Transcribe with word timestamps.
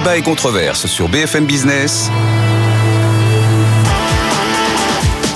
Débat 0.00 0.16
et 0.16 0.22
controverse 0.22 0.86
sur 0.86 1.10
BFM 1.10 1.44
Business. 1.44 2.10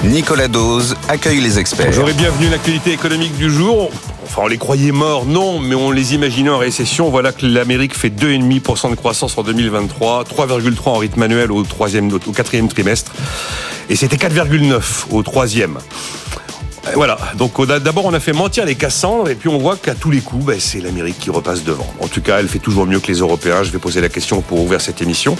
Nicolas 0.04 0.48
Dose 0.48 0.96
accueille 1.06 1.40
les 1.40 1.58
experts. 1.58 1.88
Bonjour 1.88 2.08
et 2.08 2.14
bienvenue 2.14 2.46
à 2.46 2.50
l'actualité 2.52 2.92
économique 2.92 3.36
du 3.36 3.50
jour. 3.50 3.90
Enfin, 4.24 4.42
on 4.44 4.46
les 4.46 4.56
croyait 4.56 4.90
morts, 4.90 5.26
non, 5.26 5.60
mais 5.60 5.74
on 5.74 5.90
les 5.90 6.14
imaginait 6.14 6.48
en 6.48 6.56
récession. 6.56 7.10
Voilà 7.10 7.32
que 7.32 7.44
l'Amérique 7.44 7.94
fait 7.94 8.08
2,5% 8.08 8.90
de 8.90 8.94
croissance 8.94 9.36
en 9.36 9.42
2023, 9.42 10.24
3,3 10.24 10.88
en 10.88 10.94
rythme 10.94 11.22
annuel 11.22 11.52
au, 11.52 11.62
au 11.62 12.32
quatrième 12.32 12.68
trimestre, 12.68 13.12
et 13.90 13.96
c'était 13.96 14.16
4,9 14.16 14.80
au 15.10 15.22
troisième. 15.22 15.78
Voilà, 16.92 17.16
donc 17.36 17.60
d'abord 17.66 18.04
on 18.04 18.12
a 18.12 18.20
fait 18.20 18.32
mentir 18.32 18.66
les 18.66 18.74
Cassandres 18.74 19.30
et 19.30 19.34
puis 19.34 19.48
on 19.48 19.58
voit 19.58 19.76
qu'à 19.76 19.94
tous 19.94 20.10
les 20.10 20.20
coups, 20.20 20.44
ben, 20.44 20.60
c'est 20.60 20.80
l'Amérique 20.80 21.18
qui 21.18 21.30
repasse 21.30 21.64
devant. 21.64 21.86
En 22.00 22.08
tout 22.08 22.20
cas, 22.20 22.38
elle 22.38 22.46
fait 22.46 22.58
toujours 22.58 22.86
mieux 22.86 23.00
que 23.00 23.08
les 23.08 23.18
Européens. 23.18 23.62
Je 23.62 23.70
vais 23.70 23.78
poser 23.78 24.00
la 24.00 24.08
question 24.08 24.42
pour 24.42 24.60
ouvrir 24.60 24.80
cette 24.80 25.00
émission. 25.00 25.36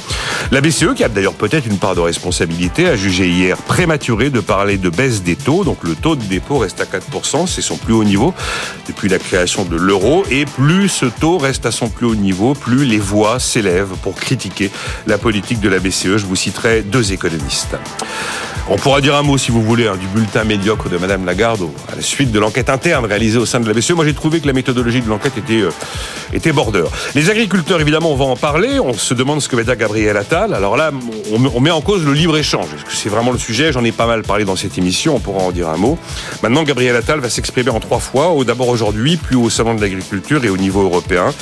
La 0.50 0.60
BCE, 0.60 0.94
qui 0.96 1.04
a 1.04 1.08
d'ailleurs 1.08 1.34
peut-être 1.34 1.66
une 1.66 1.78
part 1.78 1.94
de 1.94 2.00
responsabilité, 2.00 2.88
a 2.88 2.96
jugé 2.96 3.28
hier 3.28 3.56
prématuré 3.58 4.30
de 4.30 4.40
parler 4.40 4.78
de 4.78 4.88
baisse 4.88 5.22
des 5.22 5.36
taux. 5.36 5.64
Donc 5.64 5.84
le 5.84 5.94
taux 5.94 6.16
de 6.16 6.24
dépôt 6.24 6.58
reste 6.58 6.80
à 6.80 6.84
4%, 6.84 7.46
c'est 7.46 7.62
son 7.62 7.76
plus 7.76 7.92
haut 7.92 8.04
niveau 8.04 8.34
depuis 8.88 9.08
la 9.08 9.18
création 9.18 9.64
de 9.64 9.76
l'euro. 9.76 10.24
Et 10.30 10.46
plus 10.46 10.88
ce 10.88 11.06
taux 11.06 11.38
reste 11.38 11.66
à 11.66 11.70
son 11.70 11.88
plus 11.88 12.06
haut 12.06 12.16
niveau, 12.16 12.54
plus 12.54 12.84
les 12.84 12.98
voix 12.98 13.38
s'élèvent 13.38 13.94
pour 14.02 14.14
critiquer 14.14 14.70
la 15.06 15.18
politique 15.18 15.60
de 15.60 15.68
la 15.68 15.78
BCE. 15.78 16.16
Je 16.16 16.26
vous 16.26 16.36
citerai 16.36 16.82
deux 16.82 17.12
économistes. 17.12 17.76
On 18.70 18.76
pourra 18.76 19.02
dire 19.02 19.14
un 19.14 19.22
mot, 19.22 19.36
si 19.36 19.50
vous 19.50 19.60
voulez, 19.60 19.86
hein, 19.86 19.96
du 20.00 20.06
bulletin 20.06 20.42
médiocre 20.42 20.88
de 20.88 20.96
Madame 20.96 21.26
Lagarde 21.26 21.68
à 21.92 21.96
la 21.96 22.00
suite 22.00 22.32
de 22.32 22.38
l'enquête 22.38 22.70
interne 22.70 23.04
réalisée 23.04 23.36
au 23.36 23.44
sein 23.44 23.60
de 23.60 23.68
la 23.68 23.74
BCE. 23.74 23.90
Moi, 23.90 24.06
j'ai 24.06 24.14
trouvé 24.14 24.40
que 24.40 24.46
la 24.46 24.54
méthodologie 24.54 25.02
de 25.02 25.08
l'enquête 25.08 25.36
était, 25.36 25.60
euh, 25.60 25.70
était 26.32 26.50
border. 26.50 26.84
Les 27.14 27.28
agriculteurs, 27.28 27.78
évidemment, 27.82 28.10
on 28.10 28.16
va 28.16 28.24
en 28.24 28.36
parler. 28.36 28.80
On 28.80 28.94
se 28.94 29.12
demande 29.12 29.42
ce 29.42 29.50
que 29.50 29.56
va 29.56 29.64
dire 29.64 29.76
Gabriel 29.76 30.16
Attal. 30.16 30.54
Alors 30.54 30.78
là, 30.78 30.92
on 31.30 31.60
met 31.60 31.70
en 31.70 31.82
cause 31.82 32.06
le 32.06 32.14
libre-échange. 32.14 32.68
C'est 32.88 33.10
vraiment 33.10 33.32
le 33.32 33.38
sujet? 33.38 33.70
J'en 33.70 33.84
ai 33.84 33.92
pas 33.92 34.06
mal 34.06 34.22
parlé 34.22 34.46
dans 34.46 34.56
cette 34.56 34.78
émission. 34.78 35.16
On 35.16 35.20
pourra 35.20 35.42
en 35.42 35.52
dire 35.52 35.68
un 35.68 35.76
mot. 35.76 35.98
Maintenant, 36.42 36.62
Gabriel 36.62 36.96
Attal 36.96 37.20
va 37.20 37.28
s'exprimer 37.28 37.68
en 37.68 37.80
trois 37.80 37.98
fois. 37.98 38.34
D'abord 38.46 38.68
aujourd'hui, 38.68 39.18
puis 39.18 39.36
au 39.36 39.50
Salon 39.50 39.74
de 39.74 39.82
l'agriculture 39.82 40.42
et 40.42 40.48
au 40.48 40.56
niveau 40.56 40.82
européen. 40.82 41.34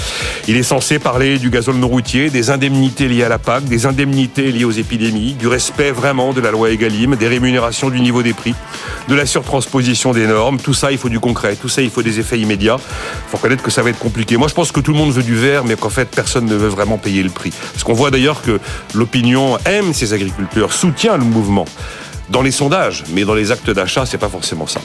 Il 0.49 0.57
est 0.57 0.65
censé 0.65 0.99
parler 0.99 1.39
du 1.39 1.51
gazole 1.51 1.77
non 1.77 1.89
routier, 1.89 2.31
des 2.31 2.51
indemnités 2.51 3.07
liées 3.07 3.23
à 3.23 3.29
la 3.29 3.39
PAC, 3.39 3.65
des 3.65 3.87
indemnités 3.87 4.51
liées 4.51 4.65
aux 4.65 4.73
épidémies, 4.73 5.35
du 5.35 5.47
respect 5.47 5.93
vraiment 5.93 6.33
de 6.33 6.41
la 6.41 6.51
loi 6.51 6.71
Egalim 6.71 7.12
des 7.17 7.29
rémunérations, 7.29 7.91
du 7.91 8.01
niveau 8.01 8.23
des 8.23 8.33
prix, 8.33 8.55
de 9.09 9.15
la 9.15 9.27
surtransposition 9.27 10.13
des 10.13 10.27
normes. 10.27 10.59
Tout 10.59 10.75
ça, 10.75 10.93
il 10.93 10.99
faut 10.99 11.09
du 11.09 11.21
concret. 11.21 11.57
Tout 11.57 11.69
ça, 11.69 11.83
il 11.83 11.91
faut 11.91 12.03
des 12.03 12.21
effets 12.21 12.39
immédiats. 12.39 12.77
Il 12.79 13.31
faut 13.31 13.37
reconnaître 13.37 13.63
que 13.63 13.71
ça 13.71 13.83
va 13.83 13.91
être 13.91 13.99
compliqué. 13.99 14.37
Moi, 14.37 14.49
je 14.49 14.55
pense 14.55 14.73
que 14.73 14.81
tout 14.81 14.93
le 14.93 14.99
monde 14.99 15.13
veut 15.13 15.23
du 15.23 15.35
vert, 15.35 15.65
mais 15.65 15.77
qu'en 15.77 15.91
fait, 15.91 16.09
personne 16.09 16.47
ne 16.47 16.55
veut 16.55 16.69
vraiment 16.69 16.99
payer 16.99 17.23
le 17.23 17.31
prix. 17.31 17.53
Parce 17.73 17.85
qu'on 17.85 17.95
voit 17.95 18.11
d'ailleurs 18.11 18.43
que 18.43 18.61
l'opinion 18.95 19.59
aime 19.65 19.93
ces 19.93 20.13
agriculteurs, 20.13 20.73
soutient 20.73 21.17
le 21.17 21.25
mouvement 21.25 21.65
dans 22.29 22.43
les 22.43 22.51
sondages, 22.51 23.05
mais 23.13 23.25
dans 23.25 23.35
les 23.35 23.53
actes 23.53 23.71
d'achat, 23.71 24.07
c'est 24.07 24.19
pas 24.19 24.29
forcément 24.29 24.67
ça. 24.67 24.81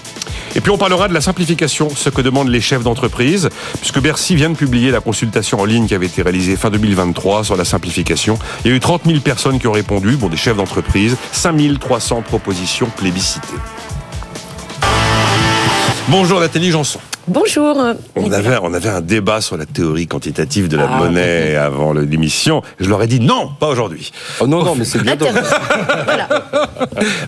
Et 0.57 0.59
puis 0.59 0.71
on 0.71 0.77
parlera 0.79 1.07
de 1.07 1.13
la 1.13 1.21
simplification, 1.21 1.87
ce 1.87 2.09
que 2.09 2.19
demandent 2.19 2.49
les 2.49 2.61
chefs 2.61 2.81
d'entreprise, 2.81 3.49
puisque 3.75 3.99
Bercy 3.99 4.35
vient 4.35 4.49
de 4.49 4.55
publier 4.55 4.89
la 4.89 5.01
consultation 5.01 5.59
en 5.59 5.65
ligne 5.65 5.85
qui 5.85 5.93
avait 5.93 6.07
été 6.07 6.23
réalisée 6.23 6.55
fin 6.55 6.71
2023 6.71 7.43
sur 7.43 7.55
la 7.55 7.63
simplification. 7.63 8.39
Il 8.65 8.71
y 8.71 8.73
a 8.73 8.75
eu 8.75 8.79
30 8.79 9.03
000 9.05 9.19
personnes 9.19 9.59
qui 9.59 9.67
ont 9.67 9.71
répondu, 9.71 10.17
bon 10.17 10.29
des 10.29 10.35
chefs 10.35 10.57
d'entreprise, 10.57 11.15
5 11.31 11.79
300 11.79 12.23
propositions 12.23 12.89
plébiscitées. 12.97 13.47
Bonjour 16.09 16.39
Nathalie 16.39 16.71
Janson. 16.71 16.99
Bonjour. 17.29 17.75
On 18.15 18.31
avait, 18.31 18.57
on 18.61 18.73
avait 18.73 18.87
un 18.87 19.01
débat 19.01 19.41
sur 19.41 19.57
la 19.57 19.65
théorie 19.65 20.07
quantitative 20.07 20.69
de 20.69 20.77
la 20.77 20.87
ah, 20.89 20.97
monnaie 20.97 21.57
avant 21.57 21.91
l'émission. 21.91 22.61
Je 22.79 22.89
leur 22.89 23.03
ai 23.03 23.07
dit 23.07 23.19
non, 23.19 23.49
pas 23.59 23.67
aujourd'hui. 23.67 24.13
Oh 24.39 24.47
non, 24.47 24.63
non, 24.63 24.75
mais 24.75 24.85
c'est 24.85 25.03
bien. 25.03 25.17
voilà. 26.05 26.29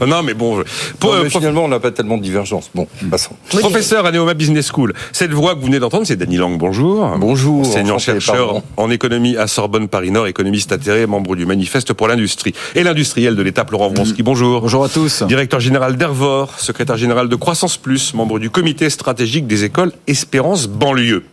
non, 0.08 0.24
mais 0.24 0.34
bon. 0.34 0.64
Pour, 1.00 1.16
finalement, 1.28 1.66
on 1.66 1.68
n'a 1.68 1.82
pas 1.82 1.92
tellement 1.92 2.16
de 2.16 2.24
divergence. 2.24 2.70
Bon, 2.74 2.88
passons. 3.12 3.32
Professeur 3.50 4.06
à 4.06 4.14
Neoma 4.14 4.36
Business 4.36 4.72
School. 4.72 4.94
Cette 5.12 5.32
voix 5.32 5.54
que 5.54 5.60
vous 5.60 5.66
venez 5.66 5.80
d'entendre, 5.80 6.08
c'est 6.08 6.16
Dany 6.16 6.38
Lang. 6.38 6.58
Bonjour. 6.58 7.06
Bonjour. 7.18 7.68
Enseignant-chercheur 7.68 8.62
en 8.78 8.90
économie 8.90 9.36
à 9.36 9.48
Sorbonne 9.48 9.90
Paris-Nord, 9.90 10.28
économiste 10.28 10.72
atterré, 10.72 11.08
membre 11.08 11.36
du 11.36 11.46
Manifeste 11.46 11.92
pour 11.92 12.08
l'industrie. 12.08 12.54
Et 12.74 12.84
l'industriel 12.84 13.36
de 13.36 13.42
l'étape, 13.42 13.70
Laurent 13.72 13.90
Vronsky. 13.90 14.24
Bonjour. 14.24 14.62
Bonjour 14.62 14.86
à 14.86 14.88
tous. 14.88 15.24
Directeur 15.24 15.60
général 15.60 15.98
d'Ervor, 15.98 16.58
secrétaire 16.58 16.96
général 16.96 17.28
de 17.28 17.36
Croissance 17.36 17.76
Plus, 17.76 18.14
membre 18.14 18.40
du 18.40 18.50
comité 18.50 18.90
stratégique 18.90 19.46
des 19.46 19.66
écoles 19.66 19.89
Espérance 20.08 20.68
banlieue. 20.68 21.24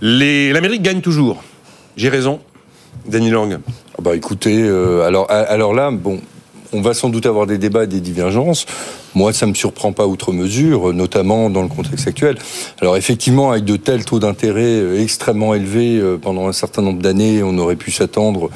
L'Amérique 0.00 0.82
gagne 0.82 1.00
toujours. 1.00 1.42
J'ai 1.96 2.08
raison, 2.08 2.40
Danny 3.06 3.30
Lang. 3.30 3.58
Ah 3.98 4.02
bah 4.02 4.16
écoutez, 4.16 4.62
euh, 4.62 5.06
alors, 5.06 5.30
alors 5.30 5.74
là, 5.74 5.90
bon, 5.90 6.20
on 6.72 6.80
va 6.80 6.94
sans 6.94 7.08
doute 7.08 7.26
avoir 7.26 7.46
des 7.46 7.58
débats 7.58 7.84
et 7.84 7.88
des 7.88 8.00
divergences. 8.00 8.66
Moi, 9.14 9.32
ça 9.32 9.46
me 9.46 9.54
surprend 9.54 9.92
pas 9.92 10.06
outre 10.06 10.32
mesure, 10.32 10.92
notamment 10.92 11.50
dans 11.50 11.62
le 11.62 11.68
contexte 11.68 12.06
actuel. 12.06 12.38
Alors 12.80 12.96
effectivement, 12.96 13.50
avec 13.50 13.64
de 13.64 13.76
tels 13.76 14.04
taux 14.04 14.20
d'intérêt 14.20 14.62
euh, 14.62 15.02
extrêmement 15.02 15.54
élevés 15.54 15.98
euh, 15.98 16.16
pendant 16.16 16.46
un 16.46 16.52
certain 16.52 16.82
nombre 16.82 17.02
d'années, 17.02 17.42
on 17.42 17.58
aurait 17.58 17.76
pu 17.76 17.90
s'attendre 17.90 18.50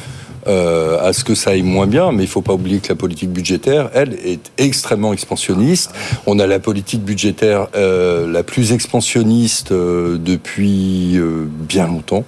euh, 0.47 0.99
à 1.01 1.13
ce 1.13 1.25
que 1.25 1.35
ça 1.35 1.51
aille 1.51 1.63
moins 1.63 1.87
bien, 1.87 2.13
mais 2.13 2.25
il 2.25 2.27
ne 2.27 2.31
faut 2.31 2.43
pas 2.43 2.53
oublier 2.53 2.81
que 2.81 2.89
la 2.89 2.95
politique 2.95 3.31
budgétaire, 3.31 3.91
elle, 3.95 4.15
est 4.15 4.51
extrêmement 4.59 5.13
expansionniste. 5.13 5.93
On 6.27 6.39
a 6.39 6.47
la 6.47 6.59
politique 6.59 7.03
budgétaire 7.03 7.69
euh, 7.75 8.31
la 8.31 8.43
plus 8.43 8.73
expansionniste 8.73 9.73
euh, 9.73 10.19
depuis 10.19 11.19
bien 11.69 11.87
longtemps. 11.87 12.25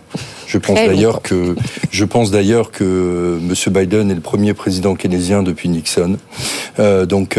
Je 0.47 0.59
pense 0.59 0.77
d'ailleurs 0.77 1.23
que 1.23 1.57
je 1.91 2.05
pense 2.05 2.31
d'ailleurs 2.31 2.71
que 2.71 3.39
M. 3.43 3.73
Biden 3.73 4.11
est 4.11 4.15
le 4.15 4.21
premier 4.21 4.55
président 4.55 4.95
keynésien 4.95 5.43
depuis 5.43 5.69
Nixon. 5.69 6.19
Donc 6.79 7.39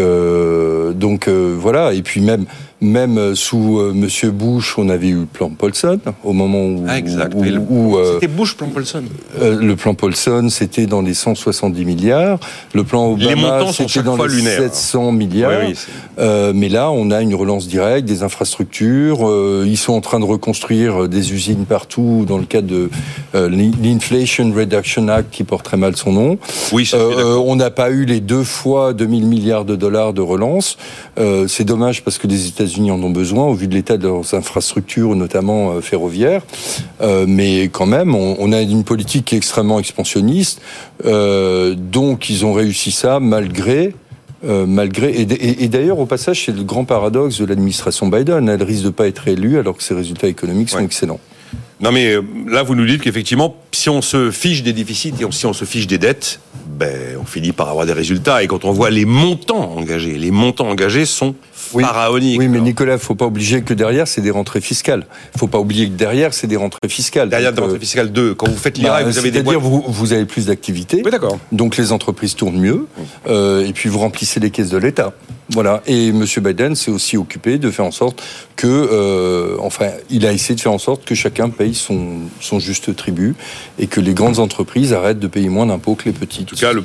donc 0.94 1.30
voilà. 1.30 1.94
Et 1.94 2.02
puis 2.02 2.20
même 2.20 2.46
même 2.80 3.18
euh, 3.18 3.36
sous 3.36 3.80
euh, 3.80 3.92
Monsieur 3.94 4.30
Bush, 4.32 4.78
on 4.78 4.90
avait 4.90 5.08
eu 5.08 5.22
le 5.22 5.26
plan 5.26 5.50
Paulson 5.50 6.00
au 6.24 6.34
moment 6.34 6.64
où. 6.64 6.86
Ah, 6.88 6.98
exact. 6.98 7.34
Euh, 7.36 8.14
c'était 8.14 8.28
Bush 8.28 8.56
plan 8.56 8.68
Paulson. 8.68 9.04
le 9.40 9.76
plan 9.76 9.96
Paulson, 9.96 10.48
c'était 10.50 10.86
dans 10.86 11.02
les 11.02 11.14
170 11.14 11.86
milliards. 11.86 12.40
Le 12.74 12.84
plan 12.84 13.12
Obama, 13.12 13.66
c'était 13.72 14.04
dans 14.04 14.24
les 14.24 14.42
700 14.42 15.12
milliards. 15.12 15.72
mais 16.18 16.70
là, 16.70 16.92
on 16.92 17.10
a 17.12 17.22
une 17.22 17.36
relance 17.36 17.68
directe 17.68 18.08
des 18.08 18.24
infrastructures. 18.24 19.20
ils 19.66 19.78
sont 19.78 19.94
en 19.94 20.02
train 20.02 20.20
de 20.20 20.26
reconstruire 20.26 21.08
des 21.08 21.34
usines 21.34 21.66
partout 21.66 22.26
dans 22.28 22.38
le 22.38 22.46
cadre 22.46 22.68
de 22.68 22.90
l'Inflation 23.34 24.52
Reduction 24.56 25.08
Act, 25.08 25.32
qui 25.32 25.44
porte 25.44 25.66
très 25.66 25.78
mal 25.78 25.96
son 25.96 26.12
nom. 26.12 26.38
Oui. 26.72 26.90
on 26.94 27.56
n'a 27.56 27.72
pas 27.72 27.90
eu 27.90 28.06
les 28.06 28.20
deux 28.20 28.44
fois 28.44 28.94
2000 28.94 29.26
milliards 29.26 29.66
de 29.66 29.76
dollars 29.76 30.14
de 30.14 30.22
relance. 30.22 30.78
C'est 31.48 31.66
dommage 31.66 32.04
parce 32.04 32.18
que 32.18 32.28
les 32.28 32.48
États 32.48 32.67
États-Unis 32.68 32.92
en 32.92 33.02
ont 33.02 33.10
besoin 33.10 33.46
au 33.46 33.54
vu 33.54 33.68
de 33.68 33.74
l'état 33.74 33.98
de 33.98 34.04
leurs 34.04 34.34
infrastructures, 34.34 35.16
notamment 35.16 35.72
euh, 35.72 35.82
ferroviaires. 35.82 36.44
Euh, 37.02 37.26
mais 37.28 37.70
quand 37.70 37.86
même, 37.86 38.14
on, 38.14 38.52
a 38.52 38.62
une 38.62 38.84
politique 38.84 39.26
qui 39.26 39.36
est 39.36 39.38
extrêmement 39.38 39.80
expansionniste. 39.80 40.62
Euh, 41.06 41.76
donc, 41.76 42.30
ils 42.30 42.46
ont 42.46 42.54
réussi 42.54 42.92
ça 42.92 43.20
malgré 43.20 43.96
malgré 44.44 45.20
et, 45.20 45.68
d'ailleurs 45.68 45.98
au 45.98 46.06
passage 46.06 46.46
c'est 46.46 46.56
le 46.56 46.62
grand 46.62 46.86
paradoxe 46.86 47.40
de 47.40 47.46
l'administration 47.46 48.08
Biden 48.08 48.48
elle 48.48 48.62
risque 48.62 48.84
de 48.84 48.92
pas 48.92 49.08
être 49.08 49.28
élue 49.28 49.58
alors 49.58 49.76
que 49.76 49.82
ses 49.82 49.96
résultats 49.96 50.28
économiques 50.28 50.70
sont 50.70 50.80
excellents 50.80 51.20
non 51.80 51.92
mais 51.92 52.16
là 52.48 52.64
vous 52.64 52.76
nous 52.76 52.86
dites 52.86 53.02
qu'effectivement 53.02 53.56
si 53.72 53.90
on 53.90 54.02
se 54.02 54.32
fiche 54.32 54.64
des 54.64 54.74
déficits 54.74 55.14
et 55.20 55.32
si 55.32 55.46
on 55.46 55.54
se 55.54 55.66
fiche 55.66 55.88
des 55.88 55.98
dettes 55.98 56.40
ben 56.68 57.18
on 57.22 57.26
finit 57.26 57.52
par 57.52 57.70
avoir 57.70 57.86
des 57.86 57.94
résultats 57.94 58.44
et 58.44 58.48
quand 58.48 58.66
on 58.66 58.72
voit 58.72 58.90
les 58.90 59.06
montants 59.06 59.74
engagés 59.78 60.18
les 60.18 60.32
montants 60.32 60.70
engagés 60.70 61.06
sont 61.06 61.36
oui, 61.74 61.84
Oui, 62.38 62.48
mais 62.48 62.60
Nicolas, 62.60 62.94
il 62.94 63.00
faut 63.00 63.16
pas 63.16 63.26
oublier 63.26 63.62
que 63.62 63.74
derrière, 63.74 64.08
c'est 64.08 64.22
des 64.22 64.32
rentrées 64.32 64.62
fiscales. 64.62 65.06
Il 65.36 65.40
faut 65.40 65.48
pas 65.48 65.60
oublier 65.60 65.88
que 65.88 65.94
derrière, 65.94 66.34
c'est 66.34 66.48
des 66.48 66.56
rentrées 66.56 66.88
fiscales. 66.88 67.30
Derrière 67.30 67.54
des 67.54 67.62
rentrées 67.62 67.80
fiscales 67.80 68.12
de 68.12 68.34
quand 68.34 68.48
vous 68.48 68.58
faites 68.58 68.78
l'IRA, 68.78 69.04
bah, 69.04 69.10
vous 69.10 69.18
avez 69.18 69.32
des 69.32 69.40
C'est-à-dire 69.40 69.60
vous, 69.60 69.84
vous 69.88 70.14
avez 70.14 70.26
plus 70.26 70.46
d'activité. 70.48 71.02
Oui, 71.04 71.12
d'accord. 71.12 71.38
Donc 71.52 71.78
les 71.78 71.92
entreprises 71.92 72.36
tournent 72.36 72.60
mieux, 72.60 72.88
euh, 73.28 73.66
et 73.66 73.74
puis 73.74 73.90
vous 73.90 74.00
remplissez 74.00 74.40
les 74.40 74.52
caisses 74.52 74.70
de 74.70 74.78
l'État. 74.78 75.14
Voilà. 75.50 75.82
Et 75.88 76.10
M. 76.10 76.26
Biden 76.42 76.76
s'est 76.76 76.92
aussi 76.92 77.18
occupé 77.18 77.58
de 77.58 77.72
faire 77.72 77.86
en 77.86 77.92
sorte 77.92 78.22
que, 78.56 78.68
euh, 78.68 79.56
enfin, 79.60 79.88
il 80.10 80.26
a 80.26 80.34
essayé 80.34 80.56
de 80.56 80.62
faire 80.62 80.74
en 80.74 80.78
sorte 80.78 81.06
que 81.06 81.16
chacun 81.16 81.50
paye 81.50 81.67
son, 81.74 82.20
son 82.40 82.60
juste 82.60 82.96
tribut 82.96 83.36
et 83.80 83.88
que 83.88 84.00
les 84.00 84.14
grandes 84.14 84.40
entreprises 84.40 84.94
arrêtent 84.94 85.20
de 85.20 85.28
payer 85.28 85.50
moins 85.50 85.66
d'impôts 85.66 85.96
que 85.96 86.06
les 86.06 86.14
petites. 86.14 86.54
En 86.54 86.56
tout 86.56 86.56
cas, 86.56 86.74
le, 86.74 86.82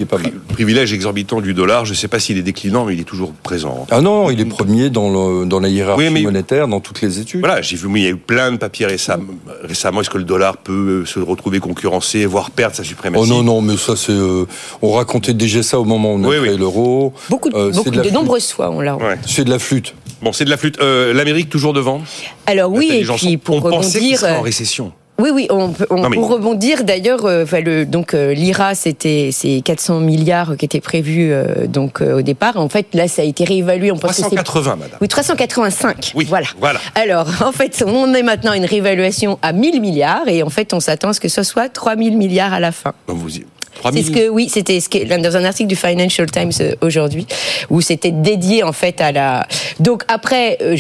privilège 0.49 0.93
exorbitant 0.93 1.41
du 1.41 1.55
dollar, 1.55 1.85
je 1.85 1.93
ne 1.93 1.97
sais 1.97 2.09
pas 2.09 2.19
s'il 2.19 2.39
est 2.39 2.43
déclinant, 2.43 2.85
mais 2.85 2.95
il 2.95 3.01
est 3.01 3.05
toujours 3.05 3.33
présent. 3.33 3.87
Ah 3.91 4.01
non, 4.01 4.31
il 4.31 4.41
est 4.41 4.45
premier 4.45 4.91
dans, 4.91 5.11
le, 5.11 5.47
dans 5.47 5.61
la 5.61 5.69
hiérarchie 5.69 6.23
monétaire, 6.23 6.69
dans 6.69 6.81
toutes 6.81 7.01
les 7.01 7.21
études. 7.21 7.41
Voilà, 7.41 7.63
j'ai 7.63 7.77
vu, 7.77 7.89
il 7.95 8.03
y 8.03 8.07
a 8.07 8.11
eu 8.11 8.17
plein 8.17 8.53
de 8.53 8.57
papiers 8.57 8.87
récemment. 8.87 9.25
récemment 9.63 10.01
Est-ce 10.01 10.11
que 10.11 10.19
le 10.19 10.25
dollar 10.25 10.57
peut 10.57 11.05
se 11.07 11.19
retrouver 11.19 11.61
concurrencé, 11.61 12.27
voire 12.27 12.51
perdre 12.51 12.77
sa 12.77 12.85
suprématie? 12.85 13.25
Oh 13.25 13.27
non, 13.27 13.43
non, 13.43 13.61
mais 13.61 13.77
ça, 13.77 13.97
c'est. 13.97 14.13
Euh, 14.13 14.47
on 14.81 14.93
racontait 14.93 15.35
déjà 15.35 15.63
ça 15.63 15.79
au 15.79 15.85
moment 15.85 16.13
où 16.13 16.19
on 16.19 16.31
a 16.31 16.37
créé 16.37 16.57
l'euro. 16.57 17.13
Beaucoup, 17.31 17.51
de, 17.51 17.57
euh, 17.57 17.73
beaucoup 17.73 17.91
de, 17.91 18.11
nombreuses 18.11 18.53
fois, 18.53 18.71
on 18.71 18.81
l'a. 18.81 18.97
C'est 19.27 19.45
de 19.45 19.51
la 19.51 19.59
flûte. 19.59 19.95
Bon, 20.23 20.33
c'est 20.33 20.45
de 20.45 20.51
la 20.51 20.57
flûte. 20.57 20.79
Euh, 20.81 21.13
L'Amérique 21.13 21.51
toujours 21.51 21.73
devant 21.73 22.01
Alors 22.47 22.71
oui, 22.71 22.91
et 22.93 23.05
puis 23.05 23.37
pour 23.37 23.57
on 23.57 23.61
rebondir... 23.61 24.25
en 24.25 24.41
récession. 24.41 24.93
Oui, 25.19 25.31
oui, 25.33 25.47
on, 25.51 25.73
on 25.91 26.11
pour 26.11 26.29
rebondir 26.31 26.85
d'ailleurs, 26.85 27.27
euh, 27.27 27.85
donc 27.85 28.15
euh, 28.15 28.33
l'IRA, 28.33 28.75
c'était 28.75 29.29
c'est 29.31 29.61
400 29.63 30.01
milliards 30.01 30.57
qui 30.57 30.65
étaient 30.65 30.81
prévus 30.81 31.33
donc 31.67 32.01
au 32.01 32.23
départ. 32.23 32.57
En 32.57 32.69
fait, 32.69 32.87
là, 32.95 33.09
ça 33.09 33.23
a 33.23 33.25
été 33.25 33.45
réévalué. 33.45 33.93
On 33.93 33.97
380, 33.97 34.77
madame. 34.77 34.99
Oui, 35.01 35.09
385. 35.09 36.13
Oui, 36.15 36.25
voilà. 36.25 36.47
voilà. 36.59 36.81
Alors, 36.95 37.29
en 37.45 37.53
fait, 37.53 37.85
on 37.87 38.15
est 38.15 38.23
maintenant 38.23 38.53
à 38.53 38.57
une 38.57 38.65
réévaluation 38.65 39.39
à 39.43 39.53
1000 39.53 39.81
milliards 39.81 40.29
et 40.29 40.43
en 40.43 40.51
fait, 40.51 40.73
on 40.73 40.81
s'attend 40.81 41.11
à 41.11 41.13
ce 41.13 41.21
que 41.21 41.29
ce 41.29 41.43
soit 41.43 41.69
3000 41.69 42.17
milliards 42.17 42.53
à 42.53 42.61
la 42.61 42.73
fin. 42.73 42.93
vous 43.07 43.39
y... 43.39 43.45
C'est 43.93 44.03
ce 44.03 44.11
que 44.11 44.29
oui, 44.29 44.49
c'était 44.49 44.81
ce 44.81 44.89
que 44.89 45.05
dans 45.05 45.37
un 45.37 45.45
article 45.45 45.69
du 45.69 45.77
Financial 45.77 46.31
Times 46.31 46.53
euh, 46.61 46.75
aujourd'hui 46.81 47.27
où 47.71 47.81
c'était 47.81 48.11
dédié 48.11 48.63
en 48.63 48.73
fait 48.73 49.01
à 49.01 49.13
la. 49.13 49.47
Donc 49.81 50.05
après, 50.09 50.59
euh, 50.63 50.77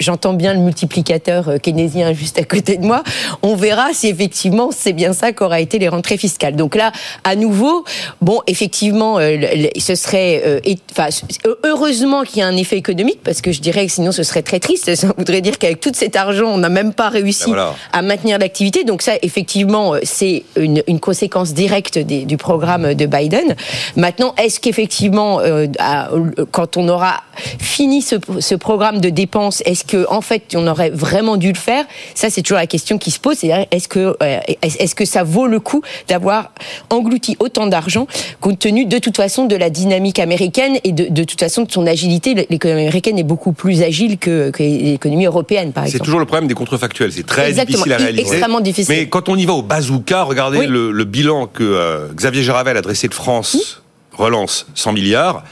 j'entends 0.00 0.32
bien 0.32 0.54
le 0.54 0.60
multiplicateur 0.60 1.48
euh, 1.48 1.58
keynésien 1.58 2.12
juste 2.12 2.38
à 2.38 2.44
côté 2.44 2.76
de 2.76 2.86
moi. 2.86 3.02
On 3.42 3.56
verra 3.56 3.88
si 3.92 4.08
effectivement 4.08 4.70
c'est 4.72 4.92
bien 4.92 5.12
ça 5.12 5.32
qu'aura 5.32 5.60
été 5.60 5.78
les 5.78 5.88
rentrées 5.88 6.16
fiscales. 6.16 6.56
Donc 6.56 6.74
là, 6.74 6.92
à 7.24 7.36
nouveau, 7.36 7.84
bon, 8.20 8.40
effectivement, 8.46 9.18
ce 9.18 9.94
serait, 9.94 10.60
enfin, 10.92 11.08
heureusement 11.64 12.22
qu'il 12.22 12.38
y 12.38 12.42
a 12.42 12.46
un 12.46 12.56
effet 12.56 12.76
économique 12.76 13.20
parce 13.22 13.40
que 13.40 13.52
je 13.52 13.60
dirais 13.60 13.86
que 13.86 13.92
sinon 13.92 14.12
ce 14.12 14.22
serait 14.22 14.42
très 14.42 14.60
triste. 14.60 14.94
Ça 14.94 15.08
voudrait 15.16 15.40
dire 15.40 15.58
qu'avec 15.58 15.80
tout 15.80 15.92
cet 15.94 16.16
argent, 16.16 16.46
on 16.46 16.58
n'a 16.58 16.68
même 16.68 16.92
pas 16.92 17.08
réussi 17.08 17.52
ben 17.52 17.74
à 17.92 18.02
maintenir 18.02 18.38
l'activité. 18.38 18.84
Donc 18.84 19.02
ça, 19.02 19.12
effectivement, 19.22 19.94
c'est 20.02 20.44
une, 20.56 20.82
une 20.86 21.00
conséquence 21.00 21.52
directe 21.52 21.98
des, 21.98 22.24
du 22.24 22.37
programme 22.38 22.94
de 22.94 23.06
Biden. 23.06 23.54
Maintenant, 23.96 24.34
est-ce 24.38 24.60
qu'effectivement, 24.60 25.40
euh, 25.40 25.66
quand 26.50 26.76
on 26.76 26.88
aura 26.88 27.22
fini 27.58 28.02
ce, 28.02 28.54
programme 28.54 29.00
de 29.00 29.10
dépenses, 29.10 29.62
est-ce 29.66 29.84
que 29.84 30.06
en 30.10 30.20
fait, 30.20 30.54
on 30.54 30.66
aurait 30.66 30.90
vraiment 30.90 31.36
dû 31.36 31.48
le 31.52 31.58
faire? 31.58 31.84
Ça, 32.14 32.30
c'est 32.30 32.42
toujours 32.42 32.58
la 32.58 32.66
question 32.66 32.98
qui 32.98 33.10
se 33.10 33.20
pose. 33.20 33.44
est-ce 33.44 33.88
que 33.88 34.16
euh, 34.22 34.38
est-ce 34.62 34.94
que 34.94 35.04
ça 35.04 35.22
vaut 35.22 35.46
le 35.46 35.60
coup 35.60 35.82
d'avoir 36.08 36.52
englouti 36.90 37.36
autant 37.40 37.66
d'argent 37.66 38.06
compte 38.40 38.58
tenu 38.58 38.86
de 38.86 38.98
toute 38.98 39.16
façon 39.16 39.44
de 39.46 39.56
la 39.56 39.70
dynamique 39.70 40.18
américaine 40.18 40.78
et 40.84 40.92
de, 40.92 41.06
de 41.08 41.24
toute 41.24 41.40
façon 41.40 41.62
de 41.62 41.72
son 41.72 41.86
agilité? 41.86 42.34
L'économie 42.34 42.82
américaine 42.82 43.18
est 43.18 43.24
beaucoup 43.24 43.52
plus 43.52 43.82
agile 43.82 44.18
que, 44.18 44.52
l'économie 44.58 45.26
européenne, 45.26 45.72
par 45.72 45.84
exemple. 45.84 45.98
C'est 45.98 46.04
toujours 46.04 46.20
le 46.20 46.26
problème 46.26 46.48
des 46.48 46.54
contrefactuels. 46.54 47.12
C'est 47.12 47.26
très 47.26 47.52
difficile 47.52 47.92
à 47.92 47.96
réaliser. 47.96 48.22
Extrêmement 48.22 48.60
difficile. 48.60 48.94
Mais 48.96 49.08
quand 49.08 49.28
on 49.28 49.36
y 49.36 49.44
va 49.44 49.52
au 49.52 49.62
bazooka, 49.62 50.22
regardez 50.22 50.66
le, 50.66 51.04
bilan 51.04 51.46
que 51.46 51.64
euh, 51.64 52.08
Xavier 52.14 52.27
Jaravel 52.34 52.76
a 52.76 52.82
dressé 52.82 53.08
de 53.08 53.14
France, 53.14 53.82
relance 54.12 54.66
100 54.74 54.92
milliards. 54.92 55.44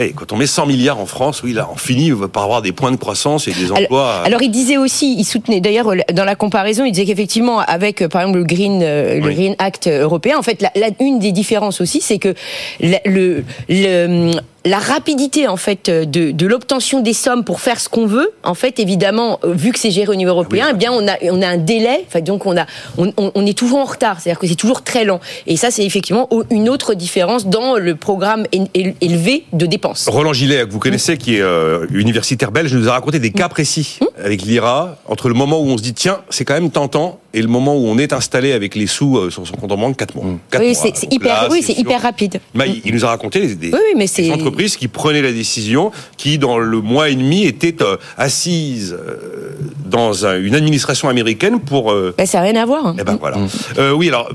Et 0.00 0.12
quand 0.12 0.32
on 0.32 0.36
met 0.36 0.46
100 0.46 0.66
milliards 0.66 1.00
en 1.00 1.06
France, 1.06 1.42
oui, 1.42 1.52
là, 1.52 1.68
on 1.72 1.76
finit 1.76 2.12
par 2.32 2.44
avoir 2.44 2.62
des 2.62 2.70
points 2.70 2.92
de 2.92 2.96
croissance 2.96 3.48
et 3.48 3.52
des 3.52 3.72
emplois. 3.72 4.22
Alors, 4.24 4.42
il 4.42 4.50
disait 4.50 4.76
aussi, 4.76 5.16
il 5.18 5.24
soutenait, 5.24 5.60
d'ailleurs, 5.60 5.90
dans 6.12 6.24
la 6.24 6.36
comparaison, 6.36 6.84
il 6.84 6.92
disait 6.92 7.04
qu'effectivement, 7.04 7.58
avec, 7.58 8.06
par 8.06 8.22
exemple, 8.22 8.38
le 8.38 8.44
Green, 8.44 8.80
euh, 8.82 9.18
le 9.18 9.30
Green 9.30 9.56
Act 9.58 9.88
européen, 9.88 10.38
en 10.38 10.42
fait, 10.42 10.62
la, 10.62 10.70
une 11.00 11.18
des 11.18 11.32
différences 11.32 11.80
aussi, 11.80 12.00
c'est 12.00 12.18
que 12.18 12.34
le, 12.80 13.42
le 13.68 14.30
la 14.68 14.78
rapidité 14.78 15.48
en 15.48 15.56
fait 15.56 15.90
de, 15.90 16.30
de 16.30 16.46
l'obtention 16.46 17.00
des 17.00 17.12
sommes 17.12 17.44
pour 17.44 17.60
faire 17.60 17.80
ce 17.80 17.88
qu'on 17.88 18.06
veut, 18.06 18.30
en 18.44 18.54
fait, 18.54 18.78
évidemment, 18.78 19.40
euh, 19.44 19.52
vu 19.52 19.72
que 19.72 19.78
c'est 19.78 19.90
géré 19.90 20.08
au 20.08 20.14
niveau 20.14 20.30
européen, 20.30 20.66
ah 20.68 20.72
eh 20.74 20.76
bien 20.76 20.92
on 20.92 21.06
a 21.08 21.16
on 21.22 21.42
a 21.42 21.48
un 21.48 21.56
délai, 21.56 22.04
enfin 22.06 22.20
donc 22.20 22.46
on 22.46 22.56
a 22.56 22.66
on, 22.96 23.12
on 23.16 23.46
est 23.46 23.56
toujours 23.56 23.78
en 23.78 23.84
retard, 23.84 24.20
c'est-à-dire 24.20 24.38
que 24.38 24.46
c'est 24.46 24.54
toujours 24.54 24.82
très 24.82 25.04
lent. 25.04 25.20
Et 25.46 25.56
ça, 25.56 25.70
c'est 25.70 25.84
effectivement 25.84 26.28
une 26.50 26.68
autre 26.68 26.94
différence 26.94 27.46
dans 27.46 27.76
le 27.76 27.94
programme 27.96 28.46
élevé 28.74 29.44
de 29.52 29.66
dépenses. 29.66 30.08
Roland 30.08 30.32
Gillet, 30.32 30.66
que 30.66 30.72
vous 30.72 30.78
connaissez, 30.78 31.16
qui 31.16 31.36
est 31.36 31.40
euh, 31.40 31.86
universitaire 31.90 32.52
belge, 32.52 32.74
nous 32.74 32.88
a 32.88 32.92
raconté 32.92 33.18
des 33.18 33.30
cas 33.30 33.48
précis 33.48 33.98
mmh. 34.00 34.24
avec 34.24 34.42
l'IRA 34.42 34.96
entre 35.06 35.28
le 35.28 35.34
moment 35.34 35.60
où 35.60 35.66
on 35.66 35.78
se 35.78 35.82
dit 35.82 35.94
tiens, 35.94 36.18
c'est 36.30 36.44
quand 36.44 36.54
même 36.54 36.70
tentant, 36.70 37.20
et 37.34 37.42
le 37.42 37.48
moment 37.48 37.76
où 37.76 37.86
on 37.86 37.98
est 37.98 38.12
installé 38.12 38.52
avec 38.52 38.74
les 38.74 38.86
sous 38.86 39.18
euh, 39.18 39.30
sur 39.30 39.46
son 39.46 39.54
compte 39.54 39.72
en 39.72 39.76
banque, 39.76 39.96
4 39.96 40.14
mois. 40.16 40.24
Mmh. 40.24 40.38
oui, 40.58 40.74
c'est 40.74 41.12
hyper, 41.12 41.48
oui, 41.50 41.62
c'est 41.62 41.74
hyper 41.74 42.02
rapide. 42.02 42.40
il, 42.84 42.94
nous 42.94 43.04
a 43.04 43.08
raconté 43.08 43.54
des, 43.54 43.70
oui, 43.70 43.78
mais 43.96 44.32
entreprises 44.32 44.57
qui 44.66 44.88
prenaient 44.88 45.22
la 45.22 45.32
décision, 45.32 45.92
qui 46.16 46.38
dans 46.38 46.58
le 46.58 46.80
mois 46.80 47.08
et 47.08 47.14
demi 47.14 47.44
étaient 47.46 47.82
euh, 47.82 47.96
assises 48.16 48.96
euh, 48.98 49.50
dans 49.86 50.26
une 50.26 50.54
administration 50.54 51.08
américaine 51.08 51.60
pour. 51.60 51.94
Ben, 52.16 52.26
ça 52.26 52.38
n'a 52.38 52.44
rien 52.44 52.60
à 52.60 52.66
voir. 52.66 52.86
Hein. 52.86 52.96
Eh 52.98 53.04
ben 53.04 53.16
voilà. 53.20 53.38
Mmh. 53.38 53.48
oui, 53.94 54.08
alors 54.08 54.30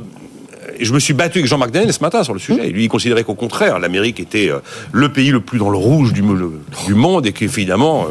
je 0.79 0.91
me 0.93 0.99
suis 0.99 1.13
battu 1.13 1.39
avec 1.39 1.47
Jean-Marc 1.47 1.71
Daniel 1.71 1.93
ce 1.93 1.99
matin 2.01 2.23
sur 2.23 2.33
le 2.33 2.39
sujet. 2.39 2.67
Et 2.67 2.71
lui, 2.71 2.85
il 2.85 2.89
considérait 2.89 3.23
qu'au 3.23 3.35
contraire, 3.35 3.79
l'Amérique 3.79 4.19
était 4.19 4.49
le 4.91 5.09
pays 5.09 5.29
le 5.29 5.39
plus 5.39 5.59
dans 5.59 5.69
le 5.69 5.77
rouge 5.77 6.13
du, 6.13 6.23
du 6.87 6.93
monde 6.95 7.27
et 7.27 7.31
qu'évidemment, 7.31 8.07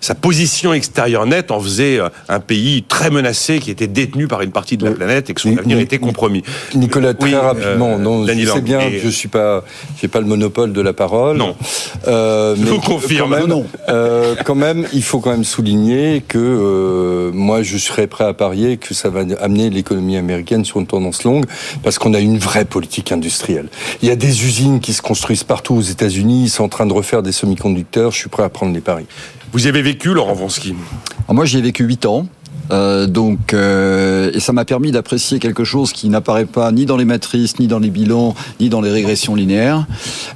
sa 0.00 0.14
position 0.14 0.72
extérieure 0.72 1.26
nette 1.26 1.50
en 1.50 1.60
faisait 1.60 1.98
euh, 1.98 2.08
un 2.28 2.40
pays 2.40 2.82
très 2.82 3.10
menacé 3.10 3.58
qui 3.58 3.70
était 3.70 3.86
détenu 3.86 4.28
par 4.28 4.42
une 4.42 4.50
partie 4.50 4.76
de 4.76 4.84
la 4.84 4.92
planète 4.92 5.30
et 5.30 5.34
que 5.34 5.40
son 5.40 5.56
avenir 5.56 5.78
était 5.78 5.98
compromis. 5.98 6.42
Nicolas, 6.74 7.14
très 7.14 7.36
rapidement, 7.36 7.94
euh, 7.94 7.98
non, 7.98 8.26
je 8.26 8.46
sais 8.46 8.60
bien 8.60 8.78
que 8.78 8.98
je 8.98 9.08
suis 9.08 9.28
pas, 9.28 9.64
j'ai 10.00 10.08
pas 10.08 10.20
le 10.20 10.26
monopole 10.26 10.72
de 10.72 10.80
la 10.80 10.92
parole. 10.92 11.36
Non. 11.36 11.56
Euh, 12.06 12.56
je 12.56 12.64
vous 12.64 12.80
confirme. 12.80 13.30
Quand 13.30 13.36
même, 13.36 13.46
non. 13.48 13.66
Euh, 13.88 14.34
quand 14.44 14.54
même, 14.54 14.86
il 14.92 15.02
faut 15.02 15.20
quand 15.20 15.30
même 15.30 15.44
souligner 15.44 16.22
que 16.26 16.38
euh, 16.38 17.30
moi, 17.32 17.62
je 17.62 17.76
serais 17.78 18.06
prêt 18.06 18.24
à 18.24 18.34
parier 18.34 18.76
que 18.76 18.94
ça 18.94 19.08
va 19.08 19.22
amener 19.40 19.70
l'économie 19.70 20.16
américaine 20.16 20.64
sur 20.64 20.80
une 20.80 20.86
tendance 20.86 21.24
longue 21.24 21.46
parce 21.82 21.98
qu'on 21.98 22.14
a 22.14 22.20
une 22.20 22.38
vraie 22.38 22.64
politique 22.64 23.12
industrielle. 23.12 23.68
Il 24.02 24.08
y 24.08 24.12
a 24.12 24.16
des 24.16 24.44
usines 24.44 24.80
qui 24.80 24.92
se 24.92 25.02
construisent 25.02 25.44
partout 25.44 25.74
aux 25.74 25.82
États-Unis. 25.82 26.44
Ils 26.44 26.50
sont 26.50 26.64
en 26.64 26.68
train 26.68 26.86
de 26.86 26.92
refaire 26.92 27.22
des 27.22 27.32
semi-conducteurs. 27.32 28.12
Je 28.12 28.18
suis 28.18 28.28
prêt 28.28 28.42
à 28.42 28.48
prendre 28.48 28.72
les 28.72 28.80
paris. 28.80 29.06
Vous 29.52 29.66
y 29.66 29.68
avez 29.68 29.80
vécu, 29.80 30.12
Laurent 30.12 30.34
Vonsky 30.34 30.74
Moi, 31.28 31.44
j'y 31.46 31.58
ai 31.58 31.62
vécu 31.62 31.84
8 31.84 32.06
ans. 32.06 32.26
Euh, 32.70 33.06
donc, 33.06 33.54
euh, 33.54 34.30
et 34.34 34.40
ça 34.40 34.52
m'a 34.52 34.66
permis 34.66 34.90
d'apprécier 34.90 35.38
quelque 35.38 35.64
chose 35.64 35.92
qui 35.92 36.10
n'apparaît 36.10 36.44
pas 36.44 36.70
ni 36.70 36.84
dans 36.84 36.98
les 36.98 37.06
matrices, 37.06 37.58
ni 37.58 37.66
dans 37.66 37.78
les 37.78 37.88
bilans, 37.88 38.34
ni 38.60 38.68
dans 38.68 38.82
les 38.82 38.90
régressions 38.90 39.34
linéaires. 39.34 39.86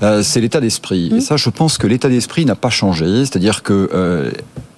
Euh, 0.03 0.23
c'est 0.23 0.41
l'état 0.41 0.61
d'esprit. 0.61 1.09
Et 1.09 1.17
mmh. 1.17 1.21
ça, 1.21 1.37
je 1.37 1.51
pense 1.51 1.77
que 1.77 1.87
l'état 1.87 2.09
d'esprit 2.09 2.47
n'a 2.47 2.55
pas 2.55 2.71
changé. 2.71 3.27
C'est-à-dire 3.27 3.63
que 3.63 4.33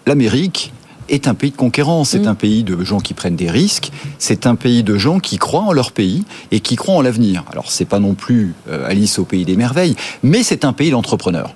l'Amérique 0.06 0.72
est 1.08 1.28
un 1.28 1.34
pays 1.34 1.52
de 1.52 1.56
conquérants, 1.56 2.02
c'est 2.02 2.24
mmh. 2.24 2.28
un 2.28 2.34
pays 2.34 2.64
de 2.64 2.82
gens 2.82 2.98
qui 2.98 3.14
prennent 3.14 3.36
des 3.36 3.50
risques, 3.50 3.92
c'est 4.18 4.46
un 4.46 4.56
pays 4.56 4.82
de 4.82 4.96
gens 4.96 5.20
qui 5.20 5.36
croient 5.36 5.62
en 5.62 5.72
leur 5.72 5.92
pays 5.92 6.24
et 6.50 6.60
qui 6.60 6.76
croient 6.76 6.96
en 6.96 7.02
l'avenir. 7.02 7.44
Alors 7.52 7.70
c'est 7.70 7.84
pas 7.84 8.00
non 8.00 8.14
plus 8.14 8.54
Alice 8.86 9.18
au 9.18 9.24
pays 9.24 9.44
des 9.44 9.56
merveilles, 9.56 9.96
mais 10.22 10.42
c'est 10.42 10.64
un 10.64 10.72
pays 10.72 10.90
d'entrepreneurs. 10.90 11.54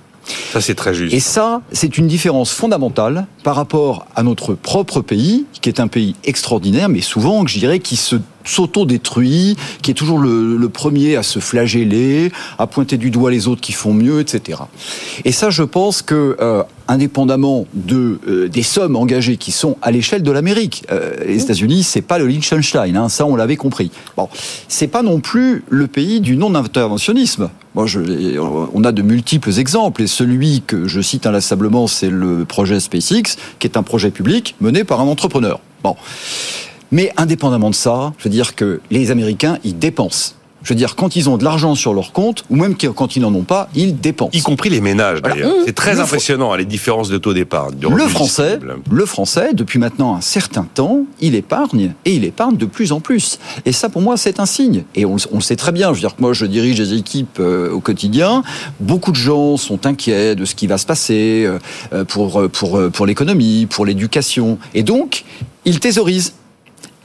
Ça, 0.51 0.61
c'est 0.61 0.75
très 0.75 0.93
juste. 0.93 1.13
Et 1.13 1.19
ça, 1.19 1.61
c'est 1.71 1.97
une 1.97 2.07
différence 2.07 2.51
fondamentale 2.51 3.27
par 3.43 3.55
rapport 3.55 4.05
à 4.15 4.23
notre 4.23 4.53
propre 4.53 5.01
pays, 5.01 5.45
qui 5.61 5.69
est 5.69 5.79
un 5.79 5.87
pays 5.87 6.15
extraordinaire, 6.23 6.89
mais 6.89 7.01
souvent, 7.01 7.45
je 7.45 7.59
dirais, 7.59 7.79
qui 7.79 7.95
se 7.95 8.17
s'auto-détruit, 8.45 9.57
qui 9.81 9.91
est 9.91 9.93
toujours 9.93 10.19
le, 10.19 10.69
premier 10.69 11.15
à 11.15 11.23
se 11.23 11.39
flageller, 11.39 12.31
à 12.57 12.67
pointer 12.67 12.97
du 12.97 13.11
doigt 13.11 13.31
les 13.31 13.47
autres 13.47 13.61
qui 13.61 13.73
font 13.73 13.93
mieux, 13.93 14.19
etc. 14.19 14.59
Et 15.25 15.31
ça, 15.31 15.49
je 15.49 15.63
pense 15.63 16.01
que, 16.01 16.37
euh, 16.39 16.63
indépendamment 16.89 17.65
de 17.73 18.19
euh, 18.27 18.49
des 18.49 18.63
sommes 18.63 18.95
engagées 18.95 19.37
qui 19.37 19.51
sont 19.51 19.77
à 19.81 19.91
l'échelle 19.91 20.23
de 20.23 20.31
l'Amérique, 20.31 20.83
euh, 20.91 21.13
les 21.25 21.41
États-Unis, 21.43 21.83
c'est 21.83 22.01
pas 22.01 22.17
le 22.17 22.27
Liechtenstein, 22.27 22.97
hein, 22.97 23.07
ça 23.07 23.25
on 23.25 23.35
l'avait 23.35 23.55
compris. 23.55 23.91
Bon, 24.17 24.27
c'est 24.67 24.87
pas 24.87 25.03
non 25.03 25.19
plus 25.19 25.63
le 25.69 25.87
pays 25.87 26.19
du 26.19 26.35
non-interventionnisme. 26.35 27.49
Moi, 27.75 27.85
je, 27.85 27.99
on 28.73 28.83
a 28.83 28.91
de 28.91 29.01
multiples 29.03 29.57
exemples, 29.59 30.01
et 30.01 30.07
celui 30.07 30.63
que 30.65 30.87
je 30.87 30.99
cite 30.99 31.27
inlassablement, 31.27 31.85
c'est 31.85 32.09
le 32.09 32.43
projet 32.43 32.79
SpaceX, 32.79 33.37
qui 33.59 33.67
est 33.67 33.77
un 33.77 33.83
projet 33.83 34.09
public 34.09 34.55
mené 34.59 34.83
par 34.83 34.99
un 34.99 35.07
entrepreneur. 35.07 35.59
Bon. 35.83 35.95
Mais 36.91 37.13
indépendamment 37.17 37.69
de 37.69 37.75
ça, 37.75 38.13
je 38.17 38.23
veux 38.23 38.29
dire 38.31 38.55
que 38.55 38.81
les 38.89 39.11
Américains, 39.11 39.59
ils 39.63 39.77
dépensent. 39.77 40.33
Je 40.63 40.69
veux 40.69 40.75
dire, 40.75 40.95
quand 40.95 41.15
ils 41.15 41.29
ont 41.29 41.37
de 41.37 41.43
l'argent 41.43 41.75
sur 41.75 41.93
leur 41.93 42.11
compte, 42.11 42.43
ou 42.49 42.55
même 42.55 42.75
quand 42.75 43.15
ils 43.15 43.21
n'en 43.21 43.33
ont 43.33 43.43
pas, 43.43 43.69
ils 43.75 43.97
dépensent. 43.97 44.31
Y 44.33 44.41
compris 44.41 44.69
les 44.69 44.81
ménages, 44.81 45.21
d'ailleurs. 45.21 45.51
C'est 45.65 45.75
très 45.75 45.99
impressionnant, 45.99 46.53
les 46.55 46.65
différences 46.65 47.09
de 47.09 47.17
taux 47.17 47.33
d'épargne. 47.33 47.75
Le 47.89 48.07
français, 48.07 48.59
le 48.91 49.05
français, 49.05 49.53
depuis 49.53 49.79
maintenant 49.79 50.15
un 50.15 50.21
certain 50.21 50.63
temps, 50.63 51.05
il 51.21 51.35
épargne, 51.35 51.93
et 52.05 52.13
il 52.13 52.25
épargne 52.25 52.57
de 52.57 52.65
plus 52.65 52.91
en 52.91 52.99
plus. 52.99 53.39
Et 53.65 53.71
ça, 53.71 53.89
pour 53.89 54.01
moi, 54.01 54.17
c'est 54.17 54.39
un 54.39 54.45
signe. 54.45 54.83
Et 54.95 55.05
on, 55.05 55.15
le 55.15 55.41
sait 55.41 55.55
très 55.55 55.71
bien. 55.71 55.89
Je 55.89 55.93
veux 55.95 55.99
dire 56.01 56.15
que 56.15 56.21
moi, 56.21 56.33
je 56.33 56.45
dirige 56.45 56.77
des 56.77 56.93
équipes 56.93 57.39
euh, 57.39 57.71
au 57.71 57.79
quotidien. 57.79 58.43
Beaucoup 58.79 59.11
de 59.11 59.17
gens 59.17 59.57
sont 59.57 59.85
inquiets 59.85 60.35
de 60.35 60.45
ce 60.45 60.55
qui 60.55 60.67
va 60.67 60.77
se 60.77 60.85
passer 60.85 61.47
euh, 61.93 62.03
pour, 62.05 62.49
pour, 62.51 62.79
pour 62.91 63.05
l'économie, 63.05 63.65
pour 63.65 63.85
l'éducation. 63.85 64.57
Et 64.73 64.83
donc, 64.83 65.23
ils 65.65 65.79
thésaurisent. 65.79 66.33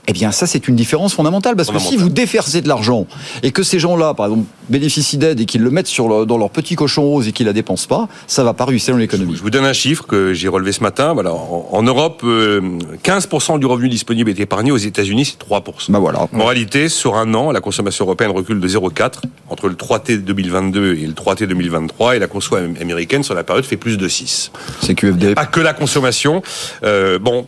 Eh 0.07 0.13
bien, 0.13 0.33
ça, 0.33 0.47
c'est 0.47 0.69
une 0.69 0.77
différence 0.77 1.15
fondamentale, 1.15 1.57
parce 1.57 1.71
que 1.71 1.79
si 1.79 1.97
vous 1.97 2.11
défersez 2.11 2.61
de 2.61 2.69
l'argent 2.69 3.07
et 3.43 3.53
que 3.53 3.63
ces 3.63 3.79
gens-là, 3.79 4.13
par 4.15 4.27
exemple, 4.27 4.45
bénéficient 4.69 5.17
d'aide 5.17 5.41
et 5.41 5.47
qu'ils 5.47 5.63
le 5.63 5.71
mettent 5.71 5.87
sur 5.87 6.27
dans 6.27 6.39
leur 6.39 6.51
petit 6.51 6.75
cochon 6.75 7.03
rose 7.03 7.29
et 7.29 7.33
qu'ils 7.33 7.47
la 7.47 7.53
dépensent 7.53 7.87
pas, 7.89 8.09
ça 8.27 8.45
va 8.45 8.53
pas 8.53 8.67
réussir 8.67 8.95
dans 8.95 9.01
l'économie. 9.01 9.35
Je 9.37 9.43
vous 9.43 9.51
donne 9.51 9.65
un 9.65 9.73
chiffre 9.73 10.07
que 10.07 10.35
j'ai 10.35 10.49
relevé 10.49 10.73
ce 10.73 10.83
matin. 10.83 11.15
Voilà, 11.15 11.33
en, 11.33 11.83
Europe, 11.83 12.23
15% 12.23 12.25
euh, 12.25 13.59
du 13.59 13.67
revenu 13.67 13.89
disponible 13.89 14.31
est 14.31 14.41
épargné. 14.41 14.73
Aux 14.73 14.77
États-Unis, 14.77 15.25
c'est 15.25 15.49
3%. 15.49 15.91
Bah 15.91 15.99
voilà. 15.99 16.29
En 16.33 16.45
réalité, 16.45 16.89
sur 16.89 17.17
un 17.17 17.33
an, 17.35 17.51
la 17.51 17.61
consommation 17.61 18.05
européenne 18.05 18.31
recule 18.31 18.61
de 18.61 18.69
0,4 18.69 19.23
entre 19.49 19.69
le 19.69 19.75
3T 19.75 20.19
2022 20.19 20.95
et 20.95 21.07
le 21.07 21.13
3T 21.13 21.47
2023, 21.47 22.17
et 22.17 22.19
la 22.19 22.27
consommation 22.27 22.75
américaine 22.81 23.23
sur 23.23 23.35
la 23.35 23.45
période 23.45 23.65
fait 23.65 23.77
plus 23.77 23.97
de 23.97 24.09
6. 24.09 24.51
C'est 24.81 24.95
QFD. 24.95 25.35
Pas 25.35 25.47
que 25.47 25.61
la 25.61 25.73
consommation. 25.73 26.43
Euh, 26.83 27.19
bon 27.19 27.47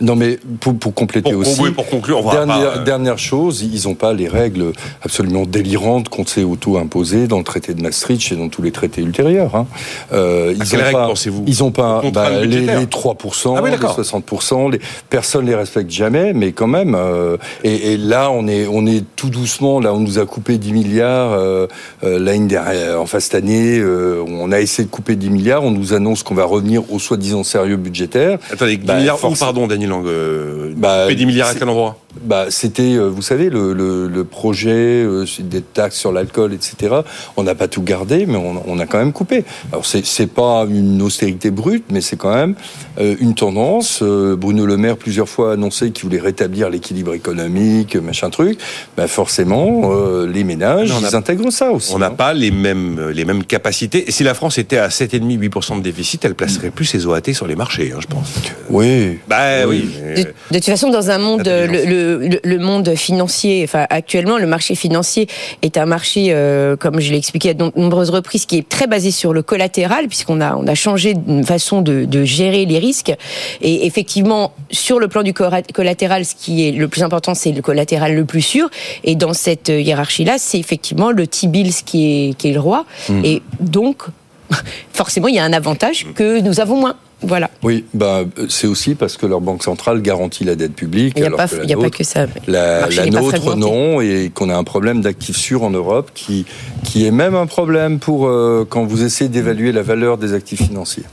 Non, 0.00 0.14
mais 0.16 0.38
pour, 0.60 0.76
pour 0.76 0.92
compléter 0.92 1.30
Pour- 1.30 1.40
aussi. 1.40 1.58
oui, 1.62 1.70
pour 1.70 1.86
conclure, 1.88 2.18
on 2.18 2.22
va 2.28 2.32
dernière, 2.44 2.72
pas, 2.72 2.78
euh, 2.80 2.84
dernière 2.84 3.18
chose, 3.18 3.62
ils 3.62 3.88
n'ont 3.88 3.94
pas 3.94 4.12
les 4.12 4.28
règles 4.28 4.72
absolument 5.02 5.46
délirantes 5.46 6.08
qu'on 6.10 6.26
s'est 6.26 6.42
auto-imposées 6.42 7.28
dans 7.28 7.38
le 7.38 7.44
traité 7.44 7.72
de 7.72 7.80
Maastricht 7.80 8.30
et 8.32 8.36
dans 8.36 8.48
tous 8.48 8.60
les 8.60 8.72
traités 8.72 9.00
ultérieurs. 9.00 9.54
Hein. 9.54 9.66
Euh, 10.12 10.52
ils 10.54 10.68
quelles 10.68 10.80
ont 10.80 10.84
règles 10.84 10.98
pensez-vous 10.98 11.44
Ils 11.46 11.58
n'ont 11.60 11.70
pas 11.70 12.02
bah, 12.12 12.28
les, 12.42 12.46
les 12.60 12.66
3%, 12.86 13.54
Ah 13.56 13.60
oui, 13.62 13.70
les 13.70 13.76
d'accord. 13.78 13.98
60%, 13.98 14.72
les, 14.72 14.80
personne 15.08 15.46
les 15.46 15.54
respecte 15.54 15.90
jamais, 15.90 16.34
mais 16.34 16.52
quand 16.52 16.66
même. 16.66 16.94
euh, 16.94 17.38
et, 17.64 17.92
et 17.92 17.96
là, 17.96 18.30
on 18.30 18.46
est, 18.48 18.66
on 18.66 18.84
est 18.86 19.02
tout 19.16 19.30
doucement, 19.30 19.80
là, 19.80 19.94
on 19.94 20.00
nous 20.00 20.18
a 20.18 20.26
coupé 20.26 20.58
10 20.58 20.72
milliards 20.72 21.32
euh, 21.32 21.66
l'année 22.02 22.48
dernière, 22.48 23.00
enfin 23.00 23.20
cette 23.20 23.34
année, 23.36 23.82
on 24.28 24.52
a 24.52 24.60
essayé 24.60 24.84
de 24.84 24.90
couper 24.90 25.16
10 25.16 25.30
milliards, 25.30 25.62
on 25.64 25.70
nous 25.70 25.94
annonce 25.94 26.22
qu'on 26.22 26.34
va 26.34 26.44
revenir 26.44 26.82
au 26.92 26.98
soi-disant 26.98 27.44
sérieux 27.44 27.76
budgétaire. 27.76 28.38
Attendez, 28.52 28.76
10 28.76 28.84
Bah, 28.86 28.96
milliards 28.96 29.18
pardon, 29.46 29.68
Daniel 29.68 29.90
Lang 29.90 30.04
euh, 30.06 30.72
Bah, 30.76 31.02
couper 31.02 31.14
10 31.14 31.26
milliards 31.26 31.48
à 31.50 31.54
quel 31.54 31.68
endroit? 31.68 31.98
Bah, 32.22 32.46
c'était, 32.50 32.94
euh, 32.96 33.08
vous 33.08 33.22
savez, 33.22 33.50
le, 33.50 33.72
le, 33.72 34.08
le 34.08 34.24
projet 34.24 34.70
euh, 35.04 35.24
des 35.40 35.60
taxes 35.62 35.96
sur 35.98 36.12
l'alcool, 36.12 36.52
etc. 36.54 36.96
On 37.36 37.42
n'a 37.42 37.54
pas 37.54 37.68
tout 37.68 37.82
gardé, 37.82 38.26
mais 38.26 38.36
on, 38.36 38.62
on 38.66 38.78
a 38.78 38.86
quand 38.86 38.98
même 38.98 39.12
coupé. 39.12 39.44
Alors, 39.72 39.84
c'est, 39.86 40.04
c'est 40.04 40.26
pas 40.26 40.66
une 40.68 41.02
austérité 41.02 41.50
brute, 41.50 41.84
mais 41.90 42.00
c'est 42.00 42.16
quand 42.16 42.34
même 42.34 42.54
euh, 42.98 43.14
une 43.20 43.34
tendance. 43.34 44.00
Euh, 44.02 44.36
Bruno 44.36 44.66
Le 44.66 44.76
Maire, 44.76 44.96
plusieurs 44.96 45.28
fois, 45.28 45.50
a 45.50 45.52
annoncé 45.54 45.90
qu'il 45.90 46.04
voulait 46.04 46.20
rétablir 46.20 46.70
l'équilibre 46.70 47.14
économique, 47.14 47.96
machin 47.96 48.30
truc. 48.30 48.58
Bah, 48.96 49.08
forcément, 49.08 49.92
euh, 49.92 50.26
les 50.26 50.44
ménages, 50.44 50.88
Mais 50.90 50.94
on 51.00 51.04
a- 51.04 51.10
ils 51.10 51.16
intègrent 51.16 51.50
ça 51.50 51.70
aussi. 51.70 51.92
On 51.94 51.98
n'a 51.98 52.06
hein. 52.06 52.10
pas 52.10 52.32
les 52.34 52.50
mêmes, 52.50 53.10
les 53.10 53.24
mêmes 53.24 53.44
capacités. 53.44 54.08
Et 54.08 54.10
si 54.12 54.22
la 54.24 54.34
France 54.34 54.58
était 54.58 54.78
à 54.78 54.88
7,5-8% 54.88 55.76
de 55.78 55.82
déficit, 55.82 56.24
elle 56.24 56.34
placerait 56.34 56.70
plus 56.70 56.84
ses 56.86 57.06
OAT 57.06 57.32
sur 57.34 57.46
les 57.46 57.56
marchés, 57.56 57.92
hein, 57.94 57.98
je 58.00 58.06
pense. 58.06 58.32
Oui. 58.70 59.18
Bah 59.28 59.66
oui. 59.68 59.88
De, 60.16 60.22
de 60.22 60.28
toute 60.54 60.64
façon, 60.64 60.90
dans 60.90 61.10
un 61.10 61.18
monde, 61.18 61.42
le, 61.46 62.05
le- 62.20 62.40
le 62.42 62.58
monde 62.58 62.94
financier, 62.94 63.62
enfin 63.64 63.86
actuellement, 63.90 64.38
le 64.38 64.46
marché 64.46 64.74
financier 64.74 65.26
est 65.62 65.76
un 65.76 65.86
marché, 65.86 66.28
euh, 66.30 66.76
comme 66.76 67.00
je 67.00 67.10
l'ai 67.10 67.18
expliqué 67.18 67.50
à 67.50 67.54
de 67.54 67.70
nombreuses 67.76 68.10
reprises, 68.10 68.46
qui 68.46 68.58
est 68.58 68.68
très 68.68 68.86
basé 68.86 69.10
sur 69.10 69.32
le 69.32 69.42
collatéral, 69.42 70.08
puisqu'on 70.08 70.40
a 70.40 70.54
on 70.56 70.66
a 70.66 70.74
changé 70.74 71.14
de 71.14 71.42
façon 71.44 71.82
de, 71.82 72.04
de 72.04 72.24
gérer 72.24 72.64
les 72.66 72.78
risques. 72.78 73.12
Et 73.60 73.86
effectivement, 73.86 74.52
sur 74.70 74.98
le 74.98 75.08
plan 75.08 75.22
du 75.22 75.32
collatéral, 75.34 76.24
ce 76.24 76.34
qui 76.34 76.66
est 76.68 76.72
le 76.72 76.88
plus 76.88 77.02
important, 77.02 77.34
c'est 77.34 77.52
le 77.52 77.62
collatéral 77.62 78.14
le 78.14 78.24
plus 78.24 78.42
sûr. 78.42 78.68
Et 79.04 79.14
dans 79.14 79.32
cette 79.34 79.68
hiérarchie-là, 79.68 80.36
c'est 80.38 80.58
effectivement 80.58 81.10
le 81.10 81.26
T-bills 81.26 81.72
qui 81.84 82.28
est 82.28 82.34
qui 82.38 82.48
est 82.50 82.52
le 82.52 82.60
roi. 82.60 82.84
Et 83.24 83.42
donc, 83.60 84.02
forcément, 84.92 85.28
il 85.28 85.34
y 85.34 85.38
a 85.38 85.44
un 85.44 85.52
avantage 85.52 86.06
que 86.14 86.40
nous 86.40 86.60
avons 86.60 86.76
moins. 86.80 86.96
Voilà. 87.22 87.50
Oui, 87.62 87.84
bah, 87.94 88.24
c'est 88.48 88.66
aussi 88.66 88.94
parce 88.94 89.16
que 89.16 89.24
leur 89.24 89.40
banque 89.40 89.62
centrale 89.62 90.02
garantit 90.02 90.44
la 90.44 90.54
dette 90.54 90.74
publique. 90.74 91.14
Il 91.16 91.20
n'y 91.20 91.24
a, 91.24 91.26
alors 91.28 91.38
pas, 91.38 91.48
que 91.48 91.56
la 91.56 91.64
il 91.64 91.70
y 91.70 91.72
a 91.72 91.76
pas 91.76 91.82
nôtre- 91.84 91.96
que 91.96 92.04
ça. 92.04 92.26
La, 92.46 92.88
nôtre, 93.06 93.56
non, 93.56 94.00
et 94.02 94.30
qu'on 94.34 94.50
a 94.50 94.56
un 94.56 94.64
problème 94.64 95.00
d'actifs 95.00 95.36
sûrs 95.36 95.62
en 95.62 95.70
Europe 95.70 96.10
qui, 96.14 96.44
qui 96.84 97.06
est 97.06 97.10
même 97.10 97.34
un 97.34 97.46
problème 97.46 97.98
pour 97.98 98.26
euh, 98.26 98.66
quand 98.68 98.84
vous 98.84 99.02
essayez 99.02 99.30
d'évaluer 99.30 99.72
la 99.72 99.82
valeur 99.82 100.18
des 100.18 100.34
actifs 100.34 100.62
financiers. 100.62 101.04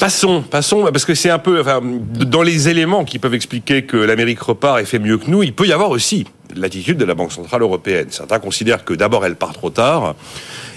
Passons, 0.00 0.42
passons, 0.42 0.88
parce 0.90 1.04
que 1.04 1.14
c'est 1.14 1.28
un 1.28 1.38
peu, 1.38 1.60
enfin, 1.60 1.82
dans 1.82 2.42
les 2.42 2.70
éléments 2.70 3.04
qui 3.04 3.18
peuvent 3.18 3.34
expliquer 3.34 3.82
que 3.82 3.98
l'Amérique 3.98 4.40
repart 4.40 4.80
et 4.80 4.86
fait 4.86 4.98
mieux 4.98 5.18
que 5.18 5.30
nous, 5.30 5.42
il 5.42 5.52
peut 5.52 5.66
y 5.66 5.72
avoir 5.72 5.90
aussi 5.90 6.24
l'attitude 6.54 6.96
de 6.96 7.04
la 7.04 7.14
Banque 7.14 7.32
Centrale 7.32 7.60
Européenne. 7.60 8.06
Certains 8.10 8.38
considèrent 8.38 8.86
que 8.86 8.94
d'abord 8.94 9.26
elle 9.26 9.36
part 9.36 9.52
trop 9.52 9.68
tard, 9.68 10.14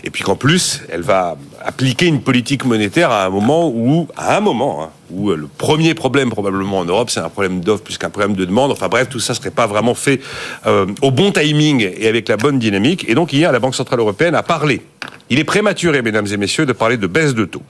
et 0.04 0.10
puis 0.10 0.24
qu'en 0.24 0.36
plus 0.36 0.82
elle 0.90 1.02
va 1.02 1.38
appliquer 1.64 2.08
une 2.08 2.22
politique 2.22 2.66
monétaire 2.66 3.12
à 3.12 3.26
un 3.26 3.30
moment 3.30 3.70
où, 3.70 4.08
à 4.16 4.38
un 4.38 4.40
moment, 4.40 4.84
hein, 4.84 4.90
où 5.12 5.32
euh, 5.32 5.36
le 5.36 5.48
premier 5.48 5.94
problème 5.94 6.30
probablement 6.30 6.80
en 6.80 6.86
Europe, 6.86 7.10
c'est 7.10 7.20
un 7.20 7.30
problème 7.30 7.62
d'offre 7.62 7.84
plus 7.84 7.98
qu'un 7.98 8.10
problème 8.10 8.36
de 8.36 8.46
demande. 8.46 8.72
Enfin 8.72 8.88
bref, 8.88 9.10
tout 9.10 9.20
ça 9.20 9.34
serait 9.34 9.52
pas 9.52 9.68
vraiment 9.68 9.94
fait 9.94 10.22
euh, 10.66 10.86
au 11.02 11.12
bon 11.12 11.32
timing 11.32 11.90
et 11.98 12.08
avec 12.08 12.28
la 12.30 12.38
bonne 12.38 12.60
dynamique. 12.60 13.06
Et 13.08 13.16
donc 13.16 13.34
hier, 13.34 13.52
la 13.52 13.60
Banque 13.60 13.76
Centrale 13.76 14.00
Européenne 14.00 14.36
a 14.36 14.44
parlé. 14.44 14.82
Il 15.30 15.40
est 15.40 15.44
prématuré, 15.44 16.02
mesdames 16.02 16.28
et 16.28 16.38
messieurs, 16.38 16.66
de 16.66 16.74
parler 16.74 16.98
de 16.98 17.08
baisse 17.08 17.34
de 17.34 17.46
taux 17.46 17.64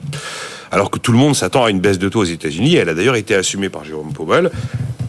alors 0.70 0.90
que 0.90 0.98
tout 0.98 1.12
le 1.12 1.18
monde 1.18 1.34
s'attend 1.34 1.64
à 1.64 1.70
une 1.70 1.80
baisse 1.80 1.98
de 1.98 2.08
taux 2.08 2.20
aux 2.20 2.24
États-Unis. 2.24 2.76
Elle 2.76 2.88
a 2.88 2.94
d'ailleurs 2.94 3.16
été 3.16 3.34
assumée 3.34 3.68
par 3.68 3.84
Jérôme 3.84 4.12
Powell. 4.12 4.50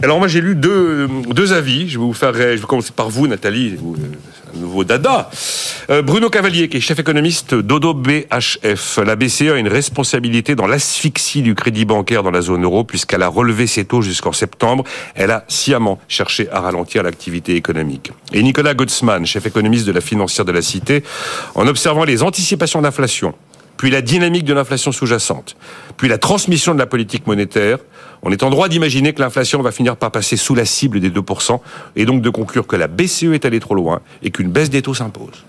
Alors 0.04 0.18
moi 0.18 0.28
j'ai 0.28 0.42
lu 0.42 0.56
deux, 0.56 1.08
deux 1.30 1.54
avis. 1.54 1.88
Je 1.88 2.00
vais 2.00 2.06
vous 2.06 2.14
faire, 2.14 2.34
je 2.34 2.40
vais 2.40 2.60
commencer 2.60 2.92
par 2.96 3.10
vous, 3.10 3.28
Nathalie, 3.28 3.76
vous, 3.76 3.96
euh, 3.96 4.60
nouveau 4.60 4.84
dada. 4.84 5.30
Euh, 5.92 6.02
Bruno 6.02 6.30
Cavalier, 6.30 6.70
qui 6.70 6.78
est 6.78 6.82
chef 6.82 7.00
économiste 7.00 7.54
d'Odo 7.54 7.94
BHF. 7.94 9.00
La 9.06 9.16
BCE 9.16 9.52
a 9.54 9.58
une 9.58 9.68
responsabilité 9.68 10.56
dans 10.56 10.66
l'asphyxie 10.66 11.44
du 11.44 11.54
crédit 11.54 11.86
bancaire 11.86 12.24
dans 12.24 12.32
la 12.32 12.42
zone 12.42 12.64
euro, 12.64 12.84
puisqu'elle 12.84 13.22
a 13.22 13.28
relevé 13.28 13.68
ses 13.68 13.86
taux 13.86 14.02
jusqu'en 14.02 14.32
septembre. 14.32 14.84
Elle 15.14 15.30
a 15.30 15.46
sciemment 15.48 16.00
cherché 16.08 16.50
à 16.50 16.62
ralentir 16.62 17.04
l'activité 17.04 17.56
économique. 17.56 18.12
Et 18.34 18.42
Nicolas 18.42 18.74
Gottsman, 18.74 19.26
chef 19.28 19.46
économiste 19.46 19.86
de 19.86 19.92
la 19.92 20.02
financière 20.02 20.46
de 20.46 20.52
la 20.52 20.62
Cité, 20.64 21.04
en 21.54 21.68
observant 21.68 22.06
les 22.06 22.24
anticipations 22.24 22.82
d'inflation 22.82 23.36
puis 23.82 23.90
la 23.90 24.04
dynamique 24.04 24.46
de 24.46 24.54
l'inflation 24.54 24.92
sous-jacente, 24.92 25.58
puis 25.98 26.08
la 26.08 26.20
transmission 26.20 26.76
de 26.76 26.78
la 26.78 26.86
politique 26.86 27.26
monétaire, 27.26 27.80
on 28.22 28.32
est 28.32 28.44
en 28.44 28.52
droit 28.52 28.70
d'imaginer 28.70 29.12
que 29.12 29.20
l'inflation 29.20 29.60
va 29.64 29.72
finir 29.72 29.98
par 29.98 30.12
passer 30.12 30.38
sous 30.38 30.54
la 30.54 30.66
cible 30.66 31.00
des 31.00 31.10
2%, 31.10 31.60
et 31.96 32.06
donc 32.06 32.22
de 32.22 32.30
conclure 32.30 32.68
que 32.68 32.76
la 32.76 32.88
BCE 32.88 33.34
est 33.34 33.44
allée 33.44 33.60
trop 33.60 33.74
loin 33.74 34.02
et 34.22 34.30
qu'une 34.30 34.52
baisse 34.52 34.70
des 34.70 34.84
taux 34.84 34.94
s'impose. 34.94 35.46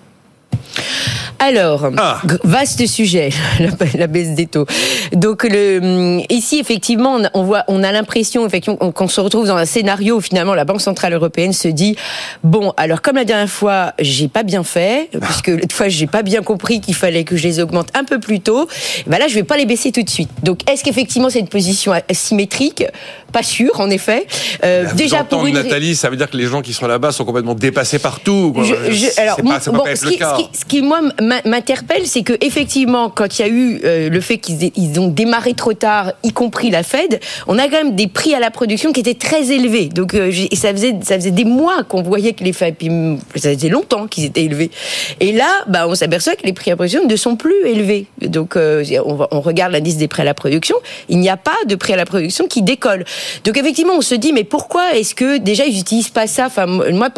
Alors, 1.38 1.88
Ah. 1.96 2.20
vaste 2.44 2.86
sujet, 2.86 3.30
la, 3.60 3.68
la 3.98 4.06
baisse 4.06 4.30
des 4.34 4.46
taux. 4.46 4.66
Donc 5.12 5.42
le, 5.44 5.78
hum, 5.82 6.22
ici 6.30 6.58
effectivement, 6.58 7.18
on 7.34 7.42
voit, 7.42 7.64
on 7.68 7.82
a 7.82 7.90
l'impression 7.92 8.46
effectivement 8.46 8.76
qu'on- 8.92 9.08
se 9.08 9.20
retrouve 9.20 9.46
dans 9.46 9.56
un 9.56 9.64
scénario 9.66 10.16
où 10.16 10.20
finalement 10.20 10.54
la 10.54 10.64
Banque 10.64 10.80
centrale 10.80 11.12
européenne 11.12 11.52
se 11.52 11.68
dit 11.68 11.96
bon, 12.44 12.72
alors 12.76 13.02
comme 13.02 13.16
la 13.16 13.24
dernière 13.24 13.50
fois, 13.50 13.92
j'ai 13.98 14.28
pas 14.28 14.42
bien 14.42 14.62
fait, 14.62 15.10
puisque 15.20 15.48
l'autre 15.48 15.74
fois 15.74 15.88
j'ai 15.88 16.06
pas 16.06 16.22
bien 16.22 16.42
compris 16.42 16.80
qu'il 16.80 16.94
fallait 16.94 17.24
que 17.24 17.36
je 17.36 17.42
les 17.42 17.60
augmente 17.60 17.88
un 17.94 18.04
peu 18.04 18.18
plus 18.20 18.40
tôt. 18.40 18.68
Ben 19.06 19.18
là, 19.18 19.26
je 19.28 19.34
vais 19.34 19.42
pas 19.42 19.56
les 19.56 19.66
baisser 19.66 19.90
tout 19.92 20.02
de 20.02 20.08
suite. 20.10 20.30
Donc 20.42 20.60
est-ce 20.70 20.82
qu'effectivement 20.84 21.28
c'est 21.28 21.40
une 21.40 21.48
position 21.48 21.92
asymétrique? 22.08 22.84
Pas 23.32 23.42
sûr, 23.42 23.80
en 23.80 23.88
effet. 23.90 24.26
Euh, 24.64 24.86
déjà 24.94 25.24
pour 25.24 25.46
une 25.46 25.54
Nathalie, 25.54 25.96
ça 25.96 26.10
veut 26.10 26.16
dire 26.16 26.30
que 26.30 26.36
les 26.36 26.46
gens 26.46 26.60
qui 26.62 26.72
sont 26.74 26.86
là-bas 26.86 27.12
sont 27.12 27.24
complètement 27.24 27.54
dépassés 27.54 27.98
partout. 27.98 28.52
quoi. 28.54 28.62
je- 28.64 28.92
je- 28.92 29.20
alors, 29.20 29.36
c'est 29.36 29.70
pas, 29.70 29.78
bon, 29.78 29.84
pas 29.84 29.90
être 29.90 29.98
ce, 29.98 30.04
le 30.04 30.10
qui, 30.12 30.18
cas. 30.18 30.36
ce 30.36 30.42
qui- 30.42 30.61
ce 30.62 30.64
qui, 30.64 30.80
moi 30.80 31.00
m'interpelle, 31.44 32.06
c'est 32.06 32.22
que 32.22 32.34
effectivement, 32.40 33.10
quand 33.10 33.36
il 33.38 33.42
y 33.42 33.44
a 33.44 33.48
eu 33.48 33.80
euh, 33.84 34.08
le 34.08 34.20
fait 34.20 34.38
qu'ils 34.38 35.00
ont 35.00 35.08
démarré 35.08 35.54
trop 35.54 35.72
tard, 35.72 36.12
y 36.22 36.32
compris 36.32 36.70
la 36.70 36.84
Fed, 36.84 37.18
on 37.48 37.58
a 37.58 37.64
quand 37.64 37.82
même 37.82 37.96
des 37.96 38.06
prix 38.06 38.32
à 38.32 38.38
la 38.38 38.52
production 38.52 38.92
qui 38.92 39.00
étaient 39.00 39.14
très 39.14 39.50
élevés. 39.50 39.86
Donc, 39.86 40.14
euh, 40.14 40.30
ça 40.52 40.72
faisait 40.72 41.30
des 41.32 41.44
mois 41.44 41.82
qu'on 41.82 42.02
voyait 42.02 42.32
que 42.32 42.44
les 42.44 42.52
Fed, 42.52 42.76
mm, 42.80 43.16
ça 43.34 43.52
faisait 43.52 43.70
longtemps 43.70 44.06
qu'ils 44.06 44.24
étaient 44.24 44.44
élevés. 44.44 44.70
Et 45.18 45.32
là, 45.32 45.48
bah, 45.66 45.88
on 45.88 45.96
s'aperçoit 45.96 46.36
que 46.36 46.44
les 46.44 46.52
prix 46.52 46.70
à 46.70 46.74
la 46.74 46.76
production 46.76 47.08
ne 47.08 47.16
sont 47.16 47.34
plus 47.34 47.66
élevés. 47.66 48.06
Donc, 48.20 48.54
euh, 48.54 48.84
on, 49.04 49.40
regarde 49.40 49.72
l'indice 49.72 49.96
des 49.96 50.06
prix 50.06 50.22
à 50.22 50.24
la 50.24 50.34
production, 50.34 50.76
il 51.08 51.18
n'y 51.18 51.28
a 51.28 51.36
pas 51.36 51.50
de 51.66 51.74
prix 51.74 51.92
à 51.92 51.96
la 51.96 52.06
production 52.06 52.46
qui 52.46 52.62
décolle. 52.62 53.04
Donc, 53.42 53.58
effectivement, 53.58 53.94
on 53.96 54.00
se 54.00 54.14
dit, 54.14 54.32
mais 54.32 54.44
pourquoi 54.44 54.94
est-ce 54.94 55.16
que 55.16 55.38
déjà 55.38 55.64
ils 55.64 55.76
n'utilisent 55.76 56.10
pas 56.10 56.28
ça? 56.28 56.48
Moi, 56.68 57.08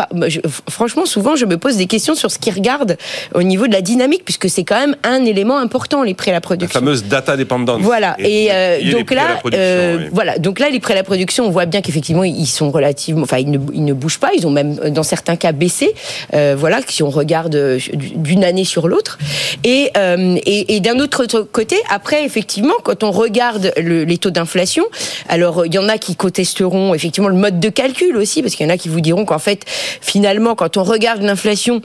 franchement, 0.71 1.05
souvent, 1.05 1.37
je 1.37 1.45
me 1.45 1.59
pose 1.59 1.77
des 1.77 1.87
questions 1.87 2.15
sur 2.15 2.31
ce 2.31 2.39
qu'ils 2.39 2.55
regardent 2.55 2.97
au 3.35 3.43
niveau 3.43 3.67
de 3.67 3.73
la 3.73 3.81
dynamique, 3.83 4.25
puisque 4.25 4.49
c'est 4.49 4.65
quand 4.65 4.79
même 4.79 4.97
un 5.03 5.25
élément 5.25 5.59
important, 5.59 6.03
les 6.03 6.15
prix 6.15 6.31
à 6.31 6.33
la 6.33 6.37
La 6.37 6.41
production. 6.41 6.81
fameuse 6.81 7.05
data 7.05 7.37
dépendance. 7.37 7.81
Voilà. 7.83 8.17
Et, 8.19 8.49
euh, 8.51 8.79
et 8.81 8.91
donc 8.91 9.07
prix 9.07 9.15
la 9.17 9.23
là, 9.25 9.41
euh, 9.55 9.97
oui. 9.99 10.05
voilà. 10.13 10.39
Donc 10.39 10.59
là, 10.59 10.71
les 10.71 10.81
prêts 10.81 10.95
à 10.95 10.97
la 10.97 11.03
production, 11.05 11.47
on 11.47 11.51
voit 11.51 11.67
bien 11.67 11.81
qu'effectivement, 11.83 12.25
ils 12.25 12.47
sont 12.47 12.71
relativement, 12.71 13.23
enfin, 13.23 13.39
ils 13.39 13.51
ne, 13.51 13.59
ils 13.73 13.85
ne 13.85 13.93
bougent 13.93 14.19
pas. 14.19 14.31
Ils 14.37 14.47
ont 14.47 14.51
même, 14.51 14.79
euh, 14.85 14.91
dans 14.91 15.03
certains 15.03 15.37
cas, 15.37 15.53
baissé. 15.53 15.95
Euh, 16.35 16.55
voilà, 16.59 16.81
si 16.87 17.03
on 17.03 17.11
regarde 17.11 17.79
d'une 18.17 18.45
année 18.45 18.65
sur 18.65 18.89
l'autre. 18.89 19.19
Et, 19.65 19.91
euh, 19.97 20.37
et, 20.47 20.77
et 20.77 20.81
d'un 20.81 20.99
autre 20.99 21.25
côté, 21.53 21.77
après, 21.91 22.25
effectivement, 22.25 22.75
quand 22.83 23.03
on 23.03 23.11
regarde 23.11 23.73
le- 23.77 24.05
les 24.05 24.19
taux 24.19 24.31
d'inflation, 24.31 24.85
alors 25.29 25.67
il 25.67 25.75
y 25.75 25.79
en 25.79 25.89
a 25.89 25.99
qui 25.99 26.17
contesteront 26.17 26.95
effectivement 26.95 27.29
le 27.29 27.35
mode 27.37 27.61
de 27.61 27.69
calcul 27.69 28.17
aussi, 28.17 28.43
parce 28.43 28.55
qu'il 28.55 28.67
y 28.67 28.71
en 28.71 28.73
a 28.73 28.77
qui 28.79 28.89
vous 28.89 29.01
diront 29.01 29.25
qu'en 29.25 29.39
fait, 29.39 29.63
finalement, 30.01 30.55
quand 30.55 30.77
on 30.77 30.83
regarde 30.85 31.23
l'inflation 31.23 31.81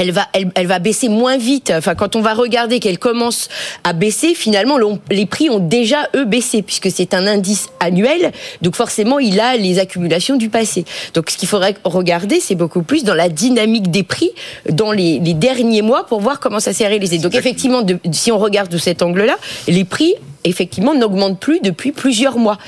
elle 0.00 0.12
va, 0.12 0.26
elle, 0.32 0.50
elle 0.54 0.66
va 0.66 0.78
baisser 0.78 1.10
moins 1.10 1.36
vite. 1.36 1.70
Enfin, 1.76 1.94
quand 1.94 2.16
on 2.16 2.22
va 2.22 2.32
regarder 2.32 2.80
qu'elle 2.80 2.98
commence 2.98 3.48
à 3.84 3.92
baisser, 3.92 4.34
finalement, 4.34 4.78
les 5.10 5.26
prix 5.26 5.50
ont 5.50 5.58
déjà 5.58 6.08
eux 6.16 6.24
baissé 6.24 6.62
puisque 6.62 6.90
c'est 6.90 7.12
un 7.12 7.26
indice 7.26 7.68
annuel. 7.80 8.32
Donc 8.62 8.76
forcément, 8.76 9.18
il 9.18 9.38
a 9.38 9.56
les 9.58 9.78
accumulations 9.78 10.36
du 10.36 10.48
passé. 10.48 10.86
Donc, 11.12 11.28
ce 11.28 11.36
qu'il 11.36 11.48
faudrait 11.48 11.74
regarder, 11.84 12.40
c'est 12.40 12.54
beaucoup 12.54 12.82
plus 12.82 13.04
dans 13.04 13.14
la 13.14 13.28
dynamique 13.28 13.90
des 13.90 14.02
prix 14.02 14.30
dans 14.70 14.90
les, 14.92 15.18
les 15.18 15.34
derniers 15.34 15.82
mois 15.82 16.06
pour 16.06 16.20
voir 16.22 16.40
comment 16.40 16.60
ça 16.60 16.72
s'est 16.72 16.86
réalisé. 16.86 17.18
Donc, 17.18 17.34
effectivement, 17.34 17.82
de- 17.82 17.98
si 18.12 18.32
on 18.32 18.38
regarde 18.38 18.70
de 18.70 18.78
cet 18.78 19.02
angle-là, 19.02 19.36
les 19.68 19.84
prix 19.84 20.14
effectivement, 20.44 20.94
n'augmente 20.94 21.38
plus 21.38 21.60
depuis 21.60 21.92
plusieurs 21.92 22.38
mois. 22.38 22.58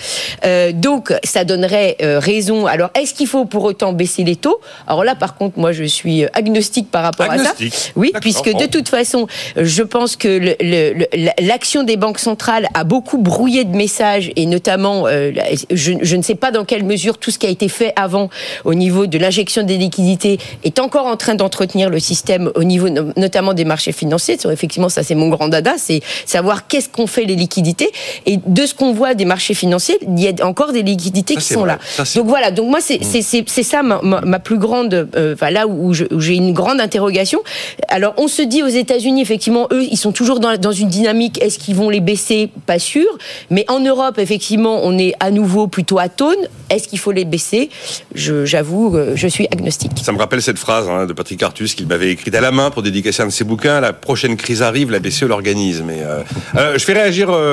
Euh, 0.44 0.72
donc, 0.72 1.12
ça 1.24 1.44
donnerait 1.44 1.96
euh, 2.02 2.18
raison. 2.18 2.66
Alors, 2.66 2.90
est-ce 2.94 3.14
qu'il 3.14 3.26
faut 3.26 3.44
pour 3.44 3.64
autant 3.64 3.92
baisser 3.92 4.24
les 4.24 4.36
taux? 4.36 4.60
Alors 4.86 5.04
là, 5.04 5.14
par 5.14 5.36
contre, 5.36 5.58
moi, 5.58 5.72
je 5.72 5.84
suis 5.84 6.24
agnostique 6.34 6.90
par 6.90 7.02
rapport 7.02 7.30
à 7.30 7.38
ça. 7.38 7.52
Oui, 7.96 8.12
puisque 8.20 8.52
de 8.54 8.66
toute 8.66 8.88
façon, 8.88 9.26
je 9.56 9.82
pense 9.82 10.16
que 10.16 10.56
l'action 11.40 11.82
des 11.82 11.96
banques 11.96 12.18
centrales 12.18 12.68
a 12.74 12.84
beaucoup 12.84 13.18
brouillé 13.18 13.64
de 13.64 13.74
messages 13.74 14.30
et 14.36 14.46
notamment, 14.46 15.06
euh, 15.06 15.32
je, 15.70 15.92
je, 16.00 16.16
ne 16.16 16.22
sais 16.22 16.34
pas 16.34 16.50
dans 16.50 16.64
quelle 16.64 16.84
mesure 16.84 17.18
tout 17.18 17.30
ce 17.30 17.38
qui 17.38 17.46
a 17.46 17.50
été 17.50 17.68
fait 17.68 17.92
avant 17.96 18.28
au 18.64 18.74
niveau 18.74 19.06
de 19.06 19.18
l'injection 19.18 19.62
des 19.62 19.78
liquidités 19.78 20.38
est 20.64 20.78
encore 20.78 21.06
en 21.06 21.16
train 21.16 21.34
d'entretenir 21.34 21.90
le 21.90 21.98
système 21.98 22.50
au 22.54 22.64
niveau 22.64 22.88
notamment 23.16 23.54
des 23.54 23.64
marchés 23.64 23.92
financiers. 23.92 24.36
Effectivement, 24.50 24.88
ça 24.88 25.02
c'est 25.02 25.14
mon 25.14 25.28
grand 25.28 25.48
dada, 25.48 25.74
c'est 25.78 26.00
savoir 26.26 26.66
qu'est-ce 26.66 26.88
qu'on 26.88 27.06
fait 27.06 27.24
les 27.24 27.36
liquidités 27.36 27.61
et 28.26 28.38
de 28.44 28.66
ce 28.66 28.74
qu'on 28.74 28.92
voit 28.92 29.14
des 29.14 29.24
marchés 29.24 29.54
financiers, 29.54 29.98
il 30.02 30.20
y 30.20 30.28
a 30.28 30.46
encore 30.46 30.72
des 30.72 30.82
liquidités 30.82 31.34
qui 31.36 31.44
sont 31.44 31.64
là. 31.64 31.78
donc 32.16 32.26
voilà, 32.26 32.50
donc 32.50 32.68
moi 32.68 32.80
c'est 32.80 33.00
mmh. 33.00 33.62
ça 33.62 33.82
ma, 33.82 34.00
ma, 34.02 34.38
plus 34.38 34.58
grande, 34.58 35.08
euh, 35.16 35.34
là 35.50 35.66
où 35.66 35.92
j'ai 35.92 36.34
une 36.34 36.52
grande 36.52 36.80
interrogation. 36.80 37.40
Alors 37.88 38.14
on 38.16 38.28
se 38.28 38.42
dit 38.42 38.62
aux 38.62 38.68
États-Unis 38.68 39.22
effectivement 39.22 39.68
eux 39.72 39.84
ils 39.84 39.96
sont 39.96 40.12
toujours 40.12 40.40
dans, 40.40 40.56
dans 40.56 40.72
une 40.72 40.88
dynamique. 40.88 41.42
Est-ce 41.42 41.58
qu'ils 41.58 41.74
vont 41.74 41.90
les 41.90 42.00
baisser? 42.00 42.50
Pas 42.66 42.78
sûr. 42.78 43.06
Mais 43.50 43.64
en 43.68 43.80
Europe 43.80 44.18
effectivement 44.18 44.80
on 44.82 44.98
est 44.98 45.14
à 45.20 45.30
nouveau 45.30 45.66
plutôt 45.66 45.98
à 45.98 46.08
tone. 46.08 46.36
Est-ce 46.70 46.88
qu'il 46.88 46.98
faut 46.98 47.12
les 47.12 47.24
baisser? 47.24 47.68
J'avoue, 48.14 48.96
je 49.14 49.28
suis 49.28 49.46
agnostique. 49.50 49.92
Ça 50.02 50.12
me 50.12 50.18
rappelle 50.18 50.42
cette 50.42 50.58
phrase 50.58 50.88
hein, 50.88 51.06
de 51.06 51.12
Patrick 51.12 51.42
Artus 51.42 51.74
qu'il 51.74 51.86
m'avait 51.86 52.10
écrite 52.10 52.34
à 52.34 52.40
la 52.40 52.50
main 52.50 52.70
pour 52.70 52.82
dédicacer 52.82 53.22
un 53.22 53.26
de 53.26 53.32
ses 53.32 53.44
bouquins. 53.44 53.80
La 53.80 53.92
prochaine 53.92 54.36
crise 54.36 54.62
arrive, 54.62 54.90
la 54.90 54.98
BCE 54.98 55.22
l'organise. 55.22 55.82
Mais 55.84 56.02
euh, 56.02 56.22
euh, 56.56 56.78
je 56.78 56.84
fais 56.84 56.92
réagir 56.92 57.30
euh, 57.30 57.51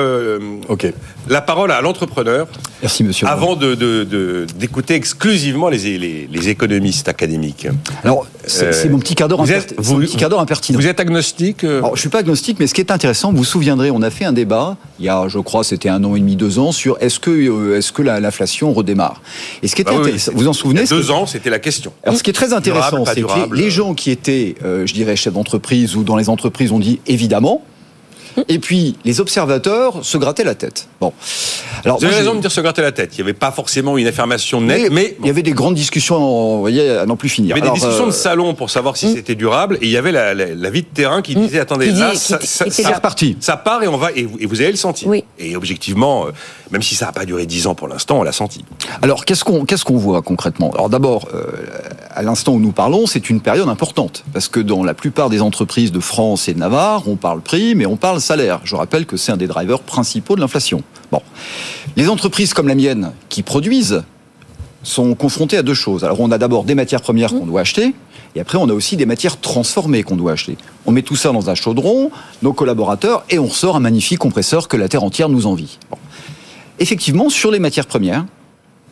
la 1.28 1.40
parole 1.40 1.70
à 1.70 1.80
l'entrepreneur. 1.80 2.48
Merci, 2.82 3.04
monsieur. 3.04 3.26
Avant 3.26 3.56
d'écouter 3.56 4.94
de, 4.94 4.98
exclusivement 4.98 5.68
les, 5.68 5.98
les, 5.98 6.48
économistes 6.48 7.08
académiques. 7.08 7.68
Alors, 8.04 8.26
c'est 8.46 8.88
mon 8.88 8.98
petit 8.98 9.14
quart 9.14 9.28
d'heure 9.28 9.40
impertinent. 9.40 10.78
Vous 10.78 10.86
êtes 10.86 11.00
agnostique 11.00 11.64
Alors, 11.64 11.94
Je 11.94 12.00
suis 12.00 12.08
pas 12.08 12.18
agnostique, 12.18 12.56
mais 12.58 12.66
ce 12.66 12.74
qui 12.74 12.80
est 12.80 12.90
intéressant, 12.90 13.30
vous 13.30 13.38
vous 13.38 13.44
souviendrez, 13.44 13.90
on 13.90 14.02
a 14.02 14.10
fait 14.10 14.24
un 14.24 14.32
débat, 14.32 14.76
il 14.98 15.06
y 15.06 15.08
a, 15.08 15.28
je 15.28 15.38
crois, 15.38 15.64
c'était 15.64 15.88
un 15.88 16.02
an 16.04 16.16
et 16.16 16.20
demi, 16.20 16.36
deux 16.36 16.58
ans, 16.58 16.72
sur 16.72 16.96
est-ce 17.00 17.20
que, 17.20 17.76
est-ce 17.76 17.92
que 17.92 18.02
l'inflation 18.02 18.72
redémarre 18.72 19.22
Et 19.62 19.68
ce 19.68 19.74
qui 19.74 19.82
était 19.82 19.92
ah 19.94 20.30
vous 20.34 20.48
en 20.48 20.52
souvenez 20.52 20.82
Il 20.82 20.90
y 20.90 20.92
a 20.92 20.96
deux 20.96 21.10
ans, 21.10 21.26
c'était 21.26 21.50
la 21.50 21.58
question. 21.58 21.92
Alors, 22.02 22.16
ce 22.16 22.22
qui 22.22 22.30
est 22.30 22.34
très 22.34 22.52
intéressant, 22.52 23.04
c'est 23.04 23.22
que 23.22 23.54
les, 23.54 23.70
gens 23.70 23.94
qui 23.94 24.10
étaient, 24.10 24.54
je 24.62 24.92
dirais, 24.92 25.16
chefs 25.16 25.34
d'entreprise 25.34 25.96
ou 25.96 26.02
dans 26.02 26.16
les 26.16 26.28
entreprises 26.28 26.72
ont 26.72 26.78
dit 26.78 27.00
évidemment, 27.06 27.62
et 28.48 28.58
puis, 28.58 28.96
les 29.04 29.20
observateurs 29.20 30.04
se 30.04 30.18
grattaient 30.18 30.44
la 30.44 30.54
tête. 30.54 30.88
Bon. 31.00 31.12
Alors, 31.84 31.98
vous 31.98 32.04
avez 32.04 32.16
raison 32.16 32.34
de 32.34 32.40
dire 32.40 32.52
se 32.52 32.60
gratter 32.60 32.82
la 32.82 32.92
tête. 32.92 33.16
Il 33.16 33.16
n'y 33.16 33.30
avait 33.30 33.38
pas 33.38 33.50
forcément 33.50 33.96
une 33.98 34.06
affirmation 34.06 34.60
nette, 34.60 34.90
mais, 34.90 35.16
il 35.20 35.26
y 35.26 35.30
avait 35.30 35.42
des 35.42 35.52
grandes 35.52 35.74
discussions, 35.74 36.18
vous 36.18 36.60
voyez, 36.60 36.90
à 36.90 37.06
n'en 37.06 37.16
plus 37.16 37.28
finir. 37.28 37.56
Il 37.56 37.60
y 37.60 37.62
avait 37.62 37.70
des 37.70 37.78
discussions 37.78 38.06
de 38.06 38.10
euh, 38.10 38.12
salon 38.12 38.54
pour 38.54 38.70
savoir 38.70 38.96
si 38.96 39.06
hmm. 39.06 39.14
c'était 39.14 39.34
durable, 39.34 39.78
et 39.80 39.86
il 39.86 39.90
y 39.90 39.96
avait 39.96 40.12
la, 40.12 40.70
vie 40.70 40.82
de 40.82 40.86
terrain 40.86 41.22
qui 41.22 41.36
hmm. 41.36 41.46
disait 41.46 41.60
attendez, 41.60 41.90
là, 41.90 42.14
ça, 42.14 42.38
ça, 42.40 43.56
part 43.56 43.82
et 43.82 43.88
on 43.88 43.96
va 43.96 44.12
et 44.12 44.24
vous, 44.24 44.60
avez 44.60 44.70
le 44.70 44.76
senti. 44.76 45.06
Et 45.38 45.56
objectivement, 45.56 46.26
euh, 46.26 46.30
même 46.70 46.82
si 46.82 46.94
ça 46.94 47.06
n'a 47.06 47.12
pas 47.12 47.24
duré 47.24 47.46
dix 47.46 47.66
ans 47.66 47.74
pour 47.74 47.88
l'instant, 47.88 48.20
on 48.20 48.22
l'a 48.22 48.32
senti. 48.32 48.64
Alors, 49.02 49.24
qu'est-ce 49.24 49.44
qu'on 49.44 49.64
qu'est-ce 49.64 49.84
qu'on 49.84 49.96
voit 49.96 50.22
concrètement? 50.22 50.70
Alors 50.72 50.88
d'abord, 50.88 51.28
euh, 51.34 51.46
à 52.14 52.22
l'instant 52.22 52.52
où 52.52 52.60
nous 52.60 52.72
parlons, 52.72 53.06
c'est 53.06 53.30
une 53.30 53.40
période 53.40 53.68
importante 53.68 54.24
parce 54.32 54.48
que 54.48 54.60
dans 54.60 54.82
la 54.82 54.94
plupart 54.94 55.30
des 55.30 55.42
entreprises 55.42 55.92
de 55.92 56.00
France 56.00 56.48
et 56.48 56.54
de 56.54 56.58
Navarre, 56.58 57.08
on 57.08 57.16
parle 57.16 57.40
prix, 57.40 57.74
mais 57.74 57.86
on 57.86 57.96
parle 57.96 58.20
salaire. 58.20 58.60
Je 58.64 58.76
rappelle 58.76 59.06
que 59.06 59.16
c'est 59.16 59.32
un 59.32 59.36
des 59.36 59.46
drivers 59.46 59.80
principaux 59.80 60.34
de 60.34 60.40
l'inflation. 60.40 60.82
Bon, 61.12 61.22
les 61.96 62.08
entreprises 62.08 62.52
comme 62.52 62.68
la 62.68 62.74
mienne 62.74 63.12
qui 63.28 63.42
produisent 63.42 64.02
sont 64.82 65.14
confrontées 65.14 65.56
à 65.56 65.62
deux 65.62 65.74
choses. 65.74 66.04
Alors 66.04 66.20
on 66.20 66.30
a 66.30 66.38
d'abord 66.38 66.64
des 66.64 66.74
matières 66.74 67.02
premières 67.02 67.30
qu'on 67.30 67.46
doit 67.46 67.60
acheter, 67.60 67.94
et 68.34 68.40
après 68.40 68.58
on 68.58 68.68
a 68.68 68.72
aussi 68.72 68.96
des 68.96 69.06
matières 69.06 69.38
transformées 69.38 70.02
qu'on 70.02 70.16
doit 70.16 70.32
acheter. 70.32 70.56
On 70.86 70.92
met 70.92 71.02
tout 71.02 71.16
ça 71.16 71.32
dans 71.32 71.50
un 71.50 71.54
chaudron, 71.54 72.10
nos 72.42 72.52
collaborateurs, 72.52 73.24
et 73.28 73.38
on 73.38 73.46
ressort 73.46 73.76
un 73.76 73.80
magnifique 73.80 74.18
compresseur 74.18 74.68
que 74.68 74.76
la 74.76 74.88
terre 74.88 75.04
entière 75.04 75.28
nous 75.28 75.46
envie. 75.46 75.78
Effectivement, 76.78 77.28
sur 77.28 77.50
les 77.50 77.58
matières 77.58 77.86
premières, 77.86 78.24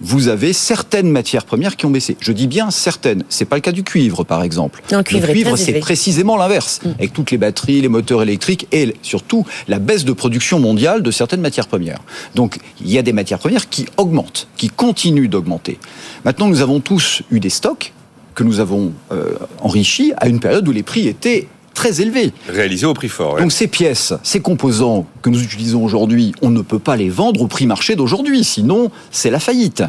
vous 0.00 0.28
avez 0.28 0.52
certaines 0.52 1.10
matières 1.10 1.44
premières 1.44 1.76
qui 1.76 1.86
ont 1.86 1.90
baissé. 1.90 2.16
Je 2.20 2.32
dis 2.32 2.46
bien 2.46 2.70
certaines. 2.70 3.24
C'est 3.28 3.44
pas 3.44 3.56
le 3.56 3.62
cas 3.62 3.72
du 3.72 3.82
cuivre, 3.82 4.24
par 4.24 4.42
exemple. 4.42 4.82
le 4.90 5.02
cuivre, 5.02 5.56
c'est 5.56 5.74
précisément 5.74 6.36
l'inverse, 6.36 6.80
mm. 6.84 6.90
avec 6.98 7.12
toutes 7.12 7.30
les 7.30 7.38
batteries, 7.38 7.80
les 7.80 7.88
moteurs 7.88 8.22
électriques 8.22 8.66
et 8.72 8.94
surtout 9.02 9.44
la 9.66 9.78
baisse 9.78 10.04
de 10.04 10.12
production 10.12 10.60
mondiale 10.60 11.02
de 11.02 11.10
certaines 11.10 11.40
matières 11.40 11.66
premières. 11.66 12.00
Donc, 12.34 12.58
il 12.80 12.90
y 12.90 12.98
a 12.98 13.02
des 13.02 13.12
matières 13.12 13.38
premières 13.38 13.68
qui 13.68 13.86
augmentent, 13.96 14.48
qui 14.56 14.68
continuent 14.68 15.28
d'augmenter. 15.28 15.78
Maintenant, 16.24 16.48
nous 16.48 16.60
avons 16.60 16.80
tous 16.80 17.22
eu 17.30 17.40
des 17.40 17.50
stocks 17.50 17.92
que 18.34 18.44
nous 18.44 18.60
avons 18.60 18.92
euh, 19.10 19.34
enrichis 19.60 20.12
à 20.16 20.28
une 20.28 20.38
période 20.38 20.66
où 20.68 20.72
les 20.72 20.84
prix 20.84 21.08
étaient 21.08 21.48
très 21.78 22.00
élevé. 22.00 22.32
Réalisé 22.48 22.86
au 22.86 22.92
prix 22.92 23.08
fort. 23.08 23.36
Donc 23.36 23.52
ces 23.52 23.68
pièces, 23.68 24.12
ces 24.24 24.40
composants 24.40 25.06
que 25.22 25.30
nous 25.30 25.40
utilisons 25.40 25.84
aujourd'hui, 25.84 26.32
on 26.42 26.50
ne 26.50 26.60
peut 26.60 26.80
pas 26.80 26.96
les 26.96 27.08
vendre 27.08 27.40
au 27.40 27.46
prix 27.46 27.66
marché 27.66 27.94
d'aujourd'hui, 27.94 28.42
sinon 28.42 28.90
c'est 29.12 29.30
la 29.30 29.38
faillite. 29.38 29.84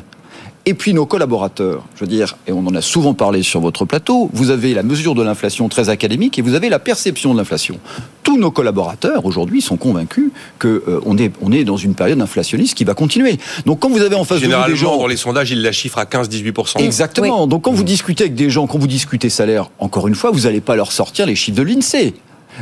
Et 0.66 0.74
puis 0.74 0.94
nos 0.94 1.06
collaborateurs, 1.06 1.84
je 1.96 2.02
veux 2.02 2.08
dire, 2.08 2.38
et 2.46 2.52
on 2.52 2.60
en 2.60 2.76
a 2.76 2.82
souvent 2.82 3.14
parlé 3.14 3.44
sur 3.44 3.60
votre 3.60 3.86
plateau, 3.86 4.30
vous 4.34 4.52
avez 4.52 4.74
la 4.74 4.84
mesure 4.84 5.16
de 5.16 5.24
l'inflation 5.24 5.70
très 5.70 5.90
académique 5.90 6.38
et 6.38 6.42
vous 6.42 6.54
avez 6.54 6.70
la 6.70 6.80
perception 6.80 7.34
de 7.34 7.40
l'inflation. 7.40 7.80
Tous 8.24 8.38
nos 8.38 8.52
collaborateurs 8.52 9.26
aujourd'hui 9.26 9.62
sont 9.62 9.78
convaincus 9.78 10.32
qu'on 10.60 10.68
euh, 10.68 11.02
on 11.06 11.18
est, 11.18 11.32
on 11.42 11.52
est 11.52 11.64
dans 11.64 11.78
une 11.78 11.96
période 11.96 12.22
inflationniste 12.22 12.78
qui 12.78 12.84
va 12.84 12.94
continuer. 12.94 13.40
Donc 13.66 13.80
quand 13.80 13.90
vous 13.90 14.02
avez 14.02 14.16
en 14.16 14.26
face 14.26 14.42
de 14.42 14.48
vous 14.48 14.68
des 14.68 14.76
gens... 14.76 14.98
dans 14.98 15.08
les 15.08 15.18
sondages, 15.18 15.50
ils 15.50 15.62
la 15.62 15.72
chiffrent 15.72 15.98
à 15.98 16.06
15-18%. 16.06 16.84
Exactement. 16.84 17.48
Donc 17.48 17.64
quand 17.64 17.72
vous 17.72 17.84
mmh. 17.84 17.86
discutez 17.86 18.24
avec 18.26 18.36
des 18.36 18.50
gens, 18.50 18.68
quand 18.68 18.78
vous 18.78 18.88
discutez 18.88 19.30
salaire, 19.30 19.72
encore 19.80 20.08
une 20.08 20.16
fois, 20.16 20.30
vous 20.32 20.42
n'allez 20.42 20.62
pas 20.62 20.76
leur 20.76 20.92
sortir 20.92 21.26
les 21.26 21.36
chiffres 21.36 21.58
de 21.58 21.64
l'INSEE. 21.64 22.14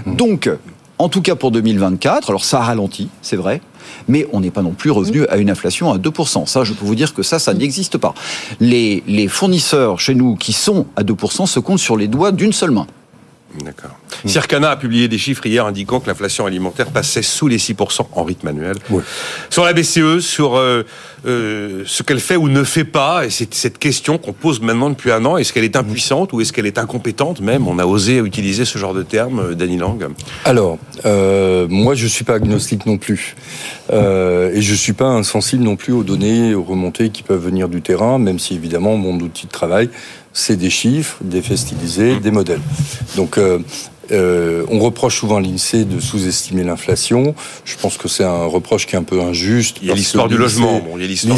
Mmh. 0.05 0.15
Donc, 0.15 0.49
en 0.99 1.09
tout 1.09 1.21
cas 1.21 1.35
pour 1.35 1.51
2024, 1.51 2.29
alors 2.29 2.43
ça 2.43 2.59
ralentit, 2.59 3.09
c'est 3.21 3.35
vrai, 3.35 3.61
mais 4.07 4.27
on 4.33 4.41
n'est 4.41 4.51
pas 4.51 4.61
non 4.61 4.71
plus 4.71 4.91
revenu 4.91 5.25
à 5.27 5.37
une 5.37 5.49
inflation 5.49 5.91
à 5.91 5.97
2%. 5.97 6.45
Ça, 6.45 6.63
je 6.63 6.73
peux 6.73 6.85
vous 6.85 6.95
dire 6.95 7.13
que 7.13 7.23
ça, 7.23 7.39
ça 7.39 7.53
n'existe 7.53 7.97
pas. 7.97 8.13
Les, 8.59 9.03
les 9.07 9.27
fournisseurs 9.27 9.99
chez 9.99 10.15
nous 10.15 10.35
qui 10.35 10.53
sont 10.53 10.87
à 10.95 11.03
2% 11.03 11.45
se 11.45 11.59
comptent 11.59 11.79
sur 11.79 11.97
les 11.97 12.07
doigts 12.07 12.31
d'une 12.31 12.53
seule 12.53 12.71
main. 12.71 12.87
D'accord. 13.63 13.97
Circana 14.25 14.71
a 14.71 14.75
publié 14.75 15.07
des 15.07 15.17
chiffres 15.17 15.45
hier 15.45 15.65
indiquant 15.65 15.99
que 15.99 16.07
l'inflation 16.07 16.45
alimentaire 16.45 16.87
passait 16.87 17.21
sous 17.21 17.47
les 17.47 17.57
6% 17.57 18.07
en 18.11 18.23
rythme 18.23 18.47
annuel. 18.47 18.75
Sur 19.49 19.63
la 19.63 19.73
BCE, 19.73 20.19
sur 20.19 20.57
euh, 20.57 20.83
euh, 21.25 21.83
ce 21.85 22.03
qu'elle 22.03 22.19
fait 22.19 22.35
ou 22.35 22.49
ne 22.49 22.63
fait 22.63 22.83
pas, 22.83 23.25
et 23.25 23.29
c'est 23.29 23.53
cette 23.53 23.79
question 23.79 24.17
qu'on 24.17 24.33
pose 24.33 24.61
maintenant 24.61 24.89
depuis 24.89 25.11
un 25.11 25.23
an, 25.25 25.37
est-ce 25.37 25.53
qu'elle 25.53 25.63
est 25.63 25.75
impuissante 25.75 26.33
ou 26.33 26.41
est-ce 26.41 26.51
qu'elle 26.51 26.65
est 26.65 26.77
incompétente 26.77 27.41
même? 27.41 27.67
On 27.67 27.79
a 27.79 27.85
osé 27.85 28.17
utiliser 28.17 28.65
ce 28.65 28.77
genre 28.77 28.93
de 28.93 29.03
terme, 29.03 29.39
euh, 29.39 29.55
Danny 29.55 29.77
Lang. 29.77 30.07
Alors, 30.45 30.77
moi 31.05 31.95
je 31.95 32.07
suis 32.07 32.25
pas 32.25 32.35
agnostique 32.35 32.85
non 32.85 32.97
plus. 32.97 33.35
Et 33.91 34.61
je 34.61 34.75
suis 34.75 34.93
pas 34.93 35.07
insensible 35.07 35.63
non 35.63 35.75
plus 35.75 35.93
aux 35.93 36.03
données, 36.03 36.53
aux 36.53 36.63
remontées 36.63 37.09
qui 37.09 37.23
peuvent 37.23 37.43
venir 37.43 37.69
du 37.69 37.81
terrain, 37.81 38.17
même 38.19 38.39
si 38.39 38.55
évidemment 38.55 38.97
mon 38.97 39.15
outil 39.19 39.47
de 39.47 39.51
travail 39.51 39.89
c'est 40.37 40.55
des 40.55 40.69
chiffres, 40.69 41.17
des 41.21 41.41
faits 41.41 41.57
des 42.21 42.31
modèles. 42.31 42.61
Donc, 43.15 43.39
euh, 43.39 43.59
euh, 44.11 44.65
on 44.69 44.79
reproche 44.79 45.19
souvent 45.19 45.37
à 45.37 45.41
l'INSEE 45.41 45.85
de 45.85 45.99
sous-estimer 45.99 46.63
l'inflation. 46.63 47.35
Je 47.65 47.75
pense 47.77 47.97
que 47.97 48.07
c'est 48.07 48.23
un 48.23 48.45
reproche 48.45 48.85
qui 48.87 48.95
est 48.95 48.97
un 48.97 49.03
peu 49.03 49.21
injuste. 49.21 49.77
Il 49.81 49.87
y 49.87 49.91
a 49.91 49.95
l'histoire 49.95 50.27
du 50.27 50.37
logement. 50.37 50.81
il 50.95 51.01
y 51.01 51.05
a 51.05 51.07
l'histoire 51.07 51.37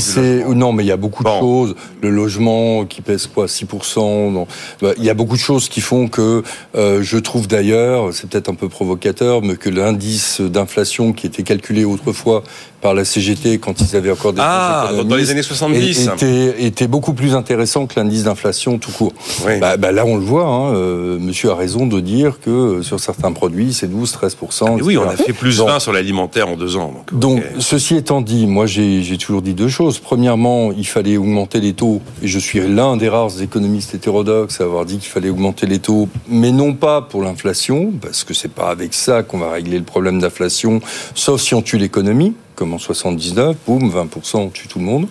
Non, 0.56 0.74
mais 0.74 0.84
il 0.84 0.88
y 0.88 0.92
a 0.92 0.98
beaucoup 0.98 1.24
de 1.24 1.30
choses. 1.30 1.76
Le 2.02 2.10
logement 2.10 2.86
qui 2.86 3.02
pèse 3.02 3.28
quoi 3.28 3.46
6%. 3.46 4.46
Bah, 4.82 4.94
il 4.98 5.04
y 5.04 5.10
a 5.10 5.14
beaucoup 5.14 5.36
de 5.36 5.42
choses 5.42 5.70
qui 5.70 5.82
font 5.82 6.08
que 6.08 6.44
euh, 6.76 7.02
je 7.02 7.18
trouve 7.18 7.48
d'ailleurs, 7.48 8.14
c'est 8.14 8.30
peut-être 8.30 8.50
un 8.50 8.56
peu 8.56 8.70
provocateur, 8.70 9.42
mais 9.42 9.56
que 9.56 9.70
l'indice 9.70 10.42
d'inflation 10.42 11.14
qui 11.14 11.28
était 11.28 11.44
calculé 11.44 11.86
autrefois 11.86 12.44
par 12.82 12.94
la 12.94 13.06
CGT 13.06 13.60
quand 13.60 13.82
ils 13.82 13.96
avaient 13.96 14.12
encore 14.12 14.34
des 14.34 14.42
ah, 14.44 14.92
dans 15.06 15.16
les 15.16 15.32
années 15.32 15.44
70 15.44 16.08
était, 16.08 16.64
était 16.66 16.88
beaucoup 16.88 17.14
plus 17.14 17.36
intéressant 17.36 17.88
que 17.88 18.00
l'indice 18.00 18.24
d'inflation 18.24 18.78
tout 18.78 18.92
court. 18.92 19.14
Bah, 19.60 19.78
bah, 19.78 19.92
là 19.92 20.06
on 20.06 20.16
le 20.16 20.24
voit, 20.24 20.46
hein, 20.46 20.74
euh, 20.74 21.20
monsieur 21.20 21.52
a 21.52 21.56
raison 21.56 21.86
de 21.86 22.00
dire 22.00 22.40
que 22.40 22.50
euh, 22.50 22.84
sur 22.84 23.00
certains 23.00 23.32
produits 23.32 23.74
c'est 23.74 23.92
12-13%. 23.92 24.82
Oui, 24.82 24.98
on 24.98 25.08
a 25.08 25.16
fait 25.16 25.34
plus 25.34 25.60
20 25.60 25.80
sur 25.80 25.94
l'alimentaire 25.94 26.48
en 26.48 26.56
deux 26.56 26.78
ans. 26.78 26.94
Donc, 27.12 27.44
ceci 27.60 27.96
étant 27.96 28.22
dit, 28.22 28.48
moi 28.48 28.66
j'ai 28.66 29.18
toujours 29.18 29.42
dit 29.42 29.54
deux 29.54 29.68
choses. 29.68 30.00
Premièrement, 30.00 30.72
il 30.72 30.88
fallait 30.88 31.18
augmenter 31.18 31.60
les 31.60 31.74
taux, 31.74 32.02
et 32.22 32.28
je 32.28 32.40
suis 32.40 32.60
l'un 32.60 32.98
des 32.98 33.10
rares 33.10 33.42
économistes 33.42 33.94
hétérodoxes 33.94 34.62
à 34.62 34.64
avoir 34.64 34.86
dit 34.86 34.98
qu'il 34.98 35.10
fallait 35.10 35.30
augmenter 35.30 35.66
les 35.66 35.80
taux, 35.80 36.08
mais 36.28 36.52
non 36.52 36.74
pas 36.74 37.02
pour 37.02 37.24
l'inflation, 37.24 37.92
parce 38.02 38.24
que 38.24 38.34
c'est 38.34 38.52
pas 38.52 38.70
avec 38.70 38.94
ça 38.94 39.24
qu'on 39.24 39.38
va 39.38 39.52
régler 39.52 39.78
le 39.78 39.84
problème 39.84 40.20
d'inflation, 40.20 40.82
sauf 41.16 41.42
si 41.42 41.54
on 41.54 41.62
tue 41.62 41.78
l'économie 41.78 42.34
comme 42.60 42.74
en 42.74 42.78
79, 42.78 43.56
boum, 43.66 43.90
20%, 43.90 44.38
on 44.38 44.50
tue 44.50 44.68
tout 44.68 44.80
le 44.80 44.86
monde, 44.86 45.08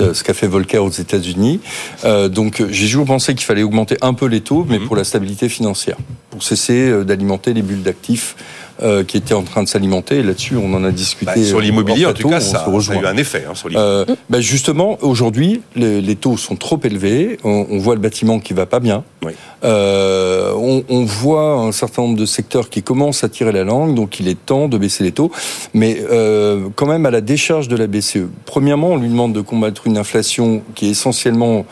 euh, 0.00 0.14
ce 0.14 0.24
qu'a 0.24 0.32
fait 0.32 0.46
Volcker 0.46 0.78
aux 0.78 0.88
États-Unis. 0.88 1.60
Euh, 2.06 2.30
donc 2.30 2.64
j'ai 2.70 2.86
toujours 2.86 3.04
pensé 3.04 3.34
qu'il 3.34 3.44
fallait 3.44 3.62
augmenter 3.62 3.98
un 4.00 4.14
peu 4.14 4.24
les 4.24 4.40
taux, 4.40 4.64
mais 4.66 4.78
mhm. 4.78 4.86
pour 4.86 4.96
la 4.96 5.04
stabilité 5.04 5.50
financière, 5.50 5.98
pour 6.30 6.42
cesser 6.42 6.88
euh, 6.88 7.04
d'alimenter 7.04 7.52
les 7.52 7.60
bulles 7.60 7.82
d'actifs 7.82 8.34
euh, 8.82 9.04
qui 9.04 9.16
était 9.16 9.34
en 9.34 9.42
train 9.42 9.62
de 9.62 9.68
s'alimenter. 9.68 10.22
Là-dessus, 10.22 10.56
on 10.56 10.72
en 10.74 10.84
a 10.84 10.90
discuté. 10.90 11.32
Bah, 11.34 11.42
sur 11.42 11.58
euh, 11.58 11.62
l'immobilier, 11.62 12.06
en 12.06 12.12
tout 12.12 12.28
cas, 12.28 12.40
ça, 12.40 12.66
ça 12.80 12.92
a 12.92 12.96
eu 12.96 13.06
un 13.06 13.16
effet 13.16 13.44
hein, 13.48 13.54
sur. 13.54 13.70
Euh, 13.74 14.04
bah, 14.28 14.40
justement, 14.40 14.98
aujourd'hui, 15.02 15.62
les, 15.74 16.00
les 16.00 16.16
taux 16.16 16.36
sont 16.36 16.56
trop 16.56 16.78
élevés. 16.84 17.38
On, 17.44 17.66
on 17.70 17.78
voit 17.78 17.94
le 17.94 18.00
bâtiment 18.00 18.38
qui 18.38 18.52
va 18.52 18.66
pas 18.66 18.80
bien. 18.80 19.04
Oui. 19.24 19.32
Euh, 19.64 20.52
on, 20.54 20.84
on 20.88 21.04
voit 21.04 21.54
un 21.54 21.72
certain 21.72 22.02
nombre 22.02 22.18
de 22.18 22.26
secteurs 22.26 22.68
qui 22.68 22.82
commencent 22.82 23.24
à 23.24 23.28
tirer 23.28 23.52
la 23.52 23.64
langue, 23.64 23.94
donc 23.94 24.20
il 24.20 24.28
est 24.28 24.44
temps 24.46 24.68
de 24.68 24.78
baisser 24.78 25.04
les 25.04 25.12
taux. 25.12 25.30
Mais 25.74 26.02
quand 26.74 26.86
même, 26.86 27.06
à 27.06 27.10
la 27.10 27.20
décharge 27.20 27.68
de 27.68 27.76
la 27.76 27.86
BCE, 27.86 28.28
premièrement, 28.44 28.90
on 28.90 28.96
lui 28.96 29.08
demande 29.08 29.32
de 29.32 29.40
combattre 29.40 29.86
une 29.86 29.98
inflation 29.98 30.62
qui 30.74 30.86
est 30.86 30.90
essentiellement 30.90 31.64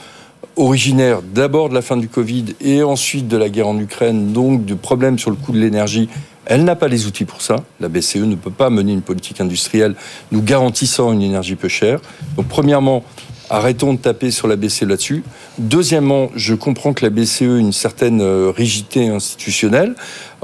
originaire 0.57 1.21
d'abord 1.23 1.69
de 1.69 1.75
la 1.75 1.83
fin 1.83 1.97
du 1.97 2.09
Covid 2.09 2.45
et 2.61 2.83
ensuite 2.83 3.29
de 3.29 3.37
la 3.37 3.49
guerre 3.49 3.69
en 3.69 3.79
Ukraine, 3.79 4.33
donc 4.33 4.65
de 4.65 4.75
problèmes 4.75 5.19
sur 5.19 5.31
le 5.31 5.37
coût 5.37 5.53
de 5.53 5.59
l'énergie. 5.59 6.09
Elle 6.47 6.65
n'a 6.65 6.77
pas 6.77 6.89
les 6.89 7.07
outils 7.07 7.25
pour 7.25 7.41
ça. 7.43 7.57
La 7.81 7.89
BCE 7.89 8.17
ne 8.17 8.35
peut 8.35 8.51
pas 8.51 8.71
mener 8.71 8.93
une 8.93 9.03
politique 9.03 9.41
industrielle 9.41 9.95
nous 10.33 10.43
garantissant 10.43 11.13
une 11.13 11.23
énergie 11.23 11.55
peu 11.57 11.69
chère. 11.69 12.01
Donc, 12.37 12.47
premièrement, 12.49 13.03
arrêtons 13.51 13.95
de 13.95 13.99
taper 13.99 14.31
sur 14.31 14.49
la 14.49 14.57
BCE 14.57 14.83
là-dessus. 14.83 15.23
Deuxièmement, 15.59 16.31
je 16.35 16.55
comprends 16.55 16.93
que 16.93 17.05
la 17.05 17.11
BCE 17.11 17.43
ait 17.43 17.61
une 17.61 17.73
certaine 17.73 18.21
euh, 18.21 18.51
rigidité 18.55 19.09
institutionnelle. 19.09 19.95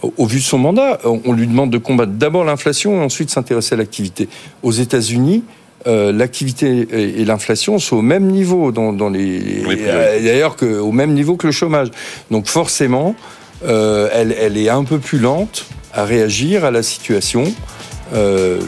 Au- 0.02 0.26
vu 0.26 0.38
de 0.38 0.44
son 0.44 0.58
mandat, 0.58 0.98
on 1.04 1.32
lui 1.32 1.46
demande 1.46 1.70
de 1.70 1.78
combattre 1.78 2.12
d'abord 2.12 2.44
l'inflation 2.44 3.00
et 3.00 3.04
ensuite 3.04 3.30
s'intéresser 3.30 3.74
à 3.74 3.78
l'activité. 3.78 4.28
Aux 4.62 4.72
États-Unis, 4.72 5.44
euh, 5.86 6.12
l'activité 6.12 6.86
et, 6.92 7.20
et 7.22 7.24
l'inflation 7.24 7.78
sont 7.78 7.96
au 7.96 8.02
même 8.02 8.26
niveau 8.26 8.70
dans, 8.70 8.92
dans 8.92 9.08
les 9.08 9.62
Oui, 9.66 9.76
euh, 9.80 10.22
d'ailleurs 10.22 10.56
que- 10.56 10.78
au 10.78 10.92
même 10.92 11.12
niveau 11.14 11.36
que 11.36 11.46
le 11.46 11.52
chômage. 11.52 11.88
Donc 12.30 12.46
forcément, 12.48 13.14
euh, 13.66 14.08
elle, 14.12 14.34
elle 14.38 14.56
est 14.58 14.68
un 14.68 14.84
peu 14.84 14.98
plus 14.98 15.18
lente 15.18 15.66
à 15.92 16.04
réagir 16.04 16.64
à 16.64 16.70
la 16.70 16.82
situation. 16.82 17.44
Euh, 18.14 18.58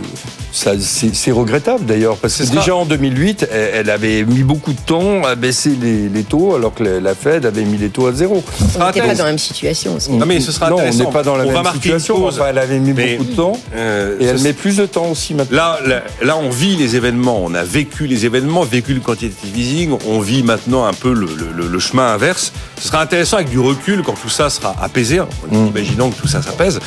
c'est, 0.52 1.32
regrettable 1.32 1.86
d'ailleurs, 1.86 2.16
parce 2.18 2.36
que 2.36 2.42
déjà 2.54 2.76
en 2.76 2.84
2008, 2.84 3.48
elle, 3.50 3.70
elle 3.74 3.90
avait 3.90 4.22
mis 4.24 4.42
beaucoup 4.42 4.72
de 4.74 4.78
temps 4.80 5.24
à 5.24 5.34
baisser 5.34 5.70
les, 5.80 6.08
les 6.10 6.22
taux, 6.24 6.54
alors 6.54 6.74
que 6.74 6.84
la, 6.84 7.00
la 7.00 7.14
Fed 7.14 7.46
avait 7.46 7.64
mis 7.64 7.78
les 7.78 7.88
taux 7.88 8.06
à 8.06 8.12
zéro. 8.12 8.44
On 8.60 8.64
n'était 8.66 8.78
pas 8.78 8.88
intéressant. 8.88 9.14
dans 9.18 9.24
la 9.24 9.30
même 9.30 9.38
situation 9.38 9.96
aussi. 9.96 10.12
Non, 10.12 10.26
mais 10.26 10.40
ce 10.40 10.52
sera 10.52 10.68
non, 10.68 10.76
on 10.76 10.78
intéressant. 10.80 11.04
n'est 11.04 11.10
pas 11.12 11.22
dans 11.22 11.36
la 11.36 11.44
On 11.46 11.52
même 11.62 11.72
situation. 11.72 12.26
Enfin, 12.26 12.44
elle 12.50 12.58
avait 12.58 12.78
mis 12.78 12.92
Mais- 12.92 13.16
beaucoup 13.16 13.30
de 13.30 13.34
temps, 13.36 13.52
Euh, 13.74 14.16
et 14.20 14.24
elle 14.26 14.40
met 14.42 14.52
plus 14.52 14.76
de 14.76 14.84
temps 14.86 15.06
aussi 15.10 15.32
maintenant. 15.34 15.56
Là, 15.56 15.78
là, 15.86 16.02
là, 16.22 16.36
on 16.36 16.50
vit 16.50 16.76
les 16.76 16.94
événements, 16.96 17.42
on 17.42 17.54
a 17.54 17.64
vécu 17.64 18.06
les 18.06 18.26
événements, 18.26 18.62
vécu 18.62 18.92
le 18.92 19.00
quantitative 19.00 19.56
easing, 19.58 19.96
on 20.06 20.20
vit 20.20 20.42
maintenant 20.42 20.84
un 20.84 20.92
peu 20.92 21.12
le, 21.14 21.26
le- 21.56 21.66
le 21.66 21.78
chemin 21.78 22.12
inverse. 22.12 22.52
Ce 22.78 22.88
sera 22.88 23.00
intéressant 23.00 23.36
avec 23.38 23.48
du 23.48 23.58
recul, 23.58 24.02
quand 24.04 24.14
tout 24.20 24.28
ça 24.28 24.50
sera 24.50 24.76
apaisé, 24.82 25.20
en 25.20 25.26
Mm. 25.50 25.68
imaginant 25.68 26.10
que 26.10 26.20
tout 26.20 26.28
ça 26.28 26.42
s'apaise, 26.42 26.78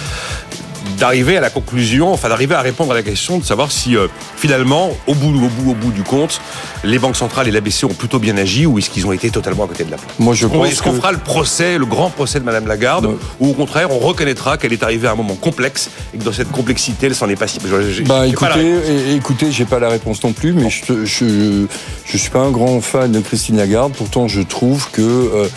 d'arriver 0.98 1.38
à 1.38 1.42
la 1.42 1.50
conclusion, 1.50 2.12
enfin 2.14 2.30
d'arriver 2.30 2.56
à 2.56 2.62
répondre 2.62 2.92
à 2.92 2.96
la 2.96 3.04
question 3.04 3.38
de 3.38 3.44
savoir 3.44 3.72
si 3.72 3.96
euh, 3.96 4.08
finalement, 4.38 4.92
au 5.08 5.14
bout, 5.14 5.30
au 5.36 5.50
bout, 5.50 5.72
au 5.72 5.74
bout 5.74 5.92
du 5.92 6.04
compte, 6.04 6.40
les 6.84 7.00
banques 7.00 7.16
centrales 7.16 7.48
et 7.48 7.52
la 7.52 7.62
BCE 7.62 7.86
ont 7.86 7.90
plutôt 7.90 8.20
bien 8.20 8.38
agi 8.38 8.66
ou 8.66 8.78
est-ce 8.80 8.90
qu'ils 8.90 9.06
ont 9.08 9.12
été 9.12 9.30
totalement 9.30 9.66
à 9.66 9.68
côté 9.68 9.84
de 9.84 9.92
la 9.92 9.98
plaque? 9.98 10.10
Moi, 10.20 10.34
je 10.34 10.48
pense 10.48 10.68
Est-ce 10.70 10.82
qu'on 10.82 10.92
que- 10.92 10.98
fera 10.98 11.12
le 11.12 11.18
procès, 11.18 11.78
le 11.78 11.86
grand 11.86 12.10
procès 12.10 12.40
de 12.40 12.46
Madame 12.46 12.68
Lagarde, 12.68 13.06
Non. 13.06 13.18
ou 13.40 13.50
au 13.50 13.54
contraire, 13.54 13.90
on 13.92 14.00
reconnaîtra 14.00 14.58
qu'elle 14.58 14.74
est 14.74 14.84
arrivée 14.84 15.08
à 15.08 15.12
un 15.12 15.16
moment 15.16 15.36
complexe 15.36 15.90
et 16.14 16.18
que 16.18 16.24
dans 16.24 16.34
cette 16.34 16.52
complexité, 16.52 17.08
elle 17.08 17.16
s'en 17.16 17.30
est 17.30 17.36
pas 17.36 17.48
si. 17.48 17.60
Bah 18.06 18.28
écoutez, 18.28 19.16
écoutez, 19.16 19.52
j'ai 19.52 19.66
pas 19.66 19.80
la 19.80 19.90
réponse 19.90 20.24
non 20.24 20.34
plus, 20.34 20.54
mais 20.54 20.70
je, 20.70 21.06
je 21.06 21.66
je 22.06 22.18
suis 22.18 22.30
pas 22.30 22.40
un 22.40 22.52
grand 22.52 22.80
fan 22.82 23.12
de 23.12 23.20
Christine 23.20 23.58
Lagarde. 23.58 23.94
Pourtant, 23.94 24.28
je 24.28 24.42
trouve 24.42 24.90
que 24.92 25.02
euh, 25.02 25.48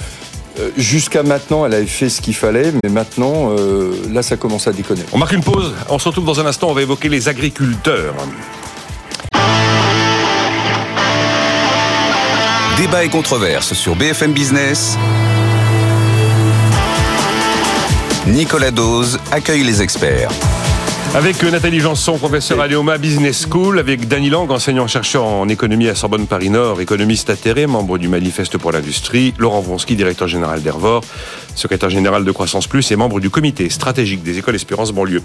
jusqu'à 0.76 1.22
maintenant, 1.22 1.66
elle 1.66 1.74
avait 1.74 1.86
fait 1.86 2.08
ce 2.08 2.20
qu'il 2.20 2.34
fallait, 2.34 2.72
mais 2.82 2.90
maintenant, 2.90 3.50
euh, 3.56 3.92
là, 4.10 4.22
ça 4.22 4.36
commence 4.36 4.66
à 4.66 4.72
déconner. 4.72 5.02
On 5.12 5.18
marque 5.18 5.32
une 5.32 5.42
pause. 5.42 5.74
On 5.88 5.98
se 5.98 6.08
retrouve 6.08 6.24
dans 6.24 6.40
un 6.40 6.46
instant. 6.46 6.68
On 6.70 6.74
va 6.74 6.82
évoquer 6.82 7.08
les 7.08 7.28
agriculteurs. 7.28 8.14
Débat 12.76 13.04
et 13.04 13.08
controverse 13.08 13.72
sur 13.74 13.96
BFM 13.96 14.32
Business. 14.32 14.96
Nicolas 18.26 18.70
Dose 18.70 19.18
accueille 19.32 19.64
les 19.64 19.82
experts. 19.82 20.30
Avec 21.14 21.42
euh, 21.42 21.50
Nathalie 21.50 21.80
Janson, 21.80 22.16
professeur 22.18 22.60
à 22.60 22.68
l'EOMA 22.68 22.96
Business 22.98 23.46
School, 23.50 23.78
avec 23.78 24.06
Dany 24.06 24.28
Lang, 24.30 24.48
enseignant-chercheur 24.50 25.24
en 25.24 25.48
économie 25.48 25.88
à 25.88 25.94
Sorbonne 25.94 26.26
Paris-Nord, 26.26 26.80
économiste 26.80 27.30
atterré, 27.30 27.66
membre 27.66 27.98
du 27.98 28.08
Manifeste 28.08 28.56
pour 28.58 28.70
l'industrie, 28.72 29.34
Laurent 29.38 29.60
Vronsky, 29.60 29.96
directeur 29.96 30.28
général 30.28 30.62
d'Hervor, 30.62 31.02
secrétaire 31.56 31.90
général 31.90 32.24
de 32.24 32.30
Croissance 32.30 32.66
Plus 32.68 32.88
et 32.92 32.96
membre 32.96 33.20
du 33.20 33.30
comité 33.30 33.68
stratégique 33.70 34.22
des 34.22 34.38
écoles 34.38 34.54
Espérance 34.54 34.92
banlieue. 34.92 35.22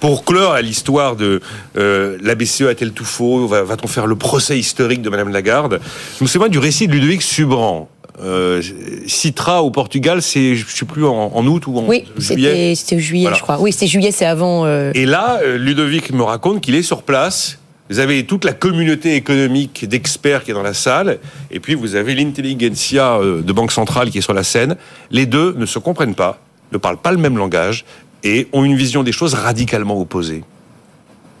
Pour 0.00 0.24
clore 0.24 0.52
à 0.52 0.60
l'histoire 0.62 1.16
de 1.16 1.40
euh, 1.76 2.18
la 2.22 2.34
BCE 2.36 2.62
a-t-elle 2.62 2.92
tout 2.92 3.04
faux? 3.04 3.46
Va- 3.48 3.64
Va-t-on 3.64 3.88
faire 3.88 4.06
le 4.06 4.16
procès 4.16 4.58
historique 4.58 5.02
de 5.02 5.08
Madame 5.08 5.30
Lagarde? 5.30 5.80
Je 6.18 6.24
me 6.24 6.28
souviens 6.28 6.48
du 6.48 6.58
récit 6.58 6.86
de 6.86 6.92
Ludovic 6.92 7.22
Subran. 7.22 7.88
Euh, 8.20 8.60
Citra 9.06 9.62
au 9.62 9.70
Portugal, 9.70 10.20
c'est 10.20 10.54
je 10.54 10.66
sais 10.68 10.84
plus 10.84 11.06
en, 11.06 11.32
en 11.34 11.46
août 11.46 11.66
ou 11.66 11.78
en 11.78 11.86
Oui, 11.86 12.04
juillet. 12.18 12.48
c'était 12.50 12.74
c'était 12.74 12.98
juillet, 13.00 13.22
Voilà. 13.24 13.36
je 13.38 13.42
crois. 13.42 13.58
Oui, 13.60 13.72
c'était 13.72 13.86
juillet, 13.86 14.10
c'est 14.12 14.26
avant. 14.26 14.64
euh, 14.66 14.90
Et 14.94 15.06
là, 15.06 15.40
euh, 15.42 15.56
Ludovic 15.56 16.12
me 16.12 16.22
raconte 16.22 16.60
qu'il 16.60 16.74
est 16.74 16.82
sur 16.82 17.02
place. 17.04 17.58
Vous 17.90 17.98
avez 17.98 18.24
toute 18.26 18.44
la 18.44 18.52
communauté 18.52 19.16
économique 19.16 19.86
d'experts 19.88 20.44
qui 20.44 20.50
est 20.50 20.54
dans 20.54 20.62
la 20.62 20.74
salle, 20.74 21.18
et 21.50 21.58
puis 21.60 21.74
vous 21.74 21.94
avez 21.94 22.14
l'intelligentsia 22.14 23.18
de 23.20 23.52
Banque 23.52 23.72
Centrale 23.72 24.10
qui 24.10 24.18
est 24.18 24.22
sur 24.22 24.32
la 24.34 24.44
scène. 24.44 24.76
Les 25.10 25.26
deux 25.26 25.54
ne 25.58 25.66
se 25.66 25.78
comprennent 25.78 26.14
pas, 26.14 26.38
ne 26.72 26.78
parlent 26.78 27.00
pas 27.00 27.12
le 27.12 27.18
même 27.18 27.36
langage, 27.36 27.84
et 28.24 28.46
ont 28.52 28.64
une 28.64 28.76
vision 28.76 29.02
des 29.02 29.12
choses 29.12 29.34
radicalement 29.34 30.00
opposées. 30.00 30.42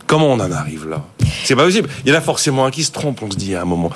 Comment 0.06 0.26
on 0.26 0.40
en 0.40 0.50
arrive 0.52 0.88
là? 0.88 1.02
C'est 1.44 1.56
pas 1.56 1.64
possible. 1.64 1.88
Il 2.04 2.10
y 2.12 2.14
en 2.14 2.18
a 2.18 2.20
forcément 2.20 2.66
un 2.66 2.70
qui 2.70 2.82
se 2.82 2.92
trompe, 2.92 3.22
on 3.22 3.30
se 3.30 3.36
dit 3.36 3.54
à 3.54 3.62
un 3.62 3.66
moment. 3.66 3.90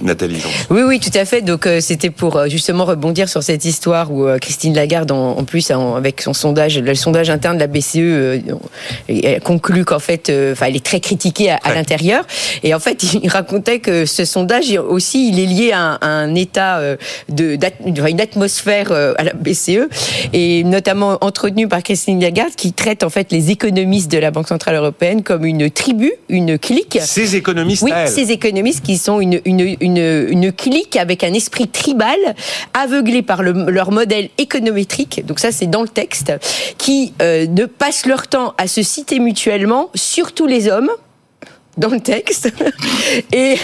Nathalie, 0.00 0.40
Jean. 0.40 0.48
Oui, 0.70 0.82
oui, 0.82 1.00
tout 1.00 1.16
à 1.18 1.24
fait. 1.24 1.42
Donc 1.42 1.66
euh, 1.66 1.80
c'était 1.80 2.10
pour 2.10 2.36
euh, 2.36 2.48
justement 2.48 2.84
rebondir 2.84 3.28
sur 3.28 3.42
cette 3.42 3.64
histoire 3.64 4.12
où 4.12 4.26
euh, 4.26 4.38
Christine 4.38 4.74
Lagarde, 4.74 5.10
en, 5.12 5.38
en 5.38 5.44
plus 5.44 5.70
en- 5.70 5.94
avec 5.96 6.20
son 6.20 6.32
sondage, 6.32 6.78
le 6.78 6.94
sondage 6.94 7.30
interne 7.30 7.56
de 7.56 7.60
la 7.60 7.66
BCE, 7.66 7.96
euh, 7.98 8.38
conclut 9.44 9.84
qu'en 9.84 9.98
fait, 9.98 10.28
euh, 10.30 10.52
enfin, 10.52 10.66
elle 10.66 10.76
est 10.76 10.84
très 10.84 11.00
critiquée 11.00 11.50
à, 11.50 11.74
l'intérieur. 11.74 12.26
Et 12.62 12.74
en 12.74 12.80
fait, 12.80 13.02
il 13.22 13.28
racontait 13.28 13.78
que 13.78 14.06
ce 14.06 14.24
sondage 14.24 14.70
aussi, 14.88 15.28
il 15.28 15.38
est 15.40 15.46
lié 15.46 15.72
à 15.72 15.80
un, 15.80 15.94
à 16.00 16.06
un 16.08 16.34
état 16.34 16.78
euh, 16.78 16.96
de, 17.28 17.58
une 17.86 18.20
atmosphère 18.20 18.92
à 18.92 19.22
la 19.24 19.32
BCE, 19.32 19.88
et 20.32 20.64
notamment 20.64 21.18
entretenu 21.20 21.68
par 21.68 21.82
Christine 21.82 22.20
Lagarde, 22.20 22.54
qui 22.56 22.72
traite 22.72 23.02
en 23.02 23.10
fait 23.10 23.32
les 23.32 23.50
économistes 23.50 24.10
de 24.10 24.18
la 24.18 24.30
Banque 24.30 24.48
centrale 24.48 24.76
européenne 24.76 25.22
comme 25.22 25.44
une 25.44 25.70
tribu, 25.70 26.12
une 26.28 26.58
clique. 26.58 26.98
Ces 27.02 27.36
économistes 27.36 27.82
Oui, 27.82 27.92
à 27.92 28.02
elle. 28.02 28.08
ces 28.08 28.30
économistes 28.32 28.84
qui 28.84 28.98
sont 28.98 29.20
une, 29.20 29.40
une, 29.44 29.76
une, 29.80 29.93
une 29.96 30.52
clique 30.52 30.96
avec 30.96 31.24
un 31.24 31.32
esprit 31.32 31.68
tribal, 31.68 32.18
aveuglés 32.72 33.22
par 33.22 33.42
le- 33.42 33.70
leur 33.70 33.90
modèle 33.90 34.28
économétrique, 34.38 35.24
donc 35.26 35.38
ça 35.40 35.52
c'est 35.52 35.66
dans 35.66 35.82
le 35.82 35.88
texte, 35.88 36.32
qui 36.78 37.12
euh, 37.22 37.46
ne 37.46 37.64
passent 37.66 38.06
leur 38.06 38.26
temps 38.28 38.54
à 38.58 38.66
se 38.66 38.82
citer 38.82 39.18
mutuellement, 39.18 39.90
surtout 39.94 40.46
les 40.46 40.68
hommes 40.68 40.90
dans 41.76 41.88
le 41.88 42.00
texte. 42.00 42.52
Et, 43.32 43.56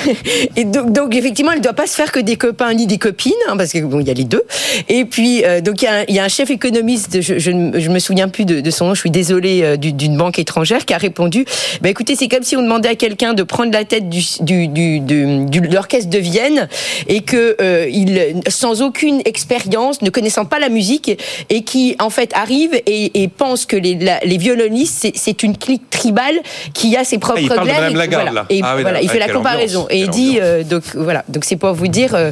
et 0.57 0.65
donc, 0.65 0.93
donc, 0.93 1.15
effectivement, 1.15 1.53
elle 1.53 1.59
ne 1.59 1.63
doit 1.65 1.73
pas 1.73 1.87
se 1.87 1.95
faire 1.95 2.13
que 2.13 2.21
des 2.21 2.37
copains 2.37 2.73
ni 2.75 2.87
des 2.87 2.99
copines, 2.99 3.33
hein, 3.49 3.57
parce 3.57 3.73
que 3.73 3.79
bon, 3.81 4.01
il 4.01 4.07
y 4.07 4.11
a 4.11 4.15
les 4.15 4.25
deux. 4.25 4.43
Et 4.89 5.05
puis, 5.05 5.45
euh, 5.45 5.61
donc, 5.61 5.83
il 5.83 5.87
y, 5.87 5.89
a 5.89 6.01
un- 6.01 6.05
il 6.09 6.15
y 6.15 6.19
a 6.19 6.25
un 6.25 6.29
chef 6.29 6.51
économiste, 6.51 7.21
je, 7.21 7.39
je 7.39 7.51
ne 7.51 7.79
je 7.81 7.89
me 7.89 7.99
souviens 7.99 8.29
plus 8.29 8.45
de, 8.45 8.61
de 8.61 8.71
son 8.71 8.87
nom, 8.89 8.95
je 8.95 9.01
suis 9.01 9.11
désolée, 9.11 9.63
euh, 9.63 9.77
du- 9.77 9.93
d'une 9.93 10.17
banque 10.17 10.39
étrangère, 10.39 10.85
qui 10.85 10.95
a 10.95 10.99
répondu 10.99 11.45
bah, 11.81 11.89
écoutez, 11.89 12.15
c'est 12.17 12.29
comme 12.29 12.43
si 12.43 12.57
on 12.57 12.63
demandait 12.63 12.91
à 12.91 12.95
quelqu'un 12.95 13.33
de 13.35 13.43
prendre 13.43 13.73
la 13.73 13.85
tête 13.85 14.09
du, 14.09 14.23
du, 14.41 14.69
du, 14.69 15.01
du- 15.01 15.61
de 15.61 15.75
l'orchestre 15.75 16.11
de 16.11 16.19
Vienne 16.19 16.69
et 17.09 17.23
que 17.23 17.57
euh, 17.61 17.89
il, 17.91 18.41
sans 18.49 18.83
aucune 18.83 19.21
expérience, 19.25 20.03
ne 20.03 20.11
connaissant 20.11 20.45
pas 20.45 20.59
la 20.59 20.69
musique, 20.69 21.19
et 21.49 21.63
qui 21.63 21.97
en 21.99 22.11
fait 22.11 22.33
arrive 22.35 22.75
et, 22.87 23.23
et 23.23 23.29
pense 23.29 23.67
que 23.67 23.77
les, 23.77 23.95
la- 23.95 24.21
les 24.21 24.37
violonistes, 24.39 25.09
c'est- 25.15 25.43
une 25.43 25.57
clique 25.57 25.89
tribale 25.91 26.39
qui 26.75 26.97
a 26.97 27.05
ses 27.05 27.17
propres 27.19 27.41
Ah, 27.79 27.91
parle 28.07 28.11
de 28.11 28.15
glaives 28.17 28.25
Madame 28.25 28.27
et- 28.27 28.29
Lagarde, 28.29 28.29
voilà. 28.29 28.41
là. 28.43 28.47
Et 28.51 28.61
Ah 28.63 28.75
oui, 28.77 28.83
voilà, 28.83 29.03
il 29.03 29.09
fait 29.09 29.19
la 29.19 29.29
comparaison 29.29 29.87
et 29.91 29.99
il 30.01 30.09
dit 30.11 30.39
euh, 30.41 30.63
donc 30.65 30.83
voilà 30.95 31.25
donc 31.29 31.45
c'est 31.45 31.57
pour 31.57 31.73
vous 31.75 31.89
dire 31.89 32.15
euh, 32.15 32.31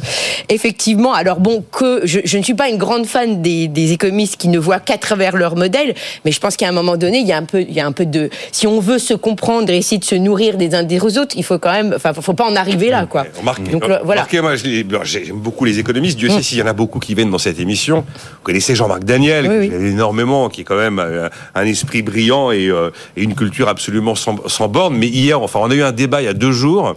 effectivement 0.49 1.13
alors 1.13 1.39
bon 1.39 1.63
que 1.71 2.01
je, 2.03 2.19
je 2.23 2.37
ne 2.37 2.43
suis 2.43 2.53
pas 2.53 2.69
une 2.69 2.77
grande 2.77 3.05
fan 3.05 3.41
des, 3.41 3.67
des 3.67 3.91
économistes 3.91 4.37
qui 4.37 4.47
ne 4.47 4.59
voient 4.59 4.79
qu'à 4.79 4.97
travers 4.97 5.35
leur 5.35 5.55
modèle 5.55 5.93
mais 6.25 6.31
je 6.31 6.39
pense 6.39 6.55
qu'à 6.55 6.67
un 6.67 6.71
moment 6.71 6.97
donné 6.97 7.19
il 7.19 7.27
y 7.27 7.31
a 7.31 7.37
un 7.37 7.43
peu 7.43 7.61
il 7.61 7.71
y 7.73 7.79
a 7.79 7.85
un 7.85 7.91
peu 7.91 8.05
de 8.05 8.29
si 8.51 8.67
on 8.67 8.79
veut 8.79 8.99
se 8.99 9.13
comprendre 9.13 9.69
et 9.71 9.77
essayer 9.77 9.97
de 9.99 10.05
se 10.05 10.15
nourrir 10.15 10.57
des 10.57 10.73
uns 10.75 10.83
des 10.83 10.99
autres 10.99 11.35
il 11.35 11.43
faut 11.43 11.57
quand 11.59 11.71
même 11.71 11.93
enfin 11.95 12.13
faut, 12.13 12.21
faut 12.21 12.33
pas 12.33 12.45
en 12.49 12.55
arriver 12.55 12.89
là 12.89 13.05
quoi 13.05 13.25
donc 13.71 13.87
le- 13.87 13.99
voilà 14.03 14.25
moi, 14.41 14.55
j'aime 15.03 15.35
beaucoup 15.37 15.65
les 15.65 15.79
économistes. 15.79 16.17
Dieu 16.17 16.29
sait 16.29 16.41
s'il 16.41 16.57
y 16.57 16.61
en 16.61 16.67
a 16.67 16.73
beaucoup 16.73 16.99
qui 16.99 17.13
viennent 17.15 17.31
dans 17.31 17.37
cette 17.37 17.59
émission. 17.59 17.99
Vous 18.07 18.43
connaissez 18.43 18.75
Jean-Marc 18.75 19.03
Daniel, 19.03 19.47
Oui, 19.49 19.69
oui. 19.71 19.87
énormément, 19.89 20.49
qui 20.49 20.61
est 20.61 20.63
quand 20.63 20.77
même 20.77 20.99
euh, 20.99 21.29
un 21.55 21.65
esprit 21.65 22.01
brillant 22.01 22.51
et, 22.51 22.67
euh, 22.67 22.89
et 23.17 23.23
une 23.23 23.35
culture 23.35 23.67
absolument 23.67 24.15
sans, 24.15 24.35
sans 24.47 24.67
borne. 24.67 24.95
Mais 24.97 25.07
hier, 25.07 25.41
enfin, 25.41 25.58
on 25.61 25.69
a 25.71 25.75
eu 25.75 25.81
un 25.83 25.91
débat 25.91 26.21
il 26.21 26.25
y 26.25 26.27
a 26.29 26.33
deux 26.33 26.51
jours 26.51 26.95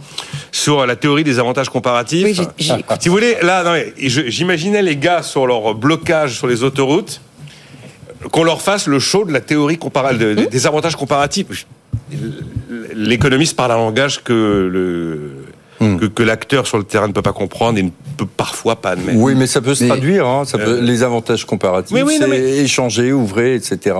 sur 0.51 0.87
la 0.87 0.97
théorie 0.97 1.25
des 1.25 1.39
avantages 1.39 1.69
comparatifs. 1.69 2.25
Oui, 2.25 2.35
si 3.01 3.09
vous 3.09 3.15
voulez, 3.15 3.37
là, 3.43 3.65
j'imaginais 3.97 4.83
les 4.83 4.97
gars 4.97 5.23
sur 5.23 5.47
leur 5.47 5.75
blocage 5.75 6.37
sur 6.39 6.47
les 6.47 6.63
autoroutes 6.63 7.21
qu'on 8.31 8.45
leur 8.45 8.63
fasse 8.63 8.87
le 8.87 8.99
show 9.01 9.25
de 9.25 9.33
la 9.33 9.41
théorie 9.41 9.77
compara- 9.79 10.15
de- 10.17 10.37
Hum. 10.39 10.47
des 10.47 10.67
avantages 10.67 10.95
comparatifs. 10.97 11.67
L'économiste 12.95 13.57
parle 13.57 13.73
un 13.73 13.77
langage 13.77 14.23
que 14.23 14.69
le 14.71 15.45
Hmm. 15.83 15.97
que, 15.99 16.07
que 16.07 16.23
l'acteur 16.23 16.67
sur 16.67 16.79
le 16.79 16.85
terrain 16.85 17.09
ne 17.09 17.13
peut 17.13 17.23
pas 17.23 17.33
comprendre 17.33 17.79
et 17.79 17.83
ne 17.83 17.91
peut 18.17 18.27
parfois 18.27 18.77
pas 18.77 18.91
admettre. 18.91 19.19
Oui, 19.19 19.35
mais 19.35 19.47
ça 19.47 19.61
peut 19.61 19.75
se 19.75 19.83
Mais- 19.83 19.89
traduire. 19.91 20.27
Hein, 20.27 20.45
ça 20.45 20.57
peut- 20.59 20.79
Euh, 20.79 20.81
les 20.81 21.03
avantages 21.03 21.45
comparatifs, 21.45 21.93
Oui, 21.95 22.03
oui, 22.07 22.15
non, 22.21 22.27
c'est 22.27 22.29
mais- 22.29 22.59
échanger, 22.59 23.13
ouvrir, 23.13 23.55
etc. 23.55 23.97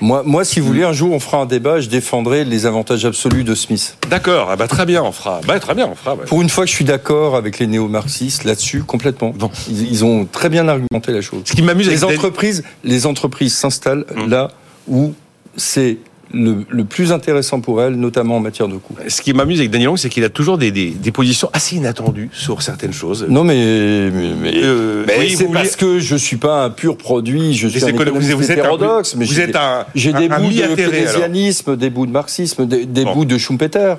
Moi, 0.00 0.22
moi, 0.24 0.44
si 0.44 0.60
vous 0.60 0.66
voulez, 0.68 0.84
un 0.84 0.92
jour, 0.92 1.12
on 1.12 1.20
fera 1.20 1.38
un 1.38 1.46
débat. 1.46 1.80
Je 1.80 1.88
défendrai 1.88 2.44
les 2.44 2.64
avantages 2.66 3.04
absolus 3.04 3.44
de 3.44 3.54
Smith. 3.54 3.96
D'accord, 4.08 4.48
ah 4.50 4.56
bah 4.56 4.68
très 4.68 4.86
bien, 4.86 5.02
on 5.02 5.12
fera. 5.12 5.40
Bah 5.46 5.60
très 5.60 5.74
bien, 5.74 5.88
on 5.90 5.94
fera. 5.94 6.14
ouais. 6.14 6.24
Pour 6.26 6.40
une 6.40 6.48
fois 6.48 6.64
je 6.66 6.72
suis 6.72 6.84
d'accord 6.86 7.36
avec 7.36 7.58
les 7.58 7.66
néo-marxistes 7.66 8.44
là-dessus, 8.44 8.82
complètement. 8.82 9.34
Bon. 9.36 9.50
Ils, 9.68 9.90
ils 9.92 10.04
ont 10.04 10.24
très 10.24 10.48
bien 10.48 10.66
argumenté 10.68 11.12
la 11.12 11.20
chose. 11.20 11.42
Ce 11.44 11.52
qui 11.52 11.62
m'amuse 11.62 11.88
Les 11.88 12.04
entreprises, 12.04 12.64
les 12.84 13.06
entreprises 13.06 13.54
s'installent 13.54 14.06
Hum. 14.16 14.30
là 14.30 14.48
où 14.86 15.12
c'est 15.56 15.98
le, 16.32 16.64
le 16.68 16.84
plus 16.84 17.12
intéressant 17.12 17.60
pour 17.60 17.82
elles, 17.82 17.94
notamment 17.94 18.36
en 18.36 18.40
matière 18.40 18.68
de 18.68 18.76
coûts. 18.76 18.94
Ce 19.08 19.22
qui 19.22 19.32
m'amuse 19.32 19.58
avec 19.60 19.70
Daniel 19.70 19.88
Long, 19.88 19.96
c'est 19.96 20.08
qu'il 20.10 20.24
a 20.24 20.28
toujours 20.28 20.58
des, 20.58 20.70
des, 20.70 20.90
des 20.90 21.10
positions 21.12 21.48
assez 21.52 21.76
inattendues 21.76 22.28
sur 22.32 22.60
certaines 22.62 22.92
choses. 22.92 23.26
Non, 23.28 23.44
mais, 23.44 24.10
mais, 24.10 24.32
mais- 24.40 24.52
Euh, 24.62 25.04
mais 25.06 25.14
oui, 25.20 25.34
c'est 25.36 25.44
vous 25.44 25.52
parce 25.52 25.76
que 25.76 25.98
je 25.98 26.16
suis 26.16 26.36
pas 26.36 26.64
un 26.64 26.70
pur 26.70 26.96
produit, 26.96 27.54
je 27.54 27.68
suis 27.68 27.84
un 27.84 27.88
économiste 27.88 28.32
vous 28.32 28.42
êtes 28.44 28.50
un- 28.58 28.60
hétérodoxe, 28.62 29.14
mais 29.16 29.24
vous 29.24 29.32
j'ai 29.32 29.42
êtes 29.42 29.52
des- 29.52 29.56
un- 29.58 29.84
j'ai 29.94 30.12
des 30.12 30.28
un 30.28 30.38
bouts 30.40 30.48
de 30.50 30.74
keynésianisme, 30.74 31.76
des 31.76 31.90
bouts 31.90 32.06
de 32.06 32.12
marxisme, 32.12 32.66
des, 32.66 32.84
des 32.86 33.04
Bon. 33.04 33.14
bouts 33.14 33.24
de 33.24 33.38
Schumpeter. 33.38 33.94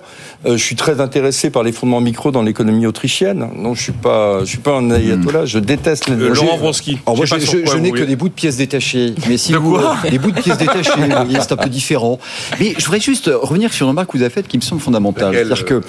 Euh, 0.45 0.57
je 0.57 0.63
suis 0.63 0.75
très 0.75 1.01
intéressé 1.01 1.49
par 1.49 1.63
les 1.63 1.71
fondements 1.71 2.01
micro 2.01 2.31
dans 2.31 2.41
l'économie 2.43 2.85
autrichienne. 2.85 3.47
Non, 3.55 3.73
je 3.73 3.81
suis 3.83 3.91
pas, 3.91 4.41
je 4.41 4.45
suis 4.45 4.57
pas 4.59 4.77
un 4.77 4.91
ayatollah. 4.91 5.45
Je 5.45 5.59
déteste 5.59 6.07
les. 6.09 6.15
Euh, 6.15 6.33
Laurent 6.33 6.57
Vronsky. 6.57 6.97
Je 7.07 7.25
je, 7.25 7.39
je- 7.65 7.71
vous 7.71 7.79
n'ai 7.79 7.91
que 7.91 8.03
des 8.03 8.15
bouts 8.15 8.29
de 8.29 8.33
pièces 8.33 8.57
détachées. 8.57 9.15
Mais 9.27 9.37
si 9.37 9.51
De 9.53 9.57
vous, 9.57 9.71
quoi 9.71 9.95
des 10.09 10.19
bouts 10.19 10.31
de 10.31 10.39
pièces 10.39 10.57
détachées, 10.57 10.91
vous 10.95 11.35
c'est 11.39 11.51
un 11.51 11.57
peu 11.57 11.69
différent. 11.69 12.18
Mais 12.60 12.73
je 12.77 12.86
voudrais 12.86 12.99
juste 12.99 13.29
revenir 13.34 13.71
sur 13.73 13.86
une 13.86 13.89
remarque 13.91 14.12
que 14.12 14.17
vous 14.17 14.23
avez 14.23 14.34
faite 14.34 14.47
qui 14.47 14.58
me 14.58 14.62
semble 14.62 14.82
fondamentale. 14.82 15.34
C'est-à-dire 15.34 15.65
que 15.65 15.82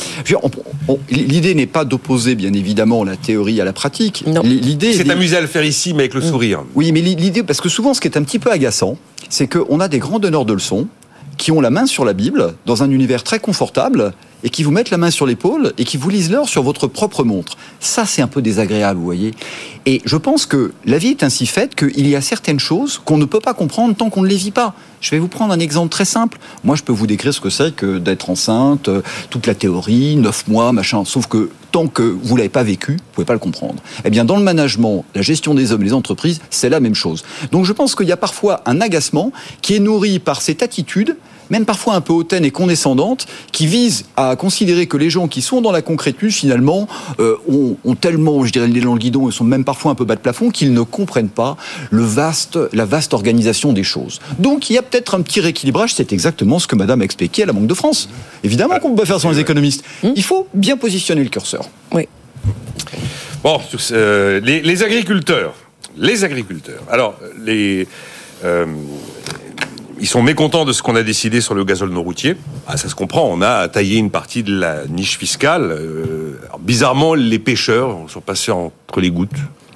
on- 0.89 0.99
l'idée 1.11 1.55
n'est 1.55 1.67
pas 1.67 1.85
d'opposer, 1.85 2.35
bien 2.35 2.53
évidemment, 2.53 3.05
la 3.05 3.17
théorie 3.17 3.61
à 3.61 3.65
la 3.65 3.73
pratique. 3.73 4.25
Non. 4.27 4.43
L'idée, 4.45 4.93
C'est 4.93 5.09
amusé 5.11 5.37
à 5.37 5.41
le 5.41 5.47
faire 5.47 5.65
ici, 5.65 5.93
mais 5.95 6.01
avec 6.05 6.15
le 6.15 6.21
sourire. 6.21 6.63
oui, 6.75 6.93
mais 6.93 7.01
l'idée, 7.01 7.43
parce 7.43 7.61
que 7.61 7.69
souvent, 7.69 7.95
ce 7.95 8.01
qui 8.01 8.09
est 8.09 8.17
un 8.17 8.23
petit 8.23 8.39
peu 8.39 8.51
agaçant, 8.51 8.97
c'est 9.29 9.47
qu'on 9.47 9.81
a 9.81 9.89
des 9.89 9.99
grands 9.99 10.19
donneurs 10.19 10.45
de 10.45 10.53
leçons 10.53 10.89
qui 11.41 11.51
ont 11.53 11.63
la 11.63 11.71
main 11.71 11.87
sur 11.87 12.05
la 12.05 12.13
Bible 12.13 12.55
dans 12.67 12.83
un 12.83 12.91
univers 12.91 13.25
très 13.25 13.41
confortable 13.41 14.13
et 14.45 14.51
qui 14.51 14.63
vous 14.63 14.71
mettent 14.71 14.91
la 14.91 14.99
main 14.99 15.11
sur 15.11 15.27
l'épaule 15.27 15.73
et 15.79 15.85
qui 15.85 15.97
vous 15.97 16.11
lisent 16.11 16.31
l'heure 16.31 16.51
sur 16.51 16.63
votre 16.63 16.87
propre 16.87 17.25
montre. 17.25 17.57
Ça, 17.81 18.05
c'est 18.05 18.21
un 18.21 18.27
peu 18.27 18.43
désagréable, 18.43 18.99
vous 18.99 19.07
voyez. 19.07 19.33
Et 19.87 20.03
je 20.05 20.19
pense 20.19 20.45
que 20.45 20.73
la 20.85 20.99
vie 20.99 21.09
est 21.09 21.23
ainsi 21.23 21.47
faite 21.47 21.75
qu'il 21.75 22.07
y 22.07 22.15
a 22.15 22.21
certaines 22.21 22.61
choses 22.61 23.01
qu'on 23.03 23.17
ne 23.17 23.25
peut 23.25 23.41
pas 23.41 23.55
comprendre 23.55 23.97
tant 23.97 24.11
qu'on 24.11 24.21
ne 24.21 24.29
les 24.29 24.37
vit 24.37 24.51
pas. 24.51 24.75
Je 25.01 25.11
vais 25.13 25.19
vous 25.19 25.29
prendre 25.29 25.55
un 25.55 25.61
exemple 25.61 25.89
très 25.89 26.05
simple. 26.05 26.39
Moi, 26.63 26.77
je 26.77 26.83
peux 26.83 26.93
vous 26.93 27.07
décrire 27.07 27.33
ce 27.33 27.41
que 27.41 27.49
c'est 27.49 27.75
que 27.75 27.97
d'être 27.97 28.29
enceinte, 28.29 28.89
euh, 28.89 29.01
toute 29.31 29.47
la 29.47 29.55
théorie, 29.55 30.17
neuf 30.17 30.47
mois, 30.47 30.73
machin. 30.73 31.07
Sauf 31.07 31.27
que 31.27 31.49
tant 31.71 31.87
que 31.87 32.03
vous 32.03 32.37
l'avez 32.37 32.49
pas 32.49 32.63
vécu, 32.63 32.93
vous 32.93 33.13
pouvez 33.13 33.25
pas 33.25 33.33
le 33.33 33.39
comprendre. 33.39 33.83
Eh 34.05 34.11
bien, 34.11 34.25
dans 34.25 34.37
le 34.37 34.43
management, 34.43 35.05
la 35.15 35.23
gestion 35.23 35.55
des 35.55 35.73
hommes 35.73 35.83
les 35.83 35.93
entreprises, 35.93 36.41
c'est 36.51 36.69
la 36.69 36.81
même 36.81 36.95
chose. 36.95 37.25
Donc, 37.53 37.65
je 37.65 37.73
pense 37.73 37.95
qu'il 37.95 38.09
y 38.09 38.13
a 38.13 38.17
parfois 38.17 38.63
un 38.67 38.81
agacement 38.81 39.33
qui 39.63 39.77
est 39.77 39.81
nourri 39.81 40.19
par 40.19 40.43
cette 40.43 40.63
attitude 40.63 41.17
même 41.51 41.65
parfois 41.65 41.95
un 41.95 42.01
peu 42.01 42.13
hautaine 42.13 42.45
et 42.45 42.51
condescendante, 42.51 43.27
qui 43.53 43.67
vise 43.67 44.05
à 44.17 44.37
considérer 44.37 44.87
que 44.87 44.97
les 44.97 45.11
gens 45.11 45.29
qui 45.29 45.43
sont 45.43 45.61
dans 45.61 45.73
la 45.73 45.83
concrétude, 45.83 46.31
finalement, 46.31 46.89
euh, 47.19 47.37
ont, 47.49 47.77
ont 47.85 47.95
tellement, 47.95 48.45
je 48.45 48.53
dirais, 48.53 48.67
le 48.69 48.81
dans 48.81 48.93
le 48.95 48.99
guidon 48.99 49.29
et 49.29 49.33
sont 49.33 49.45
même 49.45 49.65
parfois 49.65 49.93
un 49.93 49.95
peu 49.95 50.05
bas 50.05 50.15
de 50.15 50.21
plafond, 50.21 50.51
qu'ils 50.51 50.73
ne 50.73 50.83
comprennent 50.83 51.29
pas 51.29 51.57
le 51.91 52.03
vaste, 52.03 52.59
la 52.73 52.85
vaste 52.85 53.13
organisation 53.15 53.73
des 53.73 53.83
choses. 53.83 54.21
Donc, 54.39 54.71
il 54.71 54.75
y 54.75 54.79
a 54.79 54.83
peut-être 54.83 55.15
un 55.15 55.23
petit 55.23 55.41
rééquilibrage, 55.41 55.93
c'est 55.95 56.13
exactement 56.13 56.59
ce 56.59 56.67
que 56.67 56.77
Madame 56.77 57.03
a 57.03 57.05
expliqué 57.05 57.43
à 57.43 57.47
la 57.47 57.53
Banque 57.53 57.67
de 57.67 57.75
France. 57.75 58.09
Évidemment 58.45 58.79
qu'on 58.79 58.91
peut 58.91 59.03
pas 59.03 59.07
faire 59.07 59.21
sans 59.21 59.31
les 59.31 59.41
économistes. 59.41 59.85
Il 60.03 60.23
faut 60.23 60.47
bien 60.55 60.77
positionner 60.77 61.23
le 61.25 61.29
curseur. 61.31 61.69
Oui. 61.93 62.07
Bon, 63.43 63.59
sur 63.69 63.81
ce- 63.81 63.95
euh, 63.95 64.41
les, 64.41 64.61
les 64.63 64.83
agriculteurs. 64.83 65.55
Les 65.97 66.25
agriculteurs. 66.25 66.83
Alors, 66.91 67.15
les. 67.45 67.87
euh, 68.45 68.67
ils 70.01 70.07
sont 70.07 70.23
mécontents 70.23 70.65
de 70.65 70.73
ce 70.73 70.83
qu'on 70.83 70.97
a 70.97 71.03
décidé 71.03 71.41
sur 71.41 71.55
le 71.55 71.65
gazole 71.65 71.91
non 71.91 72.03
routier. 72.03 72.37
Ah, 72.67 72.77
ça 72.77 72.89
se 72.89 72.95
comprend. 72.95 73.29
On 73.31 73.43
a 73.43 73.69
taillé 73.69 73.99
une 73.99 74.11
partie 74.11 74.43
de 74.43 74.53
la 74.59 74.87
niche 74.87 75.19
fiscale. 75.19 75.71
Euh, 75.71 76.39
alors, 76.47 76.59
bizarrement, 76.59 77.15
les 77.15 77.39
pêcheurs 77.39 77.97
sont 78.09 78.21
passés 78.21 78.51
entre 78.51 79.01
les 79.01 79.11
gouttes. 79.11 79.31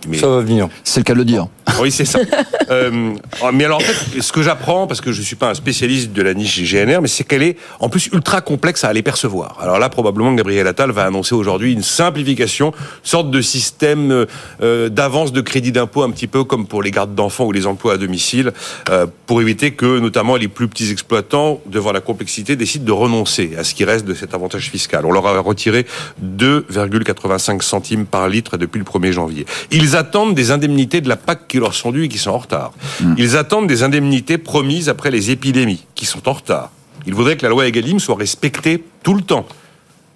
Mais 0.08 0.18
Ça 0.18 0.28
va 0.28 0.40
venir. 0.40 0.68
C'est 0.82 1.00
le 1.00 1.04
cas 1.04 1.14
de 1.14 1.18
le 1.18 1.24
dire. 1.24 1.48
Oui, 1.80 1.90
c'est 1.90 2.04
ça. 2.04 2.20
Euh, 2.70 3.14
mais 3.52 3.64
alors, 3.66 3.76
en 3.76 3.80
fait, 3.80 4.22
ce 4.22 4.32
que 4.32 4.42
j'apprends, 4.42 4.86
parce 4.86 5.02
que 5.02 5.12
je 5.12 5.20
suis 5.20 5.36
pas 5.36 5.50
un 5.50 5.54
spécialiste 5.54 6.12
de 6.12 6.22
la 6.22 6.32
niche 6.32 6.62
GNR, 6.62 7.02
mais 7.02 7.08
c'est 7.08 7.24
qu'elle 7.24 7.42
est 7.42 7.58
en 7.78 7.90
plus 7.90 8.06
ultra 8.06 8.40
complexe 8.40 8.84
à 8.84 8.88
aller 8.88 9.02
percevoir. 9.02 9.58
Alors 9.60 9.78
là, 9.78 9.90
probablement, 9.90 10.32
Gabriel 10.32 10.66
Attal 10.66 10.90
va 10.92 11.04
annoncer 11.04 11.34
aujourd'hui 11.34 11.74
une 11.74 11.82
simplification, 11.82 12.72
sorte 13.02 13.30
de 13.30 13.42
système 13.42 14.26
euh, 14.62 14.88
d'avance 14.88 15.32
de 15.32 15.42
crédit 15.42 15.72
d'impôt, 15.72 16.04
un 16.04 16.10
petit 16.10 16.26
peu 16.26 16.42
comme 16.42 16.66
pour 16.66 16.82
les 16.82 16.90
gardes 16.90 17.14
d'enfants 17.14 17.44
ou 17.44 17.52
les 17.52 17.66
emplois 17.66 17.94
à 17.94 17.96
domicile, 17.98 18.52
euh, 18.88 19.06
pour 19.26 19.42
éviter 19.42 19.72
que, 19.72 19.98
notamment, 19.98 20.36
les 20.36 20.48
plus 20.48 20.68
petits 20.68 20.90
exploitants, 20.90 21.60
devant 21.66 21.92
la 21.92 22.00
complexité, 22.00 22.56
décident 22.56 22.86
de 22.86 22.92
renoncer 22.92 23.52
à 23.58 23.64
ce 23.64 23.74
qui 23.74 23.84
reste 23.84 24.06
de 24.06 24.14
cet 24.14 24.32
avantage 24.32 24.70
fiscal. 24.70 25.04
On 25.04 25.12
leur 25.12 25.26
a 25.26 25.38
retiré 25.40 25.86
2,85 26.24 27.60
centimes 27.60 28.06
par 28.06 28.28
litre 28.30 28.56
depuis 28.56 28.78
le 28.78 28.84
1er 28.84 29.12
janvier. 29.12 29.44
Ils 29.70 29.96
attendent 29.96 30.34
des 30.34 30.50
indemnités 30.50 31.02
de 31.02 31.10
la 31.10 31.16
PAC 31.16 31.53
qui 31.54 31.60
leur 31.60 31.72
sont 31.72 31.92
dues 31.92 32.06
et 32.06 32.08
qui 32.08 32.18
sont 32.18 32.32
en 32.32 32.38
retard. 32.38 32.72
Ils 33.16 33.36
attendent 33.36 33.68
des 33.68 33.84
indemnités 33.84 34.38
promises 34.38 34.88
après 34.88 35.12
les 35.12 35.30
épidémies 35.30 35.86
qui 35.94 36.04
sont 36.04 36.28
en 36.28 36.32
retard. 36.32 36.72
Ils 37.06 37.14
voudraient 37.14 37.36
que 37.36 37.44
la 37.44 37.48
loi 37.50 37.68
Egalim 37.68 38.00
soit 38.00 38.16
respectée 38.16 38.82
tout 39.04 39.14
le 39.14 39.22
temps. 39.22 39.46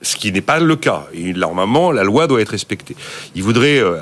Ce 0.02 0.16
qui 0.16 0.32
n'est 0.32 0.40
pas 0.40 0.58
le 0.58 0.74
cas. 0.74 1.06
Et 1.14 1.32
normalement, 1.32 1.92
la 1.92 2.02
loi 2.02 2.26
doit 2.26 2.40
être 2.40 2.48
respectée. 2.48 2.96
Ils 3.36 3.44
voudraient 3.44 3.78
euh, 3.78 3.98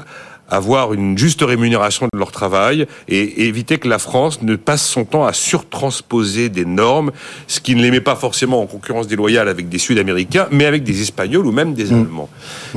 avoir 0.48 0.94
une 0.94 1.18
juste 1.18 1.42
rémunération 1.42 2.06
de 2.10 2.18
leur 2.18 2.32
travail 2.32 2.86
et 3.06 3.46
éviter 3.46 3.76
que 3.76 3.88
la 3.88 3.98
France 3.98 4.40
ne 4.40 4.56
passe 4.56 4.86
son 4.86 5.04
temps 5.04 5.26
à 5.26 5.34
surtransposer 5.34 6.48
des 6.48 6.64
normes, 6.64 7.12
ce 7.48 7.60
qui 7.60 7.74
ne 7.74 7.82
les 7.82 7.90
met 7.90 8.00
pas 8.00 8.16
forcément 8.16 8.62
en 8.62 8.66
concurrence 8.66 9.08
déloyale 9.08 9.50
avec 9.50 9.68
des 9.68 9.78
Sud-Américains, 9.78 10.48
mais 10.50 10.64
avec 10.64 10.84
des 10.84 11.02
Espagnols 11.02 11.44
ou 11.44 11.52
même 11.52 11.74
des 11.74 11.92
Allemands. 11.92 12.30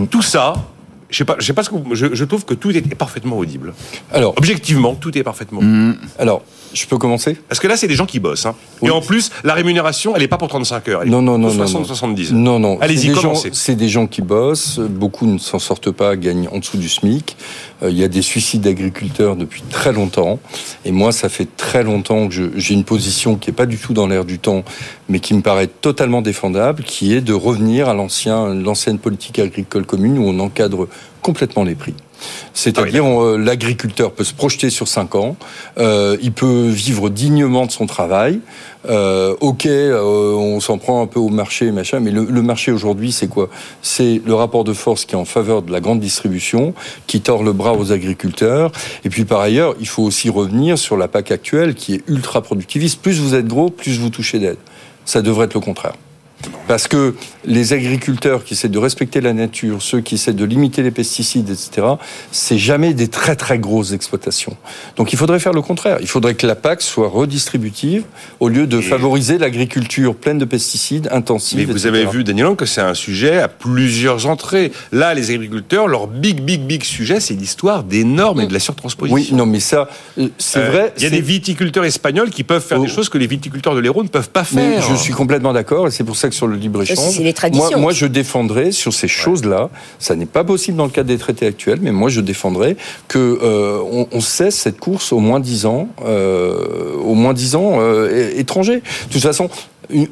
Tout 0.10 0.22
ça, 0.22 0.54
je 1.10 1.18
sais 1.18 1.26
pas, 1.26 1.36
je 1.40 1.46
sais 1.46 1.54
pas 1.54 1.64
ce 1.64 1.70
que 1.70 1.76
vous- 1.76 1.96
je, 1.96 2.14
je 2.14 2.24
trouve 2.26 2.46
que 2.46 2.54
tout 2.54 2.72
est 2.72 2.82
parfaitement 2.96 3.38
audible. 3.38 3.74
Alors, 4.12 4.34
Objectivement, 4.38 4.96
tout 4.96 5.18
est 5.18 5.24
parfaitement. 5.24 5.62
alors, 6.18 6.44
je 6.74 6.86
peux 6.86 7.00
commencer? 7.00 7.36
Parce 7.48 7.60
que 7.60 7.68
là, 7.68 7.76
c'est 7.78 7.88
des 7.88 7.96
gens 7.96 8.06
qui 8.06 8.20
bossent. 8.20 8.46
Hein. 8.46 8.54
Oui. 8.82 8.90
Et 8.90 8.92
en 8.92 9.02
plus, 9.02 9.32
la 9.44 9.56
rémunération, 9.56 10.16
elle 10.16 10.22
n'est 10.22 10.28
pas 10.28 10.38
pour 10.38 10.50
35 10.50 10.88
heures. 10.90 11.02
Elle 11.02 11.10
Non, 11.10 11.22
non, 11.24 11.40
non, 11.40 11.48
non, 11.48 11.54
60, 11.56 11.82
non. 11.82 11.88
70. 11.88 12.32
Non, 12.34 12.60
non. 12.60 12.80
Allez-y, 12.80 13.12
commencez. 13.12 13.50
C'est 13.54 13.74
des 13.76 13.90
gens 13.90 14.06
qui 14.06 14.22
bossent. 14.22 14.78
Beaucoup 14.80 15.26
ne 15.26 15.40
s'en 15.40 15.58
sortent 15.58 15.90
pas, 15.92 16.16
gagnent 16.16 16.48
en 16.52 16.60
dessous 16.60 16.78
du 16.78 16.88
SMIC. 16.88 17.38
Euh, 17.82 17.90
Il 17.90 17.98
y 17.98 18.04
a 18.04 18.08
des 18.08 18.22
suicides 18.22 18.62
d'agriculteurs 18.62 19.36
depuis 19.36 19.64
très 19.64 19.94
longtemps. 19.94 20.40
Et 20.86 20.92
moi, 20.92 21.12
ça 21.12 21.28
fait 21.28 21.48
très 21.58 21.82
longtemps 21.84 22.28
que 22.28 22.52
j'ai 22.56 22.74
une 22.76 22.84
position 22.84 23.36
qui 23.36 23.50
n'est 23.50 23.56
pas 23.56 23.66
du 23.66 23.78
tout 23.78 23.94
dans 23.94 24.06
l'air 24.06 24.24
du 24.26 24.38
temps, 24.38 24.64
mais 25.10 25.20
qui 25.20 25.34
me 25.34 25.42
paraît 25.42 25.68
totalement 25.68 26.22
défendable, 26.22 26.84
qui 26.84 27.14
est 27.14 27.22
de 27.22 27.34
revenir 27.34 27.90
à 27.90 27.94
l'ancien, 27.94 28.54
l'ancienne 28.54 29.00
politique 29.00 29.40
agricole 29.40 29.86
commune 29.86 30.18
où 30.20 30.28
on 30.28 30.40
encadre 30.40 30.88
complètement 31.22 31.64
les 31.64 31.76
prix. 31.76 31.96
C'est-à-dire, 32.54 33.06
Ah 33.06 33.22
euh, 33.22 33.38
l'agriculteur 33.38 34.12
peut 34.12 34.24
se 34.24 34.34
projeter 34.34 34.70
sur 34.70 34.88
5 34.88 35.16
ans, 35.16 35.38
euh, 35.78 36.18
il 36.22 36.32
peut 36.32 36.68
vivre 36.68 37.10
dignement 37.10 37.66
de 37.66 37.72
son 37.72 37.86
travail. 37.86 38.40
Euh, 38.90 39.36
ok, 39.40 39.66
euh, 39.66 40.34
on 40.34 40.60
s'en 40.60 40.78
prend 40.78 41.02
un 41.02 41.08
peu 41.08 41.20
au 41.20 41.30
marché, 41.30 41.72
machin, 41.72 42.00
mais 42.00 42.12
le, 42.12 42.26
le 42.26 42.42
marché 42.42 42.72
aujourd'hui, 42.72 43.12
c'est 43.12 43.28
quoi? 43.28 43.50
C'est 43.82 44.22
le 44.26 44.34
rapport 44.34 44.64
de 44.64 44.74
force 44.74 45.06
qui 45.06 45.16
est 45.16 45.18
en 45.18 45.26
faveur 45.26 45.62
de 45.62 45.72
la 45.72 45.80
grande 45.80 46.00
distribution, 46.00 46.74
qui 47.08 47.22
tord 47.22 47.44
le 47.44 47.54
bras 47.54 47.74
aux 47.74 47.92
agriculteurs. 47.92 48.72
Et 49.04 49.10
puis 49.10 49.26
par 49.26 49.40
ailleurs, 49.40 49.76
il 49.80 49.88
faut 49.88 50.04
aussi 50.04 50.30
revenir 50.30 50.78
sur 50.78 50.98
la 50.98 51.08
PAC 51.08 51.32
actuelle, 51.32 51.76
qui 51.76 51.96
est 51.96 52.04
ultra 52.08 52.42
productiviste. 52.42 53.02
Plus 53.02 53.20
vous 53.20 53.36
êtes 53.36 53.48
gros, 53.48 53.70
plus 53.70 53.98
vous 54.00 54.10
touchez 54.10 54.40
d'aide. 54.40 54.58
Ça 55.10 55.24
devrait 55.24 55.46
être 55.46 55.56
le 55.56 55.60
contraire. 55.60 55.96
Parce 56.68 56.88
que 56.88 57.16
les 57.46 57.74
agriculteurs 57.74 58.44
qui 58.44 58.54
essaient 58.54 58.70
de 58.70 58.78
respecter 58.78 59.22
la 59.22 59.34
nature, 59.34 59.82
ceux 59.82 60.02
qui 60.02 60.16
essaient 60.16 60.34
de 60.34 60.46
limiter 60.46 60.84
les 60.84 60.92
pesticides, 60.92 61.50
etc., 61.50 61.88
c'est 62.32 62.60
jamais 62.60 62.94
des 62.94 63.08
très 63.08 63.36
très 63.36 63.58
grosses 63.58 63.92
exploitations. 63.92 64.56
Donc 64.96 65.12
il 65.12 65.18
faudrait 65.18 65.40
faire 65.40 65.54
le 65.54 65.62
contraire. 65.64 65.98
Il 66.02 66.08
faudrait 66.08 66.36
que 66.36 66.46
la 66.46 66.56
PAC 66.56 66.82
soit 66.84 67.08
redistributive 67.10 68.04
au 68.40 68.50
lieu 68.50 68.68
de 68.68 68.78
Et- 68.80 68.82
favoriser 68.84 69.38
l'agriculture 69.40 70.16
pleine 70.16 70.38
de 70.38 70.46
pesticides, 70.46 71.10
intensive. 71.12 71.58
Mais 71.60 71.66
vous 71.66 71.88
etc. 71.88 71.90
avez 71.90 72.06
vu, 72.06 72.24
Daniel, 72.24 72.56
que 72.56 72.66
c'est 72.68 72.82
un 72.82 72.94
sujet 72.94 73.40
à 73.40 73.48
plusieurs 73.48 74.28
entrées. 74.28 74.72
Là, 74.92 75.14
les 75.16 75.32
agriculteurs, 75.32 75.88
leur 75.88 76.08
big, 76.08 76.42
big, 76.42 76.62
big 76.62 76.84
sujet, 76.84 77.20
c'est 77.20 77.34
l'histoire 77.34 77.84
des 77.84 78.04
normes 78.04 78.42
et 78.42 78.48
de 78.48 78.54
la 78.54 78.60
surtransposition. 78.60 79.16
Oui, 79.16 79.30
non, 79.34 79.46
mais 79.48 79.60
ça, 79.60 79.90
euh, 80.20 80.28
c'est 80.38 80.60
Euh, 80.60 80.70
vrai. 80.70 80.94
Il 80.98 81.04
y 81.04 81.08
a 81.08 81.10
des 81.10 81.22
viticulteurs 81.22 81.86
espagnols 81.86 82.30
qui 82.30 82.44
peuvent 82.44 82.64
faire 82.64 82.80
Oh. 82.80 82.84
des 82.84 82.90
choses 82.90 83.10
que 83.10 83.18
les 83.18 83.28
viticulteurs 83.28 83.74
de 83.76 83.80
l'Hérault 83.80 84.04
ne 84.04 84.08
peuvent 84.10 84.30
pas 84.30 84.44
Mais 84.54 84.74
faire. 84.76 84.84
je 84.84 84.96
suis 84.96 85.14
complètement 85.14 85.52
d'accord, 85.54 85.88
et 85.88 85.92
c'est 85.92 86.04
pour 86.04 86.16
ça 86.16 86.29
ça 86.30 86.32
que 86.32 86.36
sur 86.36 86.48
le 86.48 86.56
libre-échange, 86.56 86.98
C'est 87.16 87.24
les 87.24 87.34
traditions. 87.34 87.70
moi, 87.72 87.78
moi, 87.80 87.92
je 87.94 88.06
défendrais 88.06 88.72
sur 88.72 88.94
ces 88.94 89.08
choses-là, 89.08 89.70
ça 90.00 90.16
n'est 90.16 90.26
pas 90.26 90.44
possible 90.44 90.78
dans 90.78 90.86
le 90.86 90.92
cadre 90.92 91.08
des 91.10 91.18
traités 91.18 91.46
actuels, 91.48 91.80
mais 91.82 91.92
moi 91.92 92.10
je 92.10 92.22
défendrais 92.22 92.76
que 93.08 93.40
euh, 93.42 93.80
on, 93.92 94.08
on 94.12 94.22
cesse 94.22 94.56
cette 94.56 94.80
course 94.80 95.12
au 95.12 95.20
moins 95.20 95.40
10 95.40 95.66
ans, 95.66 95.90
euh, 96.06 96.94
au 97.04 97.14
moins 97.16 97.34
10 97.34 97.56
ans 97.56 97.78
euh, 97.80 98.32
étrangers. 98.36 98.82
De 99.08 99.12
toute 99.14 99.22
façon, 99.22 99.50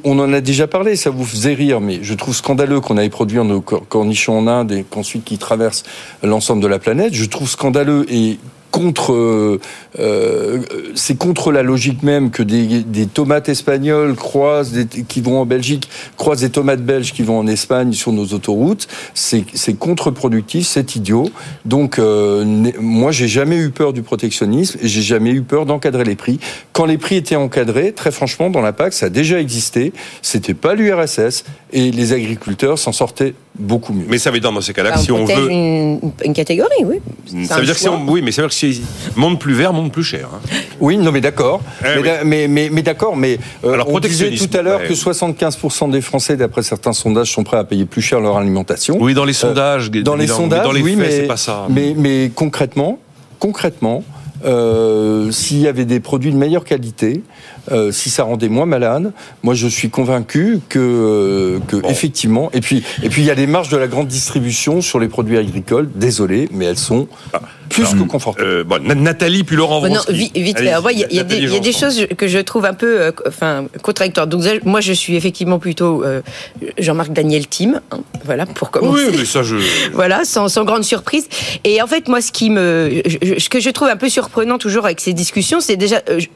on 0.04 0.18
en 0.18 0.32
a 0.32 0.40
déjà 0.40 0.66
parlé, 0.66 0.96
ça 0.96 1.10
vous 1.10 1.24
faisait 1.24 1.54
rire, 1.54 1.80
mais 1.80 2.00
je 2.02 2.14
trouve 2.14 2.34
scandaleux 2.34 2.80
qu'on 2.80 2.96
aille 2.96 3.10
produire 3.10 3.44
nos 3.44 3.60
cor- 3.60 3.86
cornichons 3.88 4.36
en 4.38 4.46
Inde 4.48 4.72
et 4.72 4.84
qu'ensuite 4.88 5.24
qu'ils 5.24 5.38
traversent 5.38 5.84
l'ensemble 6.24 6.60
de 6.62 6.66
la 6.66 6.78
planète. 6.80 7.14
Je 7.14 7.24
trouve 7.26 7.48
scandaleux 7.48 8.04
et 8.12 8.38
contre, 8.70 9.12
euh, 9.12 9.60
euh, 9.98 10.62
c'est 10.94 11.16
contre 11.16 11.52
la 11.52 11.62
logique 11.62 12.02
même 12.02 12.30
que 12.30 12.42
des, 12.42 12.82
des 12.82 13.06
tomates 13.06 13.48
espagnoles 13.48 14.14
croisent 14.14 14.72
des, 14.72 14.86
qui 14.86 15.20
vont 15.20 15.40
en 15.40 15.46
Belgique, 15.46 15.88
croisent 16.16 16.42
des 16.42 16.50
tomates 16.50 16.82
belges 16.82 17.12
qui 17.12 17.22
vont 17.22 17.38
en 17.38 17.46
Espagne 17.46 17.92
sur 17.92 18.12
nos 18.12 18.26
autoroutes. 18.26 18.88
C'est 19.14 19.44
c'est 19.54 19.74
contre-productif, 19.74 20.66
c'est 20.66 20.96
idiot. 20.96 21.30
Donc, 21.64 21.98
euh, 21.98 22.44
moi, 22.80 23.12
j'ai 23.12 23.28
jamais 23.28 23.56
eu 23.56 23.70
peur 23.70 23.92
du 23.92 24.02
protectionnisme 24.02 24.78
et 24.82 24.88
j'ai 24.88 25.02
jamais 25.02 25.30
eu 25.30 25.42
peur 25.42 25.66
d'encadrer 25.66 26.04
les 26.04 26.16
prix. 26.16 26.38
Quand 26.72 26.86
les 26.86 26.98
prix 26.98 27.16
étaient 27.16 27.36
encadrés, 27.36 27.92
très 27.92 28.10
franchement, 28.10 28.50
dans 28.50 28.60
la 28.60 28.72
PAC, 28.72 28.92
ça 28.92 29.06
a 29.06 29.10
déjà 29.10 29.40
existé. 29.40 29.92
C'était 30.22 30.54
pas 30.54 30.74
l'URSS 30.74 31.44
et 31.72 31.90
les 31.90 32.12
agriculteurs 32.12 32.78
s'en 32.78 32.92
sortaient 32.92 33.34
beaucoup 33.58 33.92
mieux. 33.92 34.04
Mais 34.08 34.18
ça 34.18 34.30
veut 34.30 34.40
dire 34.40 34.52
dans 34.52 34.60
ces 34.60 34.72
cas-là 34.72 34.90
Bah, 34.90 34.96
que 34.96 35.02
si 35.02 35.12
on 35.12 35.24
veut. 35.24 35.50
une, 35.50 36.00
une 36.24 36.32
catégorie, 36.32 36.84
oui. 36.84 37.00
Ça 37.46 37.58
veut 37.58 37.64
dire 37.64 37.74
que 37.74 37.80
si 37.80 37.88
on, 37.88 38.06
oui, 38.08 38.22
mais 38.22 38.30
ça 38.32 38.42
veut 38.42 38.48
dire 38.48 38.54
que 38.58 38.74
si 38.74 38.82
monde 39.16 39.38
plus 39.38 39.54
vert, 39.54 39.72
monde 39.72 39.90
plus 39.92 40.04
cher. 40.04 40.28
hein. 40.32 40.40
Oui, 40.80 40.96
non, 40.96 41.10
mais 41.12 41.20
d'accord. 41.20 41.60
Eh 41.80 41.84
mais, 41.84 41.96
oui. 42.00 42.08
mais, 42.24 42.48
mais, 42.48 42.68
mais 42.72 42.82
d'accord, 42.82 43.16
mais 43.16 43.38
euh, 43.64 43.72
Alors, 43.72 43.88
on 43.90 43.98
disait 43.98 44.30
tout 44.36 44.56
à 44.56 44.62
l'heure 44.62 44.80
ouais. 44.80 44.86
que 44.88 44.94
75% 44.94 45.90
des 45.90 46.00
Français, 46.00 46.36
d'après 46.36 46.62
certains 46.62 46.92
sondages, 46.92 47.32
sont 47.32 47.44
prêts 47.44 47.56
à 47.58 47.64
payer 47.64 47.84
plus 47.84 48.02
cher 48.02 48.20
leur 48.20 48.36
alimentation. 48.36 48.96
Oui, 49.00 49.14
dans 49.14 49.24
les 49.24 49.32
sondages. 49.32 49.90
Euh, 49.94 50.02
dans 50.02 50.14
les 50.16 50.26
sondages, 50.28 50.64
dans 50.64 50.72
les 50.72 50.80
oui, 50.82 50.90
faits, 50.92 50.98
mais, 51.00 51.10
c'est 51.10 51.26
pas 51.26 51.36
ça. 51.36 51.66
mais, 51.68 51.94
mais 51.96 52.30
concrètement, 52.34 52.98
concrètement, 53.38 54.04
euh, 54.44 55.30
s'il 55.32 55.58
y 55.58 55.66
avait 55.66 55.84
des 55.84 56.00
produits 56.00 56.30
de 56.30 56.36
meilleure 56.36 56.64
qualité, 56.64 57.22
euh, 57.72 57.92
si 57.92 58.10
ça 58.10 58.22
rendait 58.24 58.48
moins 58.48 58.66
malade, 58.66 59.12
moi 59.42 59.54
je 59.54 59.66
suis 59.68 59.90
convaincu 59.90 60.60
que, 60.68 60.78
euh, 60.78 61.58
que 61.68 61.76
effectivement, 61.90 62.50
et 62.52 62.60
puis 62.60 62.82
et 63.02 63.08
puis 63.08 63.22
il 63.22 63.26
y 63.26 63.30
a 63.30 63.34
les 63.34 63.46
marges 63.46 63.68
de 63.68 63.76
la 63.76 63.86
grande 63.88 64.08
distribution 64.08 64.80
sur 64.80 64.98
les 65.00 65.08
produits 65.08 65.38
agricoles. 65.38 65.88
Désolé, 65.94 66.48
mais 66.52 66.64
elles 66.66 66.78
sont 66.78 67.08
plus 67.68 67.82
alors, 67.84 67.96
que 68.04 68.08
confortables. 68.08 68.48
Euh, 68.48 68.64
bon, 68.64 68.82
Na- 68.82 68.94
Nathalie 68.94 69.44
puis 69.44 69.56
Laurent 69.56 69.80
Bon, 69.80 69.88
non, 69.88 69.94
Vronsky. 69.94 70.12
vi- 70.34 70.42
vite. 70.42 70.58
Moi, 70.82 70.92
Il 70.92 71.00
y, 71.00 71.04
a- 71.04 71.06
y 71.10 71.24
des- 71.24 71.36
y 71.40 71.68
a 71.68 71.72
choses 71.72 72.06
que 72.16 72.26
je 72.26 72.38
trouve 72.38 72.64
un 72.64 72.72
peu 72.74 73.00
euh, 73.02 73.12
enfin, 73.26 73.66
contradictoires. 73.82 74.26
Donc, 74.26 74.42
moi, 74.64 74.80
je 74.80 74.92
suis 74.94 75.16
effectivement 75.16 75.58
plutôt 75.58 76.02
euh, 76.02 76.22
Jean-Marc 76.78 77.12
Daniel 77.12 77.46
Team. 77.46 77.80
hein, 77.92 77.98
voilà, 78.24 78.46
pour 78.46 78.70
commencer. 78.70 79.08
Oui, 79.10 79.16
mais 79.18 79.24
ça, 79.26 79.42
je. 79.42 79.56
Voilà, 79.92 80.24
sans, 80.24 80.48
sans 80.48 80.64
grande 80.64 80.84
surprise. 80.84 81.28
Et 81.64 81.82
en 81.82 81.86
fait, 81.86 82.08
moi, 82.08 82.20
ce 82.22 82.32
qui 82.32 82.48
me, 82.50 83.02
je- 83.04 83.18
je- 83.34 83.38
ce 83.38 83.48
que 83.50 83.60
je 83.60 83.68
trouve 83.70 83.88
un 83.88 83.96
peu 83.96 84.08
surprenant 84.08 84.56
toujours 84.58 84.86
avec 84.86 85.00
ces 85.00 85.12
discussions, 85.12 85.60
c'est 85.60 85.76
déjà, 85.76 86.00
euh, 86.08 86.20
je, 86.20 86.28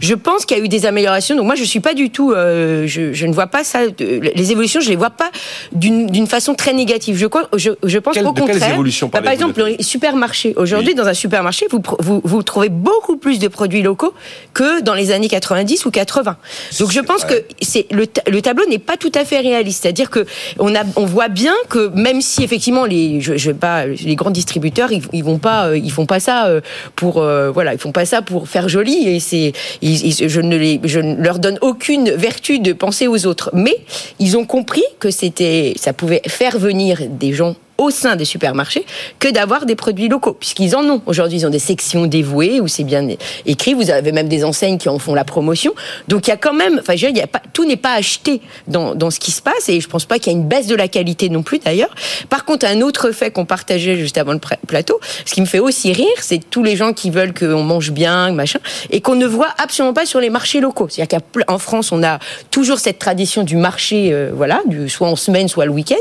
je 0.00 0.14
pense 0.14 0.44
qu'il 0.44 0.56
y 0.56 0.60
a 0.60 0.64
eu 0.64 0.68
des 0.68 0.86
améliorations. 0.86 1.36
Donc 1.36 1.46
moi, 1.46 1.54
je 1.54 1.64
suis 1.64 1.80
pas 1.80 1.94
du 1.94 2.10
tout, 2.10 2.32
euh, 2.32 2.86
je, 2.86 3.12
je 3.12 3.26
ne 3.26 3.32
vois 3.32 3.46
pas 3.46 3.64
ça. 3.64 3.80
les 3.98 4.52
évolutions, 4.52 4.80
je 4.80 4.88
les 4.88 4.96
vois 4.96 5.10
pas 5.10 5.30
d'une 5.72 6.26
façon 6.26 6.54
très 6.54 6.72
négative. 6.72 7.16
Je, 7.16 7.26
crois- 7.26 7.48
je, 7.56 7.70
je 7.82 7.98
pense 7.98 8.14
Quelle- 8.14 8.24
quelles 8.24 8.46
contraire, 8.46 8.72
évolutions 8.72 9.08
bah, 9.08 9.22
par 9.22 9.32
exemple, 9.32 9.58
Nathalie 9.58 9.76
le 9.78 9.84
supermarché. 9.84 10.54
Aujourd'hui, 10.56 10.94
dans 10.94 11.06
un 11.06 11.14
supermarché, 11.14 11.66
vous, 11.70 11.80
vous 12.00 12.20
vous 12.24 12.42
trouvez 12.42 12.68
beaucoup 12.68 13.16
plus 13.16 13.38
de 13.38 13.48
produits 13.48 13.82
locaux 13.82 14.12
que 14.54 14.80
dans 14.82 14.94
les 14.94 15.10
années 15.12 15.28
90 15.28 15.86
ou 15.86 15.90
80. 15.90 16.36
Donc 16.78 16.90
je 16.92 17.00
pense 17.00 17.24
que 17.24 17.34
c'est 17.60 17.86
le, 17.90 18.06
le 18.30 18.42
tableau 18.42 18.64
n'est 18.68 18.78
pas 18.78 18.96
tout 18.96 19.12
à 19.14 19.24
fait 19.24 19.40
réaliste. 19.40 19.82
C'est-à-dire 19.82 20.10
que 20.10 20.26
on 20.58 20.74
a, 20.74 20.80
on 20.96 21.04
voit 21.06 21.28
bien 21.28 21.54
que 21.68 21.88
même 21.94 22.20
si 22.20 22.42
effectivement 22.42 22.84
les, 22.84 23.20
je, 23.20 23.36
je 23.36 23.50
vais 23.50 23.56
pas, 23.58 23.86
les 23.86 24.16
grands 24.16 24.30
distributeurs, 24.30 24.92
ils, 24.92 25.02
ils 25.12 25.24
vont 25.24 25.38
pas, 25.38 25.66
euh, 25.68 25.78
ils 25.78 25.90
font 25.92 26.06
pas 26.06 26.20
ça 26.20 26.46
euh, 26.46 26.60
pour, 26.96 27.18
euh, 27.18 27.50
voilà, 27.50 27.72
ils 27.74 27.78
font 27.80 27.92
pas 27.92 28.04
ça 28.04 28.22
pour 28.22 28.48
faire 28.48 28.68
joli. 28.68 29.08
Et 29.08 29.20
c'est, 29.20 29.52
je 29.82 30.40
ne 30.40 30.78
je 30.86 31.00
ne 31.00 31.16
leur 31.16 31.38
donne 31.38 31.58
aucune 31.60 32.10
vertu 32.10 32.58
de 32.58 32.72
penser 32.72 33.08
aux 33.08 33.26
autres. 33.26 33.50
Mais 33.52 33.76
ils 34.18 34.36
ont 34.36 34.44
compris 34.44 34.84
que 34.98 35.10
c'était, 35.10 35.74
ça 35.76 35.92
pouvait 35.92 36.22
faire 36.26 36.58
venir 36.58 37.02
des 37.08 37.32
gens 37.32 37.56
au 37.80 37.90
sein 37.90 38.14
des 38.14 38.26
supermarchés 38.26 38.84
que 39.18 39.28
d'avoir 39.28 39.64
des 39.64 39.74
produits 39.74 40.08
locaux, 40.08 40.34
puisqu'ils 40.34 40.76
en 40.76 40.84
ont. 40.84 41.02
Aujourd'hui, 41.06 41.38
ils 41.38 41.46
ont 41.46 41.50
des 41.50 41.58
sections 41.58 42.06
dévouées 42.06 42.60
où 42.60 42.68
c'est 42.68 42.84
bien 42.84 43.08
écrit. 43.46 43.74
Vous 43.74 43.90
avez 43.90 44.12
même 44.12 44.28
des 44.28 44.44
enseignes 44.44 44.76
qui 44.76 44.88
en 44.90 44.98
font 44.98 45.14
la 45.14 45.24
promotion. 45.24 45.72
Donc 46.06 46.26
il 46.26 46.30
y 46.30 46.32
a 46.32 46.36
quand 46.36 46.52
même, 46.52 46.78
enfin, 46.80 46.94
je 46.94 47.06
veux 47.06 47.12
tout 47.54 47.64
n'est 47.64 47.76
pas 47.76 47.94
acheté 47.94 48.42
dans, 48.68 48.94
dans 48.94 49.10
ce 49.10 49.18
qui 49.18 49.30
se 49.30 49.40
passe, 49.40 49.68
et 49.68 49.80
je 49.80 49.88
pense 49.88 50.04
pas 50.04 50.18
qu'il 50.18 50.32
y 50.32 50.36
a 50.36 50.38
une 50.38 50.46
baisse 50.46 50.66
de 50.66 50.74
la 50.74 50.88
qualité 50.88 51.30
non 51.30 51.42
plus 51.42 51.58
d'ailleurs. 51.58 51.94
Par 52.28 52.44
contre, 52.44 52.66
un 52.66 52.82
autre 52.82 53.12
fait 53.12 53.30
qu'on 53.30 53.46
partageait 53.46 53.96
juste 53.96 54.18
avant 54.18 54.32
le 54.32 54.40
plateau, 54.66 55.00
ce 55.24 55.32
qui 55.32 55.40
me 55.40 55.46
fait 55.46 55.58
aussi 55.58 55.92
rire, 55.92 56.06
c'est 56.20 56.38
tous 56.50 56.62
les 56.62 56.76
gens 56.76 56.92
qui 56.92 57.10
veulent 57.10 57.32
qu'on 57.32 57.62
mange 57.62 57.92
bien, 57.92 58.32
machin, 58.32 58.60
et 58.90 59.00
qu'on 59.00 59.14
ne 59.14 59.26
voit 59.26 59.54
absolument 59.56 59.94
pas 59.94 60.04
sur 60.04 60.20
les 60.20 60.30
marchés 60.30 60.60
locaux. 60.60 60.88
C'est-à-dire 60.90 61.20
qu'en 61.46 61.58
France, 61.58 61.92
on 61.92 62.02
a 62.02 62.18
toujours 62.50 62.78
cette 62.78 62.98
tradition 62.98 63.42
du 63.42 63.56
marché, 63.56 64.10
euh, 64.12 64.30
voilà, 64.34 64.60
soit 64.88 65.08
en 65.08 65.16
semaine, 65.16 65.48
soit 65.48 65.64
le 65.64 65.72
week-end. 65.72 65.96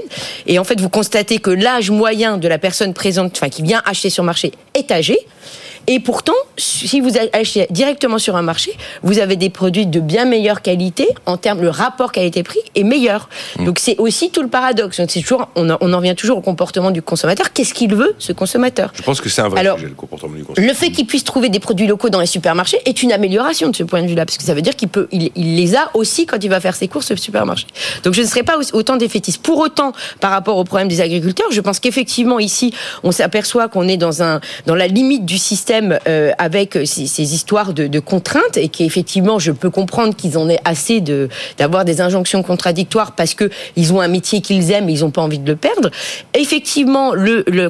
Et 0.45 0.59
en 0.59 0.63
fait, 0.65 0.81
vous 0.81 0.89
constatez 0.89 1.39
que 1.39 1.51
l'âge 1.69 1.91
moyen 1.91 2.37
de 2.37 2.47
la 2.47 2.57
personne 2.57 2.93
présente, 2.95 3.33
enfin, 3.35 3.49
qui 3.49 3.61
vient 3.61 3.81
acheter 3.85 4.09
sur 4.09 4.23
marché, 4.23 4.51
est 4.73 4.89
âgé. 4.91 5.19
Et 5.91 5.99
pourtant, 5.99 6.33
si 6.55 7.01
vous 7.01 7.13
achetez 7.33 7.65
directement 7.71 8.19
sur 8.19 8.35
un 8.35 8.43
marché, 8.43 8.71
vous 9.01 9.17
avez 9.17 9.35
des 9.37 9.49
produits 9.49 9.87
de 9.87 9.99
bien 9.99 10.23
meilleure 10.25 10.61
qualité 10.61 11.07
en 11.25 11.35
termes, 11.35 11.61
le 11.61 11.69
rapport 11.69 12.11
qualité-prix 12.11 12.59
est 12.75 12.83
meilleur. 12.83 13.27
Donc 13.65 13.79
c'est 13.79 13.97
aussi 13.97 14.29
tout 14.29 14.43
le 14.43 14.49
paradoxe. 14.49 15.01
C'est 15.07 15.21
toujours, 15.21 15.49
on, 15.55 15.67
en- 15.67 15.77
on 15.81 15.91
en 15.93 15.99
vient 15.99 16.13
toujours 16.13 16.37
au 16.37 16.41
comportement 16.41 16.91
du 16.91 17.01
consommateur. 17.01 17.53
Qu'est-ce 17.53 17.73
qu'il 17.73 17.95
veut, 17.95 18.13
ce 18.19 18.33
consommateur? 18.33 18.91
Je 18.93 19.01
pense 19.01 19.19
que 19.19 19.29
c'est 19.29 19.41
un 19.41 19.49
vrai 19.49 19.61
Alors, 19.61 19.77
sujet, 19.77 19.89
le 19.89 19.95
comportement 19.95 20.35
du 20.35 20.43
consommateur. 20.43 20.71
le 20.71 20.77
fait 20.77 20.91
qu'il 20.91 21.07
puisse 21.07 21.23
trouver 21.23 21.49
des 21.49 21.59
produits 21.59 21.87
locaux 21.87 22.09
dans 22.11 22.19
les 22.19 22.27
supermarchés 22.27 22.77
est 22.85 23.01
une 23.01 23.11
amélioration 23.11 23.69
de 23.69 23.75
ce 23.75 23.83
point 23.83 24.03
de 24.03 24.07
vue-là, 24.07 24.27
parce 24.27 24.37
que 24.37 24.43
ça 24.43 24.53
veut 24.53 24.61
dire 24.61 24.75
qu'il 24.75 24.89
peut, 24.89 25.07
il, 25.11 25.31
il 25.35 25.55
les 25.55 25.75
a 25.75 25.89
aussi 25.95 26.27
quand 26.27 26.43
il 26.43 26.49
va 26.51 26.59
faire 26.59 26.75
ses 26.75 26.87
courses 26.87 27.09
au 27.09 27.15
supermarché. 27.15 27.65
Donc 28.03 28.13
je 28.13 28.21
ne 28.21 28.27
serais 28.27 28.43
pas 28.43 28.57
autant 28.73 28.95
défaitiste. 28.95 29.41
Pour 29.41 29.57
autant, 29.57 29.93
par 30.19 30.29
rapport 30.29 30.57
au 30.57 30.63
problème 30.65 30.87
des 30.87 31.01
agriculteurs, 31.01 31.47
je 31.51 31.61
pense 31.61 31.79
qu'effectivement 31.79 32.37
ici, 32.37 32.73
on 33.03 33.11
s'aperçoit 33.11 33.69
qu'on 33.69 33.87
est 33.87 33.97
dans 33.97 34.21
un 34.21 34.39
dans 34.67 34.75
la 34.75 34.85
limite 34.85 35.25
du 35.25 35.39
système 35.39 35.78
euh, 36.07 36.31
avec 36.37 36.77
ces, 36.85 37.07
ces 37.07 37.33
histoires 37.33 37.73
de, 37.73 37.99
contraintes 37.99 38.57
et 38.57 38.69
qu'effectivement, 38.69 39.39
je 39.39 39.51
peux 39.51 39.69
comprendre 39.69 40.15
qu'ils 40.15 40.37
en 40.37 40.49
aient 40.49 40.61
assez 40.65 41.01
de 41.01 41.29
d'avoir 41.57 41.85
des 41.85 42.01
injonctions 42.01 42.43
contradictoires 42.43 43.13
parce 43.13 43.33
que 43.33 43.49
ils 43.75 43.93
ont 43.93 44.01
un 44.01 44.07
métier 44.07 44.41
qu'ils 44.41 44.71
aiment, 44.71 44.89
et 44.89 44.93
ils 44.93 45.01
n'ont 45.01 45.11
pas 45.11 45.21
envie 45.21 45.39
de 45.39 45.47
le 45.47 45.55
perdre. 45.55 45.91
Effectivement, 46.33 47.13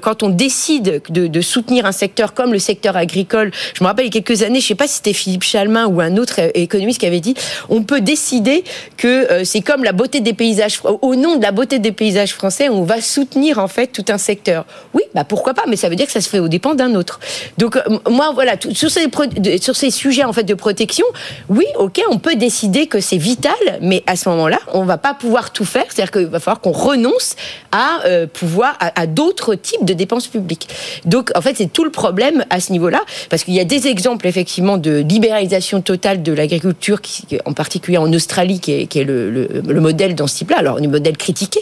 quand 0.01 0.23
on 0.23 0.29
décide 0.29 1.01
de, 1.09 1.41
soutenir 1.41 1.85
un 1.85 1.91
secteur 1.91 2.33
comme 2.33 2.51
le 2.51 2.59
secteur 2.59 2.97
agricole, 2.97 3.51
je 3.73 3.83
me 3.83 3.87
rappelle 3.87 4.05
il 4.05 4.13
y 4.13 4.17
a 4.17 4.21
quelques 4.21 4.43
années, 4.43 4.59
je 4.59 4.67
sais 4.67 4.75
pas 4.75 4.87
si 4.87 4.95
c'était 4.95 5.13
Philippe 5.13 5.43
Chalmin 5.43 5.87
ou 5.87 6.01
un 6.01 6.17
autre 6.17 6.35
euh, 6.39 6.51
économiste 6.53 6.99
qui 6.99 7.05
avait 7.05 7.21
dit, 7.21 7.33
on 7.69 7.83
peut 7.83 8.01
décider 8.01 8.63
que 8.97 9.31
euh, 9.31 9.43
c'est 9.45 9.61
comme 9.61 9.83
la 9.83 9.93
beauté 9.93 10.19
des 10.19 10.33
paysages, 10.33 10.81
au 10.83 11.15
nom 11.15 11.37
de 11.37 11.41
la 11.41 11.51
beauté 11.51 11.79
des 11.79 11.91
paysages 11.91 12.33
français, 12.33 12.69
on 12.69 12.83
va 12.83 13.01
soutenir 13.01 13.57
en 13.59 13.67
fait 13.67 13.87
tout 13.87 14.05
un 14.09 14.17
secteur. 14.17 14.65
Oui, 14.93 15.03
bah 15.15 15.23
pourquoi 15.23 15.53
pas, 15.53 15.63
mais 15.67 15.75
ça 15.75 15.89
veut 15.89 15.95
dire 15.95 16.05
que 16.05 16.11
ça 16.11 16.21
se 16.21 16.29
fait 16.29 16.39
aux 16.39 16.47
dépens 16.47 16.75
d'un 16.75 16.95
autre. 16.95 17.19
Donc 17.57 17.77
euh, 17.77 17.81
moi 18.09 18.31
voilà, 18.33 18.53
sur 18.73 19.75
ces 19.75 19.91
sujets 19.91 20.23
en 20.23 20.33
fait 20.33 20.43
de 20.43 20.53
protection, 20.53 21.05
oui, 21.49 21.65
ok, 21.77 22.01
on 22.11 22.19
peut 22.19 22.35
décider 22.35 22.87
que 22.87 22.99
c'est 22.99 23.17
vital, 23.17 23.53
mais 23.81 24.03
à 24.07 24.15
ce 24.15 24.29
moment-là, 24.29 24.59
on 24.73 24.83
va 24.83 24.97
pas 24.97 25.13
pouvoir 25.13 25.51
tout 25.51 25.65
faire, 25.65 25.85
c'est-à-dire 25.89 26.11
qu'il 26.11 26.25
va 26.27 26.39
falloir 26.39 26.61
qu'on 26.61 26.71
renonce 26.71 27.35
à 27.71 28.01
euh, 28.05 28.27
pouvoir 28.27 28.77
à, 28.79 29.07
d'autres 29.07 29.55
types 29.55 29.85
de 29.85 29.93
dépenses 29.93 30.27
publiques. 30.27 30.67
Donc 31.05 31.31
en 31.35 31.41
fait, 31.41 31.55
c'est 31.57 31.71
tout 31.71 31.83
le 31.83 31.91
problème 31.91 32.45
à 32.49 32.59
ce 32.59 32.71
niveau-là, 32.71 33.01
parce 33.29 33.43
qu'il 33.43 33.53
y 33.53 33.59
a 33.59 33.65
des 33.65 33.87
exemples 33.87 34.27
effectivement 34.27 34.77
de 34.77 34.97
libéralisation 34.97 35.81
totale 35.81 36.23
de 36.23 36.33
l'agriculture, 36.33 36.99
en 37.45 37.53
particulier 37.53 37.97
en 37.97 38.11
Australie, 38.13 38.59
qui 38.59 38.71
est, 38.73 39.03
le, 39.03 39.29
le- 39.31 39.47
le 39.67 39.81
modèle 39.81 40.15
dans 40.15 40.27
ce 40.27 40.37
type-là, 40.37 40.57
alors 40.57 40.79
le 40.79 40.87
modèle 40.87 41.17
critiqué. 41.17 41.59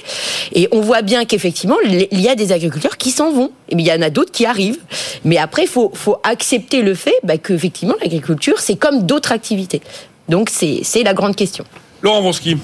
Et 0.54 0.68
on 0.72 0.82
voit 0.82 1.02
bien 1.02 1.26
qu'effectivement, 1.26 1.78
il 1.86 2.20
y 2.22 2.30
a 2.30 2.36
des 2.36 2.52
agriculteurs 2.52 2.98
qui 2.98 3.12
s'en 3.12 3.32
vont, 3.32 3.52
et 3.70 3.76
il 3.76 3.82
y 3.82 3.92
en 3.92 4.02
a 4.02 4.10
d'autres 4.10 4.32
qui 4.32 4.46
arrivent. 4.46 4.80
Mais 5.26 5.38
après, 5.38 5.64
il 5.64 5.68
faut 5.68 6.17
accepter 6.24 6.82
le 6.82 6.94
fait 6.96 7.16
bah, 7.24 7.38
qu'effectivement, 7.38 7.96
l'agriculture, 8.02 8.60
c'est 8.60 8.76
comme 8.76 9.06
d'autres 9.06 9.32
activités. 9.32 9.82
Donc 10.30 10.50
c'est 10.50 10.82
c'est 10.84 11.04
la 11.04 11.14
grande 11.14 11.36
question. 11.36 11.64
Laurent 12.02 12.22
Vonsky, 12.22 12.58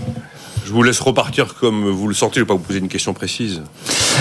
je 0.65 0.71
vous 0.71 0.83
laisse 0.83 0.99
repartir 0.99 1.55
comme 1.55 1.89
vous 1.89 2.07
le 2.07 2.13
sentez. 2.13 2.35
Je 2.35 2.39
ne 2.39 2.45
vais 2.45 2.47
pas 2.47 2.53
vous 2.53 2.59
poser 2.59 2.79
une 2.79 2.87
question 2.87 3.13
précise. 3.13 3.61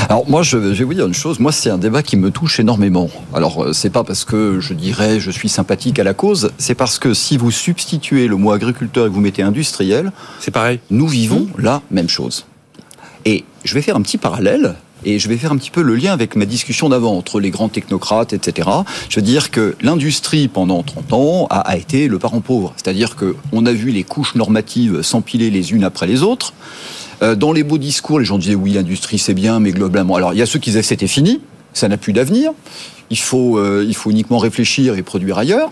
Alors 0.08 0.28
moi, 0.28 0.42
je, 0.42 0.56
vais 0.56 0.84
vous 0.84 0.94
dire 0.94 1.06
une 1.06 1.14
chose. 1.14 1.38
Moi, 1.38 1.52
c'est 1.52 1.70
un 1.70 1.78
débat 1.78 2.02
qui 2.02 2.16
me 2.16 2.30
touche 2.30 2.58
énormément. 2.60 3.08
Alors, 3.34 3.64
euh, 3.64 3.72
c'est 3.72 3.90
pas 3.90 4.04
parce 4.04 4.24
que 4.24 4.58
je 4.60 4.74
dirais 4.74 5.20
je 5.20 5.30
suis 5.30 5.48
sympathique 5.48 5.98
à 5.98 6.04
la 6.04 6.14
cause. 6.14 6.50
C'est 6.58 6.74
parce 6.74 6.98
que 6.98 7.14
si 7.14 7.36
vous 7.36 7.50
substituez 7.50 8.26
le 8.26 8.36
mot 8.36 8.52
agriculteur 8.52 9.06
et 9.06 9.08
que 9.08 9.14
vous 9.14 9.20
mettez 9.20 9.42
industriel, 9.42 10.12
C'est 10.40 10.50
pareil. 10.50 10.80
nous 10.90 11.06
vivons 11.06 11.46
la 11.58 11.82
même 11.90 12.08
chose. 12.08 12.46
Et 13.24 13.44
je 13.64 13.74
vais 13.74 13.82
faire 13.82 13.96
un 13.96 14.02
petit 14.02 14.18
parallèle 14.18 14.74
Et 15.04 15.18
je 15.18 15.28
vais 15.28 15.36
faire 15.36 15.52
un 15.52 15.56
petit 15.56 15.70
peu 15.70 15.82
le 15.82 15.94
lien 15.94 16.12
avec 16.12 16.36
ma 16.36 16.46
discussion 16.46 16.88
d'avant 16.88 17.16
entre 17.16 17.40
les 17.40 17.50
grands 17.50 17.68
technocrates, 17.68 18.32
etc. 18.32 18.68
Je 19.08 19.16
veux 19.16 19.26
dire 19.26 19.50
que 19.50 19.76
l'industrie, 19.80 20.48
pendant 20.48 20.82
30 20.82 21.12
ans, 21.12 21.46
a, 21.50 21.76
été 21.76 22.08
le 22.08 22.18
parent 22.18 22.40
pauvre. 22.40 22.72
C'est-à-dire 22.76 23.16
qu'on 23.16 23.66
a 23.66 23.72
vu 23.72 23.90
les 23.90 24.04
couches 24.04 24.34
normatives 24.34 25.02
s'empiler 25.02 25.50
les 25.50 25.72
unes 25.72 25.84
après 25.84 26.06
les 26.06 26.22
autres. 26.22 26.54
Euh, 27.22 27.34
dans 27.34 27.52
les 27.52 27.62
beaux 27.62 27.78
discours, 27.78 28.18
les 28.18 28.24
gens 28.24 28.38
disaient 28.38 28.54
oui, 28.54 28.72
l'industrie 28.72 29.18
c'est 29.18 29.34
bien, 29.34 29.60
mais 29.60 29.72
globalement. 29.72 30.16
Alors 30.16 30.32
il 30.32 30.38
y 30.38 30.42
a 30.42 30.46
ceux 30.46 30.58
qui 30.58 30.70
disaient 30.70 30.82
c'était 30.82 31.06
fini, 31.06 31.40
ça 31.72 31.88
n'a 31.88 31.96
plus 31.96 32.12
d'avenir. 32.12 32.52
Il 33.10 33.18
euh, 33.32 33.84
il 33.86 33.94
faut 33.94 34.10
uniquement 34.10 34.38
réfléchir 34.38 34.96
et 34.96 35.02
produire 35.02 35.38
ailleurs. 35.38 35.70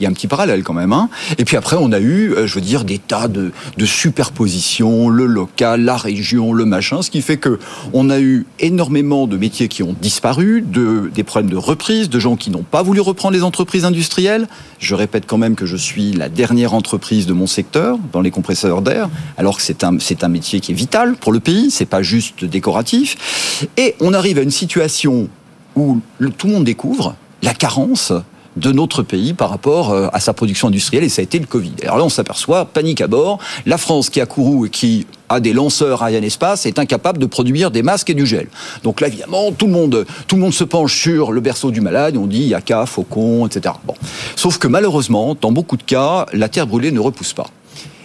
Il 0.00 0.04
y 0.04 0.06
a 0.06 0.08
un 0.08 0.12
petit 0.12 0.26
parallèle 0.26 0.62
quand 0.62 0.74
même. 0.74 0.92
Hein. 0.92 1.08
Et 1.38 1.44
puis 1.44 1.56
après, 1.56 1.76
on 1.78 1.92
a 1.92 1.98
eu, 1.98 2.32
euh, 2.32 2.46
je 2.46 2.54
veux 2.54 2.60
dire, 2.60 2.84
des 2.84 2.98
tas 2.98 3.28
de, 3.28 3.52
superpositions, 3.84 5.08
le 5.08 5.26
local, 5.26 5.82
la 5.82 5.96
région, 5.96 6.52
le 6.52 6.64
machin, 6.64 7.02
ce 7.02 7.10
qui 7.10 7.22
fait 7.22 7.36
que 7.36 7.58
on 7.92 8.10
a 8.10 8.20
eu 8.20 8.46
énormément 8.60 9.26
de 9.26 9.36
métiers 9.36 9.68
qui 9.68 9.82
ont 9.82 9.96
disparu, 10.00 10.62
de, 10.62 11.10
des 11.14 11.24
problèmes 11.24 11.50
de 11.50 11.56
reprise, 11.56 12.10
de 12.10 12.18
gens 12.18 12.36
qui 12.36 12.50
n'ont 12.50 12.62
pas 12.62 12.82
voulu 12.82 13.00
reprendre 13.00 13.34
les 13.34 13.42
entreprises 13.42 13.84
industrielles. 13.84 14.46
Je 14.78 14.94
répète 14.94 15.24
quand 15.26 15.38
même 15.38 15.56
que 15.56 15.66
je 15.66 15.76
suis 15.76 16.12
la 16.12 16.28
dernière 16.28 16.74
entreprise 16.74 17.26
de 17.26 17.32
mon 17.32 17.46
secteur 17.46 17.98
dans 18.12 18.20
les 18.20 18.30
compresseurs 18.30 18.82
d'air, 18.82 19.08
alors 19.36 19.56
que 19.56 19.62
c'est 19.62 19.84
un, 19.84 20.28
métier 20.28 20.60
qui 20.60 20.72
est 20.72 20.74
vital 20.74 21.16
pour 21.16 21.32
le 21.32 21.40
pays, 21.40 21.70
c'est 21.70 21.86
pas 21.86 22.02
juste 22.02 22.44
décoratif. 22.44 23.66
Et 23.76 23.94
on 24.00 24.12
arrive 24.12 24.38
à 24.38 24.42
une 24.42 24.50
situation 24.50 25.28
où 25.74 26.00
tout 26.36 26.46
le 26.46 26.52
monde 26.52 26.64
découvre 26.64 27.14
la 27.42 27.54
carence 27.54 28.12
de 28.58 28.72
notre 28.72 29.02
pays 29.02 29.32
par 29.32 29.50
rapport 29.50 29.92
euh, 29.92 30.08
à 30.12 30.20
sa 30.20 30.32
production 30.32 30.68
industrielle 30.68 31.04
et 31.04 31.08
ça 31.08 31.20
a 31.20 31.22
été 31.22 31.38
le 31.38 31.46
Covid. 31.46 31.72
Alors 31.82 31.98
là, 31.98 32.04
on 32.04 32.08
s'aperçoit, 32.08 32.64
panique 32.64 33.00
à 33.00 33.06
bord, 33.06 33.38
la 33.66 33.78
France 33.78 34.10
qui 34.10 34.20
a 34.20 34.26
couru 34.26 34.66
et 34.66 34.70
qui 34.70 35.06
a 35.28 35.40
des 35.40 35.52
lanceurs 35.52 36.02
Ariane 36.02 36.24
Espace 36.24 36.66
est 36.66 36.78
incapable 36.78 37.18
de 37.18 37.26
produire 37.26 37.70
des 37.70 37.82
masques 37.82 38.10
et 38.10 38.14
du 38.14 38.26
gel. 38.26 38.48
Donc 38.82 39.00
là, 39.00 39.08
évidemment, 39.08 39.52
tout 39.52 39.66
le 39.66 39.72
monde, 39.72 40.06
tout 40.26 40.36
le 40.36 40.42
monde 40.42 40.54
se 40.54 40.64
penche 40.64 40.98
sur 40.98 41.32
le 41.32 41.40
berceau 41.40 41.70
du 41.70 41.80
malade, 41.80 42.16
on 42.16 42.26
dit 42.26 42.44
yaka, 42.44 42.86
faucon, 42.86 43.46
etc. 43.46 43.74
Bon. 43.84 43.94
Sauf 44.36 44.58
que 44.58 44.68
malheureusement, 44.68 45.36
dans 45.40 45.52
beaucoup 45.52 45.76
de 45.76 45.82
cas, 45.82 46.26
la 46.32 46.48
terre 46.48 46.66
brûlée 46.66 46.92
ne 46.92 47.00
repousse 47.00 47.32
pas. 47.32 47.46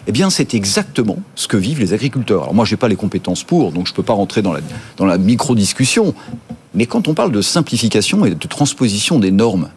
Eh 0.06 0.12
bien, 0.12 0.30
c'est 0.30 0.54
exactement 0.54 1.18
ce 1.36 1.48
que 1.48 1.56
vivent 1.56 1.80
les 1.80 1.94
agriculteurs. 1.94 2.44
Alors 2.44 2.54
moi, 2.54 2.66
j'ai 2.66 2.76
pas 2.76 2.90
les 2.90 2.98
compétences 2.98 3.44
pour, 3.44 3.72
donc 3.72 3.88
je 3.88 3.94
peux 3.94 4.04
pas 4.04 4.14
rentrer 4.14 4.42
dans 4.42 4.52
la, 4.52 4.60
dans 4.98 5.06
la 5.06 5.18
micro-discussion. 5.18 6.14
Mais 6.74 6.88
quand 6.88 7.08
on 7.08 7.14
parle 7.14 7.32
de 7.32 7.42
simplification 7.42 8.26
et 8.26 8.32
de 8.32 8.48
transposition 8.48 9.20
des 9.20 9.32
normes, 9.32 9.70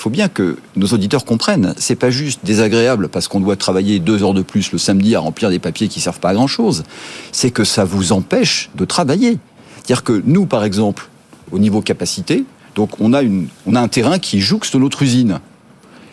il 0.00 0.02
faut 0.02 0.08
bien 0.08 0.30
que 0.30 0.56
nos 0.76 0.86
auditeurs 0.86 1.26
comprennent. 1.26 1.74
C'est 1.76 1.94
pas 1.94 2.08
juste 2.08 2.40
désagréable 2.42 3.10
parce 3.10 3.28
qu'on 3.28 3.38
doit 3.38 3.56
travailler 3.56 3.98
deux 3.98 4.22
heures 4.22 4.32
de 4.32 4.40
plus 4.40 4.72
le 4.72 4.78
samedi 4.78 5.14
à 5.14 5.20
remplir 5.20 5.50
des 5.50 5.58
papiers 5.58 5.88
qui 5.88 6.00
servent 6.00 6.20
pas 6.20 6.30
à 6.30 6.32
grand 6.32 6.46
chose. 6.46 6.84
C'est 7.32 7.50
que 7.50 7.64
ça 7.64 7.84
vous 7.84 8.12
empêche 8.12 8.70
de 8.76 8.86
travailler. 8.86 9.36
C'est-à-dire 9.76 10.02
que 10.02 10.22
nous, 10.24 10.46
par 10.46 10.64
exemple, 10.64 11.10
au 11.52 11.58
niveau 11.58 11.82
capacité, 11.82 12.44
donc 12.74 12.98
on 12.98 13.12
a 13.12 13.20
une, 13.20 13.48
on 13.66 13.74
a 13.74 13.80
un 13.82 13.88
terrain 13.88 14.18
qui 14.18 14.40
jouxte 14.40 14.74
notre 14.74 15.02
usine. 15.02 15.38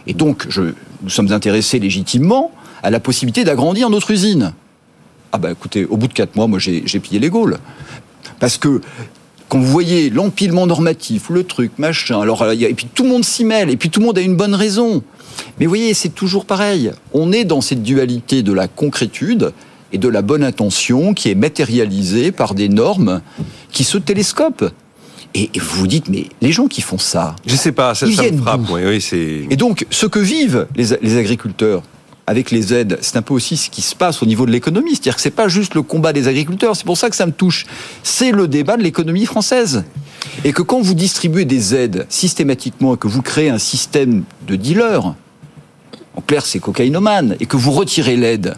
Et 0.05 0.13
donc, 0.13 0.47
je, 0.49 0.73
nous 1.01 1.09
sommes 1.09 1.31
intéressés 1.31 1.79
légitimement 1.79 2.51
à 2.83 2.89
la 2.89 2.99
possibilité 2.99 3.45
d'agrandir 3.45 3.89
notre 3.89 4.11
usine. 4.11 4.51
Ah 5.31 5.37
ben 5.37 5.51
écoutez, 5.51 5.85
au 5.85 5.95
bout 5.95 6.09
de 6.09 6.13
quatre 6.13 6.35
mois, 6.35 6.47
moi 6.47 6.59
j'ai 6.59 6.83
j'ai 6.85 6.99
pillé 6.99 7.21
les 7.21 7.29
Gaules. 7.29 7.57
Parce 8.41 8.57
que 8.57 8.81
quand 9.49 9.59
vous 9.59 9.65
voyez 9.71 10.09
l'empilement 10.09 10.67
normatif, 10.67 11.29
le 11.29 11.43
truc, 11.43 11.71
machin, 11.77 12.19
alors 12.21 12.43
a- 12.43 12.53
et 12.53 12.73
puis 12.73 12.87
tout 12.93 13.03
le 13.03 13.09
monde 13.09 13.23
s'y 13.25 13.45
mêle, 13.45 13.69
et 13.69 13.77
puis 13.77 13.89
tout 13.89 13.99
le 13.99 14.05
monde 14.05 14.17
a 14.17 14.21
une 14.21 14.35
bonne 14.35 14.55
raison. 14.55 15.03
Mais 15.59 15.65
vous 15.65 15.69
voyez, 15.71 15.93
c'est 15.93 16.09
toujours 16.09 16.45
pareil. 16.45 16.91
On 17.13 17.31
est 17.31 17.45
dans 17.45 17.61
cette 17.61 17.83
dualité 17.83 18.43
de 18.43 18.51
la 18.53 18.67
concrétude 18.67 19.53
et 19.93 19.97
de 19.97 20.07
la 20.09 20.21
bonne 20.21 20.43
intention 20.43 21.13
qui 21.13 21.29
est 21.29 21.35
matérialisée 21.35 22.31
par 22.31 22.55
des 22.55 22.69
normes 22.69 23.21
qui 23.71 23.83
se 23.83 23.97
télescopent. 23.97 24.71
Et, 25.35 25.49
vous 25.59 25.79
vous 25.81 25.87
dites, 25.87 26.09
mais 26.09 26.25
les 26.41 26.51
gens 26.51 26.67
qui 26.67 26.81
font 26.81 26.97
ça, 26.97 27.35
Je 27.45 27.55
sais 27.55 27.71
pas, 27.71 27.93
ça, 27.93 28.07
Ils 28.07 28.15
ça 28.15 28.23
me 28.23 28.27
viennent 28.29 28.41
frappe. 28.41 28.61
Oui, 28.71 28.81
oui, 28.85 29.45
et 29.49 29.55
donc, 29.55 29.85
ce 29.91 30.05
que 30.07 30.19
vivent 30.19 30.67
les, 30.75 30.85
les 31.01 31.17
agriculteurs 31.17 31.83
avec 32.29 32.51
les 32.51 32.73
aides, 32.73 32.97
c'est 33.01 33.15
un 33.15 33.21
peu 33.21 33.33
aussi 33.33 33.55
ce 33.55 33.69
qui 33.69 33.81
se 33.81 33.95
passe 33.95 34.21
au 34.21 34.25
niveau 34.25 34.45
de 34.45 34.51
l'économie. 34.51 34.91
C'est-à-dire 34.91 35.15
que 35.15 35.21
c'est 35.21 35.31
pas 35.31 35.47
juste 35.47 35.73
le 35.75 35.81
combat 35.81 36.11
des 36.11 36.27
agriculteurs. 36.27 36.75
C'est 36.75 36.85
pour 36.85 36.97
ça 36.97 37.09
que 37.09 37.15
ça 37.15 37.25
me 37.25 37.31
touche. 37.31 37.65
C'est 38.03 38.31
le 38.31 38.47
débat 38.49 38.75
de 38.77 38.83
l'économie 38.83 39.25
française. 39.25 39.85
Et 40.43 40.51
que 40.51 40.61
quand 40.61 40.81
vous 40.81 40.93
distribuez 40.93 41.45
des 41.45 41.73
aides 41.73 42.05
systématiquement 42.09 42.95
et 42.95 42.97
que 42.97 43.07
vous 43.07 43.21
créez 43.21 43.49
un 43.49 43.57
système 43.59 44.23
de 44.45 44.55
dealers, 44.57 45.15
en 46.15 46.21
clair, 46.21 46.45
c'est 46.45 46.59
cocaïnomane, 46.59 47.37
et 47.39 47.45
que 47.45 47.55
vous 47.55 47.71
retirez 47.71 48.17
l'aide, 48.17 48.55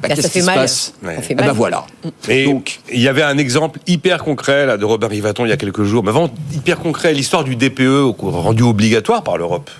bah, 0.00 0.08
qu'est-ce 0.08 0.22
ça 0.22 0.28
fait 0.28 0.38
qui 0.38 0.40
se 0.42 0.46
mal. 0.46 0.54
passe 0.58 0.94
Ouais. 1.02 1.16
Ça 1.16 1.22
fait 1.22 1.32
Eh 1.32 1.36
mal. 1.36 1.46
ben 1.46 1.52
voilà. 1.54 1.86
Et 2.28 2.44
Donc- 2.44 2.78
il 2.92 3.00
y 3.00 3.08
avait 3.08 3.22
un 3.24 3.36
exemple 3.36 3.80
hyper 3.88 4.22
concret 4.22 4.64
là, 4.64 4.76
de 4.76 4.84
Robert 4.84 5.10
Rivaton 5.10 5.44
il 5.44 5.48
y 5.48 5.52
a 5.52 5.56
quelques 5.56 5.82
jours, 5.82 6.04
mais 6.04 6.12
vraiment 6.12 6.30
hyper 6.54 6.78
concret, 6.78 7.12
l'histoire 7.14 7.42
du 7.42 7.56
DPE 7.56 8.14
rendu 8.20 8.62
obligatoire 8.62 9.24
par 9.24 9.38
l'Europe 9.38 9.70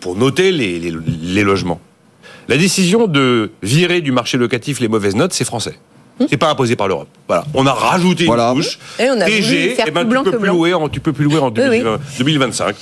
pour 0.00 0.16
noter 0.16 0.50
les, 0.50 0.80
les- 0.80 0.94
les 1.22 1.42
logements. 1.44 1.78
La 2.48 2.56
décision 2.56 3.06
de 3.06 3.50
virer 3.62 4.00
du 4.00 4.10
marché 4.12 4.38
locatif 4.38 4.80
les 4.80 4.88
mauvaises 4.88 5.14
notes, 5.14 5.32
c'est 5.34 5.44
français. 5.44 5.78
C'est 6.28 6.36
pas 6.36 6.50
imposé 6.50 6.74
par 6.74 6.88
l'Europe. 6.88 7.08
Voilà. 7.28 7.44
On 7.54 7.64
a 7.66 7.72
rajouté 7.72 8.24
Voilà. 8.24 8.50
une 8.50 8.56
couche. 8.56 8.78
Et 8.98 9.04
on 9.08 9.20
a 9.20 9.24
voulu 9.26 9.36
TG, 9.36 9.74
faire 9.76 9.84
eh 9.86 9.90
ben, 9.92 10.00
plus 10.00 10.10
blanc 10.10 10.20
tu 10.24 10.24
peux 10.24 10.30
que 10.32 10.36
plus 10.38 10.44
blanc. 10.48 10.54
louer 10.54 10.74
en, 10.74 10.88
tu 10.88 11.00
peux 11.00 11.12
plus 11.12 11.24
louer 11.24 11.38
en 11.38 11.46
Oui, 11.50 11.52
oui. 11.58 11.78
2020 11.78 12.00
2025. 12.18 12.76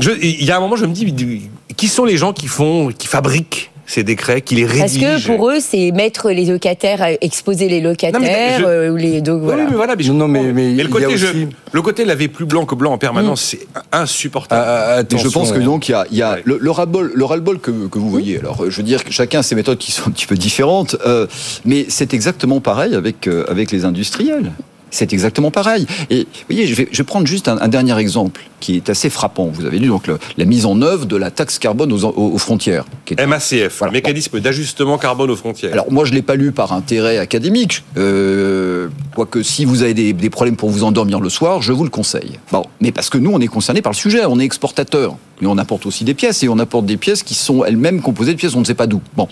Je- 0.00 0.10
Il 0.20 0.44
y 0.44 0.50
a 0.50 0.56
un 0.56 0.60
moment, 0.60 0.76
je 0.76 0.84
me 0.84 0.92
dis, 0.92 1.48
qui 1.76 1.88
sont 1.88 2.04
les 2.04 2.16
gens 2.18 2.32
qui 2.34 2.46
font, 2.48 2.88
qui 2.92 3.06
fabriquent 3.06 3.70
ces 3.88 4.04
décrets, 4.04 4.42
qui 4.42 4.54
les 4.54 4.66
Parce 4.66 4.80
rédigent 4.92 5.16
que 5.32 5.36
pour 5.36 5.50
eux, 5.50 5.58
c'est 5.60 5.90
mettre 5.92 6.30
les 6.30 6.44
locataires, 6.44 7.02
euh, 7.02 7.14
exposer 7.22 7.68
les 7.68 7.80
locataires, 7.80 8.60
je- 8.60 8.64
euh, 8.64 8.90
ou 8.90 8.96
les 8.96 9.20
donc 9.22 9.40
Oui, 9.40 9.46
voilà. 9.46 9.64
mais 9.68 9.74
voilà, 9.76 9.96
mais 9.96 10.02
je 10.04 10.12
Non, 10.12 10.18
non, 10.18 10.28
mais- 10.28 10.38
comprends. 10.40 10.54
mais 10.54 10.74
le 10.82 10.88
côté, 10.88 11.16
je- 11.16 11.26
le 11.72 11.82
côté 11.82 12.04
laver 12.04 12.28
plus 12.28 12.44
blanc 12.44 12.66
que 12.66 12.74
blanc 12.74 12.92
en 12.92 12.98
permanence, 12.98 13.40
c'est 13.42 13.66
insupportable. 13.90 14.62
Ah, 14.64 14.98
ah, 15.00 15.16
je 15.16 15.28
pense 15.28 15.50
que 15.52 15.58
donc 15.58 15.88
il 15.88 15.92
y 15.92 15.94
a, 15.94 16.06
il 16.12 16.16
y 16.18 16.22
a 16.22 16.34
Ouais. 16.34 16.42
le, 16.44 16.58
le 16.60 16.70
ras-le-bol, 16.70 17.12
le 17.14 17.24
ras-le-bol 17.24 17.58
que, 17.58 17.70
que 17.88 17.98
vous 17.98 18.10
voyez. 18.10 18.38
Alors, 18.38 18.70
je 18.70 18.76
veux 18.76 18.82
dire 18.82 19.02
que 19.04 19.10
chacun 19.12 19.40
a 19.40 19.42
ses 19.42 19.54
méthodes 19.54 19.78
qui 19.78 19.90
sont 19.90 20.06
un 20.08 20.10
petit 20.12 20.26
peu 20.26 20.36
différentes, 20.36 20.96
euh, 21.06 21.26
mais 21.64 21.86
c'est 21.88 22.12
exactement 22.12 22.60
pareil 22.60 22.94
avec 22.94 23.26
euh, 23.26 23.44
avec 23.48 23.72
les 23.72 23.84
industriels. 23.86 24.52
C'est 24.90 25.12
exactement 25.12 25.50
pareil. 25.50 25.86
Et 26.10 26.20
vous 26.22 26.26
voyez, 26.48 26.66
je 26.66 26.74
vais, 26.74 26.88
je 26.90 26.98
vais 26.98 27.04
prendre 27.04 27.26
juste 27.26 27.48
un, 27.48 27.58
un 27.60 27.68
dernier 27.68 27.98
exemple 27.98 28.40
qui 28.60 28.76
est 28.76 28.88
assez 28.90 29.10
frappant. 29.10 29.46
Vous 29.46 29.64
avez 29.66 29.78
lu 29.78 29.88
donc 29.88 30.06
le- 30.06 30.18
la 30.36 30.44
mise 30.44 30.64
en 30.66 30.80
œuvre 30.82 31.04
de 31.06 31.16
la 31.16 31.30
taxe 31.30 31.58
carbone 31.58 31.92
aux, 31.92 32.38
frontières. 32.38 32.84
Qui 33.04 33.14
est 33.14 33.26
MACF, 33.26 33.78
Voilà. 33.78 33.92
mécanisme 33.92 34.40
d'ajustement 34.40 34.98
carbone 34.98 35.30
aux 35.30 35.36
frontières. 35.36 35.72
alors 35.72 35.92
moi 35.92 36.04
je 36.04 36.12
l'ai 36.12 36.22
pas 36.22 36.34
lu 36.36 36.52
par 36.52 36.72
intérêt 36.72 37.18
académique, 37.18 37.84
euh, 37.96 38.88
quoique 39.14 39.42
si 39.42 39.64
vous 39.64 39.82
avez 39.82 39.94
des, 39.94 40.12
des 40.12 40.30
problèmes 40.30 40.56
pour 40.56 40.70
vous 40.70 40.82
endormir 40.84 41.20
le 41.20 41.28
soir, 41.28 41.62
je 41.62 41.72
vous 41.72 41.84
le 41.84 41.90
conseille. 41.90 42.38
Bon, 42.50 42.64
mais 42.80 42.90
parce 42.92 43.10
que 43.10 43.18
nous 43.18 43.30
on 43.30 43.40
est 43.40 43.46
concerné 43.46 43.82
par 43.82 43.92
le 43.92 43.96
sujet, 43.96 44.24
on 44.26 44.40
est 44.40 44.44
exportateur, 44.44 45.16
mais 45.40 45.46
on 45.46 45.58
apporte 45.58 45.86
aussi 45.86 46.04
des 46.04 46.14
pièces 46.14 46.42
et 46.42 46.48
on 46.48 46.58
apporte 46.58 46.86
des 46.86 46.96
pièces 46.96 47.22
qui 47.22 47.34
sont 47.34 47.64
elles-mêmes 47.64 48.00
composées 48.00 48.32
de 48.32 48.38
pièces 48.38 48.54
on 48.54 48.60
ne 48.60 48.64
sait 48.64 48.74
pas 48.74 48.86
d'où. 48.86 49.00
Bon, 49.16 49.28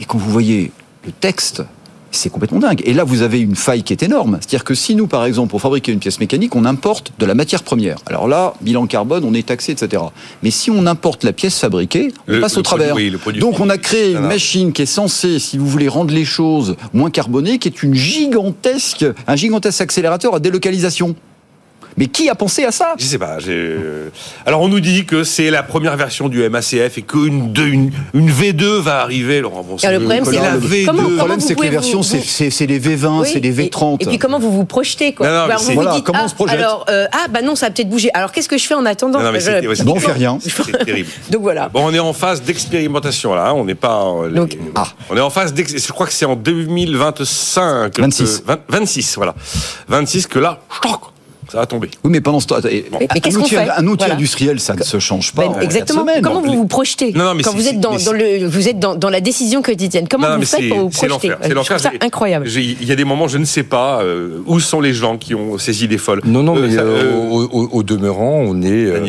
et 0.00 0.04
quand 0.04 0.18
vous 0.18 0.30
voyez 0.30 0.72
le 1.06 1.12
texte. 1.12 1.62
C'est 2.14 2.28
complètement 2.30 2.58
dingue. 2.58 2.82
Et 2.84 2.92
là, 2.92 3.04
vous 3.04 3.22
avez 3.22 3.40
une 3.40 3.56
faille 3.56 3.82
qui 3.82 3.92
est 3.92 4.02
énorme. 4.02 4.36
C'est-à-dire 4.40 4.64
que 4.64 4.74
si 4.74 4.94
nous, 4.94 5.06
par 5.06 5.24
exemple, 5.24 5.50
pour 5.50 5.60
fabriquer 5.62 5.92
une 5.92 5.98
pièce 5.98 6.20
mécanique, 6.20 6.54
on 6.54 6.64
importe 6.66 7.12
de 7.18 7.24
la 7.26 7.34
matière 7.34 7.62
première. 7.62 7.96
Alors 8.06 8.28
là, 8.28 8.52
bilan 8.60 8.86
carbone, 8.86 9.24
on 9.24 9.32
est 9.32 9.46
taxé, 9.46 9.72
etc. 9.72 10.02
Mais 10.42 10.50
si 10.50 10.70
on 10.70 10.86
importe 10.86 11.24
la 11.24 11.32
pièce 11.32 11.58
fabriquée, 11.58 12.12
on 12.28 12.32
Le- 12.32 12.40
passe 12.40 12.58
au 12.58 12.62
travers. 12.62 12.90
produit- 12.90 13.18
oui, 13.26 13.38
Donc 13.40 13.60
on 13.60 13.70
a 13.70 13.78
créé 13.78 14.08
une 14.08 14.12
Voilà. 14.18 14.28
machine 14.28 14.72
qui 14.72 14.82
est 14.82 14.86
censée, 14.86 15.38
si 15.38 15.56
vous 15.56 15.66
voulez, 15.66 15.88
rendre 15.88 16.12
les 16.12 16.24
choses 16.26 16.76
moins 16.92 17.10
carbonées, 17.10 17.58
qui 17.58 17.68
est 17.68 17.82
une 17.82 17.94
gigantesque, 17.94 19.06
un 19.26 19.36
gigantesque 19.36 19.80
accélérateur 19.80 20.34
à 20.34 20.38
délocalisation. 20.40 21.14
Mais 21.96 22.06
qui 22.06 22.28
a 22.28 22.34
pensé 22.34 22.64
à 22.64 22.72
ça? 22.72 22.94
Je 22.98 23.04
sais 23.04 23.18
pas. 23.18 23.38
j'ai- 23.38 23.52
euh, 23.52 24.08
Alors 24.46 24.60
on 24.62 24.68
nous 24.68 24.80
dit 24.80 25.04
que 25.04 25.24
c'est 25.24 25.50
la 25.50 25.62
première 25.62 25.96
version 25.96 26.28
du 26.28 26.48
MACF 26.48 26.98
et 26.98 27.02
qu'une 27.02 27.52
deux- 27.52 27.66
une, 27.68 27.90
une 28.14 28.30
V2 28.30 28.80
va 28.80 29.00
arriver. 29.00 29.40
Laurent, 29.40 29.62
bon, 29.62 29.76
Et 29.76 29.90
le 29.90 29.98
problème, 29.98 30.24
c'est 30.24 30.32
la 30.36 30.42
la- 30.52 30.56
V2. 30.58 30.86
comment- 30.86 31.02
Le 31.08 31.16
problème, 31.16 31.40
c'est 31.40 31.54
que 31.54 31.62
les 31.62 31.68
versions, 31.70 31.98
vous- 31.98 32.04
c'est- 32.04 32.18
vous- 32.18 32.24
c'est 32.26 32.50
c'est 32.50 32.66
les 32.66 32.78
V20, 32.78 33.20
Oui, 33.20 33.28
c'est 33.32 33.40
les 33.40 33.48
et- 33.60 33.68
V30. 33.68 34.02
Et, 34.02 34.06
puis 34.06 34.18
comment 34.18 34.38
vous 34.38 34.50
vous 34.52 34.64
projetez 34.64 35.12
quoi 35.14 35.26
Non, 35.26 35.32
non, 35.34 35.46
mais 35.48 35.54
c'est- 35.58 35.62
Vous 35.64 35.68
vous 35.68 35.74
Voilà, 35.74 35.94
dites, 35.94 36.04
comment 36.04 36.20
on 36.22 36.24
ah, 36.24 36.28
se 36.28 36.34
projette 36.34 36.58
Alors, 36.58 36.84
euh, 36.88 37.06
ah 37.12 37.28
bah 37.30 37.42
non, 37.42 37.54
ça 37.56 37.66
va 37.66 37.72
peut-être 37.72 37.88
bouger. 37.90 38.10
Alors 38.14 38.32
qu'est-ce 38.32 38.48
que 38.48 38.58
je 38.58 38.66
fais 38.66 38.74
en 38.74 38.84
attendant 38.86 39.18
Non, 39.18 39.26
non, 39.26 39.32
mais 39.32 39.40
Je- 39.40 39.82
on 39.86 39.96
fait 40.00 40.12
rien. 40.12 40.38
C'est 40.40 40.84
terrible. 40.84 41.08
Donc 41.30 41.42
voilà. 41.42 41.68
Bon, 41.68 41.84
on 41.86 41.92
est 41.92 41.98
en 41.98 42.12
phase 42.12 42.42
d'expérimentation 42.42 43.34
là. 43.34 43.48
hein, 43.48 43.52
On 43.54 43.64
n'est 43.64 43.74
pas. 43.74 44.04
les- 44.28 44.34
Donc- 44.34 44.56
Ah. 44.74 44.86
On 45.10 45.16
est 45.16 45.20
en 45.20 45.30
phase. 45.30 45.52
Je 45.56 45.92
crois 45.92 46.06
que 46.06 46.12
c'est 46.12 46.24
en 46.24 46.36
2025. 46.36 47.90
que- 47.92 48.00
26. 48.02 48.40
que- 48.40 48.46
20 48.46 48.60
26, 48.68 49.14
voilà. 49.16 49.34
26 49.88 50.26
que 50.26 50.38
là, 50.38 50.58
choc, 50.82 51.00
ça 51.52 51.58
va 51.58 51.66
tomber. 51.66 51.90
Oui, 52.02 52.10
mais 52.10 52.20
pendant 52.20 52.40
ce 52.40 52.46
temps, 52.46 52.56
et- 52.68 52.86
Mais 52.98 53.06
qu'est-ce 53.20 53.36
un 53.36 53.40
qu'on 53.40 53.44
outil, 53.44 53.54
fait 53.56 53.68
un 53.76 53.86
outil 53.86 53.98
Voilà. 53.98 54.14
industriel, 54.14 54.58
ça 54.58 54.74
ne 54.74 54.82
se 54.82 54.98
change 54.98 55.32
pas. 55.32 55.42
Ben, 55.42 55.48
en 55.48 55.52
quatre 55.52 55.64
exactement. 55.64 56.00
semaines. 56.00 56.22
Comment 56.22 56.40
vous 56.40 56.52
vous 56.54 56.66
projetez 56.66 57.12
Non, 57.12 57.24
non, 57.24 57.34
mais 57.34 57.42
quand 57.42 57.50
c'est- 57.50 57.56
vous 57.58 57.68
êtes 57.68 57.78
dans, 57.80 57.92
mais 57.92 58.02
dans 58.02 58.12
le 58.12 58.46
vous 58.46 58.68
êtes 58.68 58.78
dans, 58.78 58.94
dans 58.94 59.10
la 59.10 59.20
décision 59.20 59.60
quotidienne 59.62 60.06
Comment 60.08 60.28
Non, 60.30 60.36
vous 60.38 60.42
faites 60.46 60.60
c'est 60.60 60.68
pour 60.68 60.78
vous 60.78 60.88
c'est 60.92 61.06
projeter 61.06 61.28
l'enfer. 61.28 61.38
C'est 61.42 61.48
Je 61.50 61.54
l'enfer. 61.54 61.76
trouve 61.76 61.90
ça 61.90 61.96
J'ai- 62.00 62.06
incroyable. 62.06 62.48
Il 62.48 62.84
y 62.84 62.92
a 62.92 62.96
des 62.96 63.04
moments, 63.04 63.28
je 63.28 63.38
ne 63.38 63.44
sais 63.44 63.62
pas 63.64 64.02
euh, 64.02 64.38
où 64.46 64.60
sont 64.60 64.80
les 64.80 64.94
gens 64.94 65.18
qui 65.18 65.34
ont 65.34 65.58
ces 65.58 65.84
idées 65.84 65.98
folles. 65.98 66.22
Non, 66.24 66.42
non, 66.42 66.56
Euh, 66.56 66.60
mais 66.66 66.74
ça, 66.74 66.80
euh, 66.80 67.04
euh, 67.04 67.28
au, 67.30 67.42
au- 67.44 67.68
au 67.72 67.82
demeurant, 67.82 68.42
on 68.46 68.62
est 68.62 68.66
euh, 68.86 69.00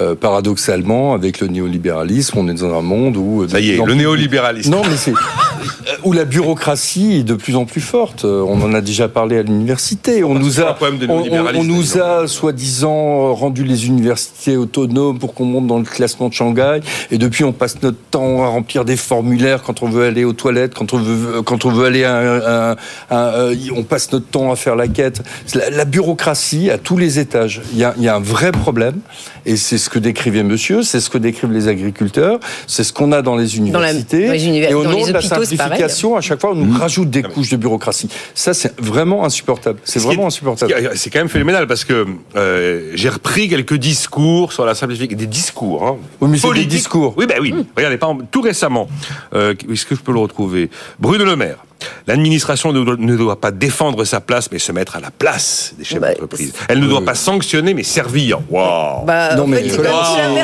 euh, 0.00 0.14
paradoxalement 0.14 1.14
avec 1.14 1.40
le 1.40 1.46
néolibéralisme, 1.48 2.38
on 2.38 2.48
est 2.48 2.54
dans 2.54 2.76
un 2.76 2.82
monde 2.82 3.16
où 3.16 3.46
Ça 3.48 3.60
y 3.60 3.70
est, 3.70 3.84
le 3.84 3.94
néolibéralisme. 3.94 4.70
Non, 4.70 4.82
mais 4.88 4.96
c'est 4.96 5.12
où 6.04 6.12
la 6.12 6.24
bureaucratie 6.24 7.18
est 7.20 7.22
de 7.24 7.34
plus 7.34 7.56
en 7.56 7.64
plus 7.64 7.80
forte. 7.80 8.24
On 8.24 8.60
en 8.62 8.74
a 8.74 8.80
déjà 8.80 9.08
parlé 9.08 9.38
à 9.38 9.42
l'université. 9.42 10.24
On 10.24 10.34
nous 10.34 10.50
c'est 10.52 10.62
a, 10.62 10.70
un 10.70 10.72
problème 10.74 10.98
de 10.98 11.06
on, 11.06 11.10
on- 11.12 11.14
néolibéralisme, 11.16 11.60
on 11.60 11.64
nous 11.84 12.00
a 12.00 12.26
soi-disant 12.28 13.34
rendu 13.34 13.62
les 13.64 13.86
universités 13.86 14.56
autonomes 14.56 15.18
pour 15.18 15.34
qu'on 15.34 15.44
monte 15.44 15.66
dans 15.66 15.78
le 15.78 15.84
classement 15.84 16.28
de 16.28 16.34
Shanghai. 16.34 16.80
Et 17.10 17.18
depuis, 17.18 17.44
on 17.44 17.52
passe 17.52 17.82
notre 17.82 17.98
temps 18.10 18.42
à 18.42 18.48
remplir 18.48 18.84
des 18.84 18.96
formulaires 18.96 19.62
quand 19.62 19.82
on 19.82 19.88
veut 19.88 20.04
aller 20.06 20.24
aux 20.24 20.32
toilettes, 20.32 20.74
quand 20.74 20.92
on 20.94 20.98
veut, 20.98 21.42
quand 21.42 21.64
on 21.64 21.70
veut 21.70 21.86
aller 21.86 22.04
à 22.04 22.76
à 23.10 23.40
un- 23.40 23.52
on 23.76 23.82
passe 23.82 24.10
notre 24.12 24.26
temps 24.26 24.50
à 24.50 24.56
faire 24.56 24.76
la 24.76 24.88
quête. 24.88 25.22
La, 25.54 25.70
la 25.70 25.84
bureaucratie 25.84 26.70
à 26.70 26.78
tous 26.78 26.96
les 26.96 27.18
étages. 27.18 27.60
Il 27.72 27.78
y 27.78 27.84
a 28.08 28.16
un 28.16 28.20
vrai 28.20 28.52
problème. 28.52 29.00
Et 29.46 29.56
c'est 29.56 29.78
ce 29.78 29.90
que 29.90 29.98
décrivait 29.98 30.42
monsieur, 30.42 30.82
c'est 30.82 31.00
ce 31.00 31.10
que 31.10 31.18
décrivent 31.18 31.52
les 31.52 31.68
agriculteurs, 31.68 32.40
c'est 32.66 32.82
ce 32.84 32.92
qu'on 32.92 33.12
a 33.12 33.20
dans 33.22 33.36
les 33.36 33.46
Dans 33.46 33.78
la- 33.78 33.90
universités. 33.92 34.26
dans 34.26 34.32
les 34.32 34.46
univers- 34.46 34.70
et 34.70 34.74
au 34.74 34.84
dans 34.84 34.90
nom 34.90 34.98
les 34.98 35.08
de 35.08 35.12
la 35.12 35.20
simplification, 35.20 36.16
à 36.16 36.20
chaque 36.20 36.40
fois, 36.40 36.52
on 36.52 36.54
nous 36.54 36.78
rajoute 36.78 37.10
des 37.10 37.22
couches 37.22 37.50
de 37.50 37.56
bureaucratie. 37.56 38.08
Ça, 38.34 38.54
c'est 38.54 38.78
vraiment 38.80 39.24
insupportable. 39.24 39.78
C'est 39.84 39.98
Ce 39.98 40.04
qui 40.04 40.04
est- 40.04 40.14
vraiment 40.14 40.28
insupportable. 40.28 40.72
C'est 40.94 41.10
quand 41.10 41.18
même 41.20 41.28
phénoménal 41.28 41.66
parce 41.66 41.84
que 41.84 42.06
euh, 42.36 42.90
j'ai 42.94 43.08
repris 43.08 43.48
quelques 43.48 43.74
discours 43.76 44.52
sur 44.52 44.64
la 44.64 44.74
simplification, 44.74 45.18
des 45.18 45.26
discours. 45.26 45.86
Hein, 45.86 45.96
Oui, 46.20 46.30
mais 46.30 46.54
des 46.58 46.64
discours. 46.64 47.14
Oui, 47.16 47.26
ben 47.26 47.38
oui. 47.40 47.54
Regardez, 47.76 47.96
par 47.98 48.10
exemple, 48.10 48.26
tout 48.30 48.40
récemment, 48.40 48.88
euh, 49.34 49.54
est-ce 49.70 49.84
que 49.86 49.94
je 49.94 50.00
peux 50.00 50.12
le 50.12 50.20
retrouver? 50.20 50.70
Bruno 50.98 51.24
Le 51.24 51.36
Maire. 51.36 51.56
L'administration 52.06 52.72
ne 52.72 52.82
doit, 52.84 52.96
ne 52.98 53.16
doit 53.16 53.40
pas 53.40 53.50
défendre 53.50 54.04
sa 54.04 54.20
place, 54.20 54.50
mais 54.52 54.58
se 54.58 54.72
mettre 54.72 54.96
à 54.96 55.00
la 55.00 55.10
place 55.10 55.74
des 55.78 55.84
chefs 55.84 56.00
Bah, 56.00 56.10
d'entreprise. 56.10 56.52
Elle 56.68 56.80
ne 56.80 56.86
doit 56.86 57.04
pas 57.04 57.14
sanctionner, 57.14 57.74
mais 57.74 57.82
servir. 57.82 58.40
Waouh 58.50 59.04
Bah, 59.04 59.34
Non, 59.36 59.46
mais 59.46 59.62
fait, 59.68 59.80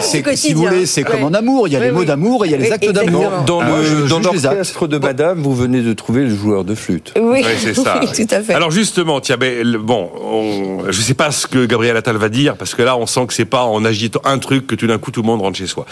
c'est 0.03 0.37
si 0.37 0.53
vous 0.55 0.63
voulez, 0.63 0.87
c'est 0.87 1.03
comme 1.03 1.21
Ouais. 1.21 1.25
en 1.25 1.35
amour. 1.35 1.69
Il 1.69 1.73
y 1.73 1.77
a 1.77 1.81
Oui, 1.81 1.87
les 1.87 1.91
mots 1.93 2.01
oui. 2.01 2.07
d'amour 2.07 2.45
et 2.45 2.49
il 2.49 2.53
y 2.53 2.55
a 2.55 2.59
les 2.59 2.73
actes 2.73 2.89
d'amour. 2.91 3.31
Dans, 3.47 3.61
le, 3.63 4.09
dans 4.09 4.21
l'orchestre 4.21 4.87
de 4.87 4.99
Madame, 4.99 5.43
vous 5.43 5.55
venez 5.55 5.83
de 5.83 5.93
trouver 5.93 6.25
le 6.25 6.35
joueur 6.35 6.65
de 6.65 6.75
flûte. 6.75 7.13
Oui, 7.21 7.45
c'est 7.59 7.75
ça. 7.75 8.01
oui, 8.01 8.09
tout 8.27 8.35
à 8.35 8.41
fait. 8.43 8.55
Alors 8.55 8.71
justement, 8.71 9.21
tiens, 9.21 9.37
bon, 9.81 10.11
on, 10.23 10.91
je 10.91 11.01
sais 11.01 11.15
pas 11.15 11.31
ce 11.31 11.47
que 11.47 11.67
Gabriel 11.67 11.97
Attal 11.97 12.17
va 12.17 12.29
dire 12.29 12.57
parce 12.57 12.75
que 12.75 12.83
là, 12.83 12.97
on 12.97 13.07
sent 13.07 13.27
que 13.27 13.35
c'est 13.35 13.45
pas 13.45 13.65
en 13.65 13.85
agitant 13.85 14.21
un 14.25 14.39
truc 14.39 14.67
que 14.67 14.75
tout 14.75 14.87
d'un 14.87 14.99
coup 14.99 15.11
tout 15.11 15.23
le 15.23 15.27
monde 15.27 15.41
rentre 15.41 15.59
chez 15.59 15.67
soi. 15.67 15.87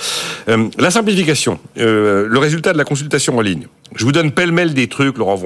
Euh, 0.49 0.69
la 0.79 0.91
simplification, 0.91 1.59
euh, 1.79 2.27
le 2.29 2.39
résultat 2.39 2.73
de 2.73 2.79
la 2.79 2.85
consultation 2.85 3.37
en 3.37 3.41
ligne. 3.41 3.67
Je 3.97 4.05
vous 4.05 4.13
donne 4.13 4.33
pêle-mêle 4.33 4.75
des 4.75 4.87
trucs, 4.87 5.17
Laurent 5.17 5.37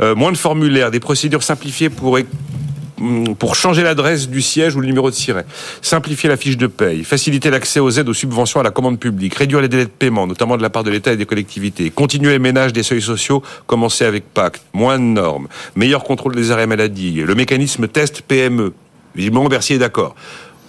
Euh, 0.00 0.14
moins 0.14 0.32
de 0.32 0.36
formulaires, 0.36 0.90
des 0.90 1.00
procédures 1.00 1.42
simplifiées 1.42 1.90
pour 1.90 2.18
hum, 3.00 3.34
pour 3.36 3.54
changer 3.54 3.82
l'adresse 3.82 4.28
du 4.28 4.42
siège 4.42 4.76
ou 4.76 4.80
le 4.80 4.86
numéro 4.86 5.10
de 5.10 5.14
siret, 5.14 5.46
simplifier 5.80 6.28
la 6.28 6.36
fiche 6.36 6.56
de 6.56 6.66
paye, 6.66 7.04
faciliter 7.04 7.50
l'accès 7.50 7.80
aux 7.80 7.90
aides 7.90 8.08
aux 8.08 8.14
subventions 8.14 8.60
à 8.60 8.62
la 8.62 8.70
commande 8.70 8.98
publique, 8.98 9.34
réduire 9.34 9.60
les 9.60 9.68
délais 9.68 9.84
de 9.84 9.90
paiement, 9.90 10.26
notamment 10.26 10.56
de 10.56 10.62
la 10.62 10.70
part 10.70 10.84
de 10.84 10.90
l'État 10.90 11.12
et 11.12 11.16
des 11.16 11.26
collectivités, 11.26 11.90
continuer 11.90 12.30
les 12.30 12.38
ménages 12.38 12.72
des 12.72 12.82
seuils 12.82 13.02
sociaux, 13.02 13.42
commencer 13.66 14.04
avec 14.04 14.24
Pacte, 14.32 14.62
moins 14.72 14.98
de 14.98 15.04
normes, 15.04 15.48
meilleur 15.76 16.04
contrôle 16.04 16.34
des 16.34 16.50
arrêts 16.50 16.66
maladie, 16.66 17.22
le 17.22 17.34
mécanisme 17.34 17.88
test 17.88 18.22
PME. 18.22 18.72
Visiblement, 19.14 19.48
Bercy 19.48 19.74
est 19.74 19.78
d'accord. 19.78 20.14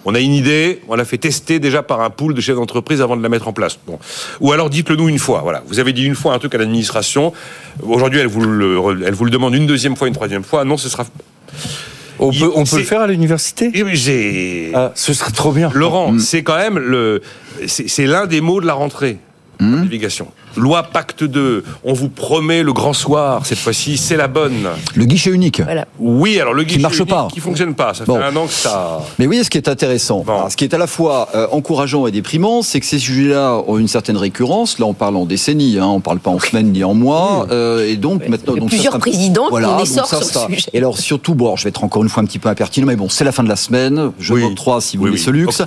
On 0.06 0.16
a 0.16 0.20
une 0.20 0.34
idée, 0.34 0.82
on 0.90 0.96
l'a 0.96 1.06
fait 1.06 1.18
tester 1.18 1.60
déjà 1.60 1.82
par 1.84 2.02
un 2.02 2.10
pool 2.10 2.34
de 2.34 2.42
chefs 2.42 2.56
d'entreprise 2.56 3.02
avant 3.02 3.16
de 3.16 3.24
la 3.24 3.30
mettre 3.30 3.48
en 3.48 3.54
place. 3.54 3.80
Bon. 3.88 4.00
Ou 4.42 4.52
alors 4.52 4.70
dites-le 4.70 4.96
nous 4.98 5.08
une 5.08 5.20
fois. 5.20 5.42
Voilà. 5.44 5.64
Vous 5.68 5.80
avez 5.80 5.94
dit 5.94 6.04
une 6.04 6.16
fois 6.16 6.34
un 6.34 6.40
truc 6.40 6.54
à 6.56 6.58
l'administration. 6.58 7.32
Aujourd'hui, 7.82 8.20
elle 8.20 8.28
vous 8.28 8.42
le, 8.42 9.04
elle 9.06 9.14
vous 9.14 9.26
le 9.26 9.32
demande 9.32 9.56
une 9.56 9.66
deuxième 9.66 9.96
fois, 9.96 10.08
une 10.08 10.14
troisième 10.14 10.44
fois. 10.44 10.66
Non, 10.66 10.76
ce 10.78 10.90
sera. 10.90 11.06
On 12.20 12.32
peut, 12.32 12.52
on 12.54 12.64
peut 12.64 12.78
le 12.78 12.84
faire 12.84 13.02
à 13.02 13.08
l'université? 13.08 13.72
Eh 13.74 13.82
oui, 13.84 13.96
J'ai. 13.96 14.72
ah, 14.76 14.92
Ce 14.96 15.14
serait 15.14 15.32
trop 15.32 15.52
bien. 15.52 15.72
Laurent, 15.74 16.20
c'est 16.20 16.44
quand 16.44 16.58
même 16.58 16.78
le, 16.78 17.22
c'est 17.68 18.06
l'un 18.06 18.28
des 18.28 18.40
mots 18.42 18.62
de 18.62 18.68
la 18.68 18.74
rentrée. 18.74 19.18
Simplification. 19.60 20.28
Loi 20.56 20.84
Pacte 20.84 21.24
2. 21.24 21.64
On 21.84 21.94
vous 21.94 22.10
promet 22.10 22.64
le 22.64 22.74
grand 22.74 22.94
soir. 22.94 23.46
Cette 23.46 23.58
fois-ci, 23.58 23.98
c'est 23.98 24.18
la 24.18 24.28
bonne. 24.28 24.70
Le 24.96 25.06
guichet 25.06 25.30
unique. 25.32 25.62
Voilà. 25.62 25.86
Oui, 26.00 26.40
alors 26.40 26.54
le 26.54 26.64
guichet 26.64 26.80
marche 26.82 26.98
unique 26.98 27.10
pas. 27.10 27.28
qui 27.34 27.40
fonctionne 27.40 27.74
pas. 27.76 27.94
Ça 27.94 28.06
Bon. 28.06 28.18
fait 28.18 28.24
un 28.24 28.36
an 28.36 28.46
que 28.48 28.54
ça. 28.54 29.02
Mais 29.20 29.28
oui, 29.28 29.44
ce 29.44 29.50
qui 29.50 29.58
est 29.58 29.68
intéressant, 29.68 30.24
Bon. 30.26 30.34
alors, 30.34 30.52
ce 30.52 30.58
qui 30.58 30.64
est 30.64 30.74
à 30.74 30.78
la 30.78 30.88
fois 30.88 31.30
euh, 31.36 31.48
encourageant 31.52 32.06
et 32.08 32.12
déprimant, 32.12 32.62
c'est 32.62 32.80
que 32.80 32.86
ces 32.86 33.00
sujets-là 33.00 33.62
ont 33.68 33.78
une 33.78 33.88
certaine 33.88 34.18
récurrence. 34.18 34.80
Là, 34.80 34.86
on 34.86 34.94
parle 34.94 35.16
en 35.18 35.26
décennies, 35.26 35.78
hein, 35.80 35.88
on 35.88 36.00
parle 36.00 36.20
pas 36.20 36.30
en 36.32 36.40
semaines 36.40 36.72
ni 36.72 36.84
en 36.84 36.94
mois. 36.94 37.48
euh, 37.52 37.88
et 37.88 37.96
donc 37.98 38.22
Ouais, 38.22 38.30
maintenant, 38.30 38.54
il 38.54 38.56
y 38.56 38.58
a 38.58 38.62
donc 38.62 38.70
ça 38.70 38.76
plusieurs 38.76 38.94
sera- 38.94 39.00
présidents 39.00 39.44
qui 39.46 39.50
voilà, 39.52 39.72
en 39.72 39.78
donc 39.78 39.88
sortent 39.88 40.10
ça, 40.10 40.18
sur 40.22 40.26
le 40.28 40.34
ça- 40.34 40.48
sujet. 40.48 40.70
Et 40.74 40.78
alors 40.78 40.98
surtout, 40.98 41.36
bon, 41.36 41.46
alors, 41.46 41.58
je 41.58 41.64
vais 41.64 41.70
être 41.70 41.84
encore 41.84 42.04
une 42.04 42.10
fois 42.10 42.22
un 42.24 42.26
petit 42.26 42.40
peu 42.40 42.50
impertinent, 42.50 42.86
mais 42.88 42.96
bon, 42.96 43.10
c'est 43.10 43.24
la 43.24 43.32
fin 43.32 43.44
de 43.44 43.50
la 43.50 43.56
semaine. 43.56 44.12
Je 44.20 44.34
Oui. 44.34 44.42
m'octroie 44.42 44.82
si 44.82 44.98
vous 44.98 45.04
Oui, 45.04 45.10
voulez 45.10 45.20
oui. 45.20 45.26
ce 45.26 45.32
luxe. 45.32 45.62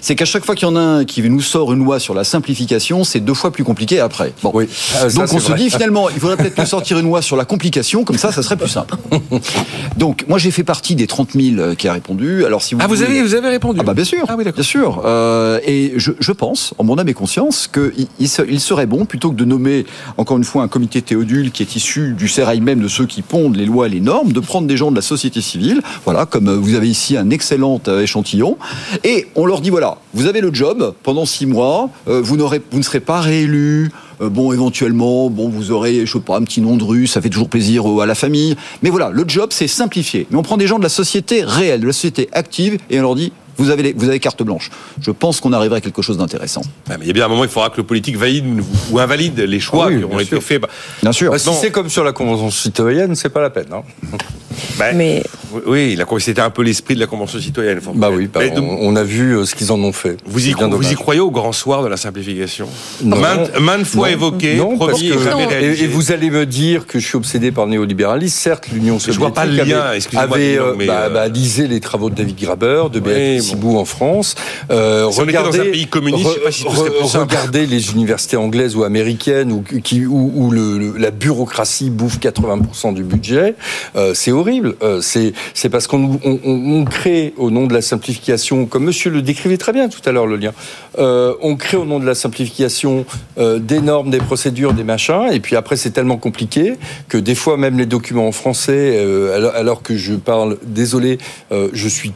C'est 0.00 0.16
qu'à 0.16 0.24
chaque 0.24 0.44
fois 0.44 0.54
qu'il 0.54 0.66
y 0.66 0.70
en 0.70 0.76
a 0.76 0.80
un 0.80 1.04
qui 1.04 1.22
nous 1.22 1.40
sort 1.40 1.72
une 1.72 1.84
loi 1.84 1.98
sur 1.98 2.14
la 2.14 2.24
simplification, 2.24 3.04
c'est 3.04 3.20
deux 3.20 3.34
fois 3.34 3.50
plus 3.52 3.64
compliqué 3.64 4.00
après. 4.00 4.31
Bon. 4.42 4.50
Oui. 4.54 4.66
Ah, 4.94 5.08
ça, 5.10 5.20
Donc 5.20 5.32
on 5.32 5.38
se 5.38 5.48
vrai. 5.48 5.58
dit 5.58 5.70
finalement, 5.70 6.08
il 6.10 6.18
faudrait 6.20 6.36
peut-être 6.36 6.58
nous 6.58 6.66
sortir 6.66 6.98
une 6.98 7.06
loi 7.06 7.22
sur 7.22 7.36
la 7.36 7.44
complication, 7.44 8.04
comme 8.04 8.18
ça, 8.18 8.32
ça 8.32 8.42
serait 8.42 8.56
plus 8.56 8.68
simple. 8.68 8.94
Donc 9.96 10.24
moi 10.28 10.38
j'ai 10.38 10.50
fait 10.50 10.64
partie 10.64 10.94
des 10.94 11.06
30 11.06 11.32
000 11.32 11.74
qui 11.76 11.88
a 11.88 11.92
répondu. 11.92 12.44
Alors 12.44 12.62
si 12.62 12.74
vous 12.74 12.80
Ah, 12.82 12.86
vous 12.86 12.94
voulez- 12.94 13.06
avez, 13.06 13.22
vous 13.22 13.34
avez 13.34 13.48
répondu. 13.48 13.78
ah 13.80 13.84
bah 13.84 13.94
bien 13.94 14.04
sûr, 14.04 14.24
Ah 14.28 14.34
oui, 14.36 14.44
bien 14.44 14.62
sûr. 14.62 15.02
Euh, 15.04 15.58
et 15.66 15.92
je, 15.96 16.12
je 16.18 16.32
pense, 16.32 16.74
en 16.78 16.84
mon 16.84 16.98
âme 16.98 17.08
et 17.08 17.14
conscience, 17.14 17.68
qu'il 17.72 18.06
il, 18.18 18.28
se- 18.28 18.42
il 18.48 18.60
serait 18.60 18.86
bon, 18.86 19.04
plutôt 19.04 19.30
que 19.30 19.36
de 19.36 19.44
nommer 19.44 19.86
encore 20.16 20.36
une 20.38 20.44
fois 20.44 20.62
un 20.62 20.68
comité 20.68 21.02
Théodule 21.02 21.50
qui 21.50 21.62
est 21.62 21.76
issu 21.76 22.14
du 22.16 22.28
sérail 22.28 22.60
même 22.60 22.80
de 22.80 22.88
ceux 22.88 23.06
qui 23.06 23.22
pondent 23.22 23.56
les 23.56 23.66
lois 23.66 23.86
et 23.86 23.90
les 23.90 24.00
normes, 24.00 24.32
de 24.32 24.40
prendre 24.40 24.66
des 24.66 24.76
gens 24.76 24.90
de 24.90 24.96
la 24.96 25.02
société 25.02 25.40
civile, 25.40 25.82
voilà, 26.04 26.26
comme 26.26 26.48
euh, 26.48 26.56
vous 26.56 26.74
avez 26.74 26.88
ici 26.88 27.16
un 27.16 27.30
excellent 27.30 27.80
euh, 27.88 28.00
échantillon, 28.02 28.56
et 29.04 29.26
on 29.34 29.46
leur 29.46 29.60
dit 29.60 29.70
voilà, 29.70 29.96
vous 30.14 30.26
avez 30.26 30.40
le 30.40 30.52
job 30.52 30.94
pendant 31.02 31.26
six 31.26 31.46
mois, 31.46 31.90
euh, 32.08 32.20
vous 32.22 32.36
n'aurez, 32.36 32.60
vous 32.70 32.78
ne 32.78 32.82
serez 32.84 33.00
pas 33.00 33.20
réélu. 33.20 33.90
Euh, 34.22 34.28
Bon, 34.28 34.52
éventuellement, 34.52 35.28
bon, 35.28 35.48
vous 35.48 35.70
aurez, 35.70 36.06
je 36.06 36.12
sais 36.12 36.20
pas, 36.20 36.36
un 36.36 36.44
petit 36.44 36.60
nom 36.60 36.76
de 36.76 36.84
rue, 36.84 37.06
ça 37.06 37.20
fait 37.20 37.30
toujours 37.30 37.48
plaisir 37.48 37.84
à 38.00 38.06
la 38.06 38.14
famille. 38.14 38.56
Mais 38.82 38.90
voilà, 38.90 39.10
le 39.10 39.24
job, 39.26 39.50
c'est 39.52 39.66
simplifier. 39.66 40.26
Mais 40.30 40.36
on 40.38 40.42
prend 40.42 40.56
des 40.56 40.66
gens 40.66 40.78
de 40.78 40.82
la 40.82 40.88
société 40.88 41.42
réelle, 41.44 41.80
de 41.80 41.86
la 41.86 41.92
société 41.92 42.28
active, 42.32 42.78
et 42.90 42.98
on 42.98 43.02
leur 43.02 43.14
dit, 43.14 43.32
vous 43.56 43.70
avez, 43.70 43.82
les- 43.82 43.92
vous 43.92 44.08
avez 44.08 44.18
carte 44.20 44.42
blanche. 44.42 44.70
Je 45.00 45.10
pense 45.10 45.40
qu'on 45.40 45.52
arriverait 45.52 45.78
à 45.78 45.80
quelque 45.80 46.02
chose 46.02 46.18
d'intéressant. 46.18 46.62
Ah, 46.90 46.94
mais 46.98 47.04
il 47.04 47.08
y 47.08 47.10
a 47.10 47.14
bien 47.14 47.26
un 47.26 47.28
moment, 47.28 47.44
il 47.44 47.50
faudra 47.50 47.70
que 47.70 47.76
le 47.78 47.82
politique 47.84 48.16
valide 48.16 48.44
ou 48.90 48.98
invalide 48.98 49.38
les 49.40 49.60
choix 49.60 49.84
Ah 49.86 49.88
oui, 49.90 49.98
qui 49.98 50.04
auront 50.04 50.16
bien 50.16 50.24
été 50.24 50.40
faits. 50.40 50.60
Bah, 50.62 50.68
Bien 51.02 51.12
sûr. 51.12 51.30
Bah, 51.32 51.38
si 51.38 51.50
c'est 51.60 51.70
comme 51.70 51.88
sur 51.88 52.04
la 52.04 52.12
convention 52.12 52.50
citoyenne, 52.50 53.14
c'est 53.14 53.28
pas 53.30 53.40
la 53.40 53.50
peine. 53.50 53.66
Hein. 53.72 53.82
bah, 54.78 54.92
Mais 54.94 55.22
Oui, 55.66 55.96
la- 55.96 56.06
c'était 56.18 56.40
un 56.40 56.50
peu 56.50 56.62
l'esprit 56.62 56.94
de 56.94 57.00
la 57.00 57.06
Convention 57.06 57.38
citoyenne. 57.40 57.80
faut- 57.80 57.92
Bah 57.94 58.10
oui, 58.12 58.28
bah, 58.32 58.46
donc, 58.48 58.64
on, 58.70 58.78
on 58.92 58.96
a 58.96 59.02
vu 59.04 59.36
euh, 59.36 59.44
ce 59.44 59.54
qu'ils 59.54 59.70
en 59.72 59.78
ont 59.80 59.92
fait. 59.92 60.16
vous, 60.24 60.48
y, 60.48 60.52
vous 60.52 60.94
croyez 60.96 61.20
au 61.20 61.30
grand 61.30 61.52
soir 61.52 61.82
de 61.82 61.88
la 61.88 61.96
simplification? 61.96 62.68
Non. 63.02 63.16
maintes, 63.16 63.58
maintes 63.60 63.86
fois 63.86 64.08
Non. 64.08 64.12
évoqué, 64.14 64.54
Non, 64.56 64.78
parce 64.78 65.00
que- 65.00 65.06
et 65.06 65.18
jamais 65.18 65.42
Non. 65.44 65.48
réalisé. 65.48 65.82
Et, 65.82 65.84
et 65.84 65.88
vous 65.88 66.12
allez 66.12 66.30
me 66.30 66.46
dire 66.46 66.86
que 66.86 66.98
je 66.98 67.06
suis 67.06 67.16
obsédé 67.16 67.50
par 67.52 67.64
le 67.66 67.72
néolibéralisme. 67.72 68.36
Certes, 68.38 68.68
l'Union 68.72 68.94
Je 68.98 69.12
soviétique 69.12 69.20
vois 69.20 69.34
pas 69.34 69.44
le 69.46 69.52
lien, 69.62 69.80
avait, 69.80 69.96
excusez-moi, 69.96 70.36
avait, 70.36 70.58
euh, 70.58 70.74
mais, 70.76 70.86
bah, 70.86 71.00
euh, 71.02 71.10
bah, 71.10 71.28
lisé 71.28 71.66
les 71.68 71.80
travaux 71.80 72.08
de 72.10 72.14
David 72.14 72.38
Graber, 72.40 72.84
de 72.92 72.98
Oui, 73.00 73.04
Sibou 73.42 73.76
en 73.78 73.84
France. 73.84 74.34
Euh, 74.70 75.04
on 75.06 75.10
était 75.24 75.32
dans 75.32 75.38
regardez- 75.44 75.60
un 75.60 75.72
pays 75.72 75.86
communiste, 75.86 76.28
je 76.46 76.52
sais 76.52 76.64
pas 76.90 77.06
si 77.06 77.16
regardez 77.16 77.66
les 77.66 77.92
universités 77.92 78.36
anglaises 78.36 78.76
ou 78.76 78.84
américaines 78.84 79.52
où, 79.52 79.62
qui, 79.82 80.06
où, 80.06 80.32
où 80.34 80.50
le, 80.50 80.78
le- 80.78 80.96
la 80.98 81.10
bureaucratie 81.10 81.90
bouffe 81.90 82.18
80% 82.18 82.94
du 82.94 83.02
budget. 83.02 83.54
Euh, 83.96 84.14
c'est 84.14 84.32
horrible. 84.32 84.76
Euh, 84.82 85.00
c'est 85.00 85.32
c'est 85.54 85.68
parce 85.68 85.86
qu'on 85.86 86.18
on, 86.24 86.38
on- 86.44 86.84
crée 86.84 87.32
au 87.36 87.50
nom 87.50 87.66
de 87.66 87.74
la 87.74 87.82
simplification, 87.82 88.66
comme 88.66 88.84
Monsieur 88.84 89.10
le 89.10 89.22
décrivait 89.22 89.56
très 89.56 89.72
bien 89.72 89.88
tout 89.88 90.00
à 90.04 90.12
l'heure 90.12 90.26
le 90.26 90.36
lien. 90.36 90.52
Euh, 90.98 91.34
on 91.42 91.56
crée 91.56 91.76
au 91.76 91.84
nom 91.84 91.98
de 92.00 92.06
la 92.06 92.14
simplification 92.14 93.04
euh, 93.38 93.58
des 93.58 93.80
normes, 93.80 94.10
des 94.10 94.18
procédures, 94.18 94.72
des 94.74 94.84
machins, 94.84 95.28
et 95.32 95.40
puis 95.40 95.56
après 95.56 95.76
c'est 95.76 95.90
tellement 95.90 96.16
compliqué 96.18 96.74
que 97.08 97.18
des 97.18 97.34
fois 97.34 97.56
même 97.56 97.78
les 97.78 97.86
documents 97.86 98.28
en 98.28 98.32
français, 98.32 98.96
euh, 98.96 99.34
alors, 99.36 99.54
alors 99.54 99.82
que 99.82 99.96
je 99.96 100.14
parle, 100.14 100.58
désolé, 100.64 101.18
euh, 101.52 101.68
je 101.72 101.88
suis 101.88 102.12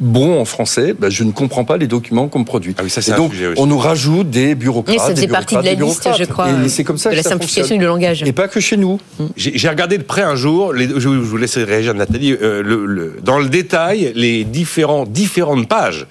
bon 0.00 0.40
en 0.40 0.44
français, 0.44 0.94
bah, 0.98 1.10
je 1.10 1.24
ne 1.24 1.32
comprends 1.32 1.64
pas 1.64 1.76
les 1.76 1.86
documents 1.86 2.28
qu'on 2.28 2.40
me 2.40 2.44
produit. 2.44 2.74
Ah 2.78 2.82
oui, 2.84 2.90
ça, 2.90 3.02
c'est 3.02 3.10
et 3.10 3.14
un 3.14 3.16
donc 3.16 3.32
sujet 3.32 3.46
aussi. 3.48 3.60
on 3.60 3.66
nous 3.66 3.78
rajoute 3.78 4.30
des 4.30 4.54
bureaucrates. 4.54 4.94
Oui, 4.96 5.00
ça 5.00 5.08
des 5.08 5.16
faisait 5.16 5.28
partie 5.28 5.56
de 5.56 5.62
la 5.62 5.74
liste, 5.74 6.08
je 6.18 6.24
crois, 6.24 6.48
Et 6.64 6.68
c'est 6.68 6.84
comme 6.84 6.98
ça 6.98 7.10
de 7.10 7.14
que 7.14 7.16
la 7.18 7.22
ça 7.22 7.30
simplification 7.30 7.62
fonctionne. 7.62 7.78
du 7.80 7.84
langage. 7.86 8.22
Et 8.22 8.32
pas 8.32 8.48
que 8.48 8.60
chez 8.60 8.76
nous. 8.76 9.00
J'ai 9.36 9.56
j'ai 9.58 9.68
regardé 9.68 9.98
de 9.98 10.02
près 10.04 10.22
un 10.22 10.36
jour, 10.36 10.72
les, 10.72 10.86
je, 10.88 10.98
je 11.00 11.08
vous 11.08 11.36
laisserai 11.36 11.64
réagir 11.64 11.94
Nathalie, 11.94 12.32
euh, 12.40 12.62
le, 12.62 12.86
le- 12.86 13.16
dans 13.22 13.38
le 13.38 13.48
détail, 13.48 14.12
les 14.14 14.44
différents, 14.44 15.04
différentes 15.04 15.68
pages 15.68 16.06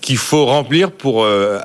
qu'il 0.00 0.16
faut 0.16 0.46
remplir 0.46 0.90
pour 0.90 1.24
euh, 1.24 1.58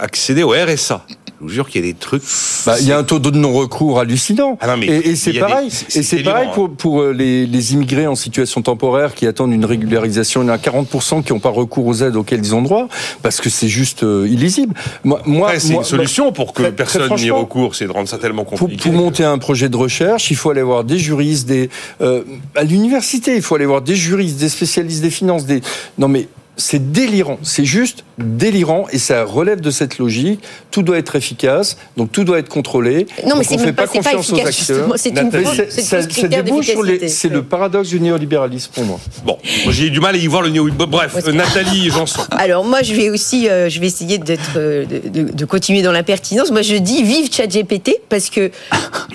accéder 0.00 0.42
au 0.42 0.50
RSA. 0.50 1.04
Vous 1.44 1.48
jure 1.50 1.68
qu'il 1.68 1.84
y 1.84 1.88
a 1.88 1.92
des 1.92 1.98
trucs. 1.98 2.22
Bah, 2.66 2.76
il 2.80 2.86
y 2.86 2.92
a 2.92 2.98
un 2.98 3.04
taux 3.04 3.18
de 3.18 3.30
non-recours 3.30 3.98
hallucinant. 4.00 4.58
Ah 4.60 4.66
non, 4.68 4.76
mais 4.76 4.86
et 4.86 5.16
c'est 5.16 5.32
pareil. 5.34 5.68
des- 5.68 5.98
et 5.98 6.02
c'est 6.02 6.22
pareil 6.22 6.48
pour, 6.54 6.70
pour 6.70 7.00
euh, 7.00 7.12
les, 7.12 7.46
les 7.46 7.72
immigrés 7.74 8.06
en 8.06 8.14
situation 8.14 8.62
temporaire 8.62 9.14
qui 9.14 9.26
attendent 9.26 9.52
une 9.52 9.64
régularisation. 9.64 10.42
Il 10.42 10.46
y 10.46 10.50
en 10.50 10.52
a 10.54 10.56
40% 10.58 11.22
qui 11.22 11.32
n'ont 11.32 11.38
pas 11.40 11.50
recours 11.50 11.86
aux 11.86 12.02
aides 12.02 12.16
auxquelles 12.16 12.40
ils 12.44 12.54
ont 12.54 12.62
droit 12.62 12.88
parce 13.22 13.40
que 13.40 13.50
c'est 13.50 13.68
juste 13.68 14.02
euh, 14.02 14.26
illisible. 14.28 14.74
Moi, 15.04 15.52
c'est 15.58 15.74
une 15.74 15.84
solution 15.84 16.32
pour 16.32 16.52
que 16.52 16.62
très- 16.62 16.72
personne 16.72 17.14
n'y 17.16 17.30
recours, 17.30 17.74
c'est 17.74 17.86
de 17.86 17.92
rendre 17.92 18.08
ça 18.08 18.18
tellement 18.18 18.44
compliqué. 18.44 18.82
pour 18.82 18.92
monter 18.92 19.24
un 19.24 19.38
projet 19.38 19.68
de 19.68 19.76
recherche, 19.76 20.30
il 20.30 20.36
faut 20.36 20.50
aller 20.50 20.62
voir 20.62 20.84
des 20.84 20.98
juristes, 20.98 21.46
des 21.48 21.68
euh, 22.00 22.22
à 22.54 22.64
l'université, 22.64 23.36
il 23.36 23.42
faut 23.42 23.54
aller 23.54 23.66
voir 23.66 23.82
des 23.82 23.96
juristes, 23.96 24.38
des 24.38 24.48
spécialistes 24.48 25.02
des 25.02 25.10
finances, 25.10 25.44
des 25.46 25.60
non 25.98 26.08
mais 26.08 26.28
c'est 26.56 26.92
délirant, 26.92 27.38
c'est 27.42 27.64
juste 27.64 28.04
délirant 28.18 28.86
et 28.92 28.98
ça 28.98 29.24
relève 29.24 29.60
de 29.60 29.70
cette 29.70 29.98
logique. 29.98 30.40
Tout 30.70 30.82
doit 30.82 30.98
être 30.98 31.16
efficace, 31.16 31.76
donc 31.96 32.12
tout 32.12 32.22
doit 32.24 32.38
être 32.38 32.48
contrôlé. 32.48 33.06
Non, 33.26 33.36
mais 33.36 33.44
c'est 33.44 33.56
pas, 33.72 33.82
pas 33.82 33.86
confiance 33.88 34.30
aux 34.30 34.36
efficace, 34.36 34.60
acteurs. 34.60 34.76
justement. 34.76 34.94
C'est 34.96 35.10
une 35.10 37.08
C'est- 37.08 37.28
le 37.28 37.42
paradoxe 37.42 37.88
du 37.88 37.98
néolibéralisme 38.00 38.70
pour 38.72 38.84
moi. 38.84 39.00
Bon, 39.24 39.38
moi, 39.64 39.72
j'ai 39.72 39.86
eu 39.86 39.90
du 39.90 39.98
mal 40.00 40.14
à 40.14 40.18
y 40.18 40.26
voir 40.26 40.42
le 40.42 40.50
néo. 40.50 40.68
Bref, 40.70 41.16
euh, 41.26 41.32
Nathalie 41.32 41.90
Janson. 41.90 42.22
Alors 42.30 42.64
moi, 42.64 42.82
je 42.82 42.94
vais 42.94 43.10
aussi, 43.10 43.48
euh, 43.48 43.68
je 43.68 43.80
vais 43.80 43.86
essayer 43.86 44.18
d'être, 44.18 44.52
euh, 44.56 44.84
de, 44.84 45.08
de- 45.08 45.32
de 45.32 45.44
continuer 45.44 45.82
dans 45.82 45.92
l'impertinence. 45.92 46.50
Moi, 46.52 46.62
je 46.62 46.76
dis 46.76 47.02
vive 47.02 47.32
ChatGPT 47.32 47.96
parce 48.08 48.30
que, 48.30 48.50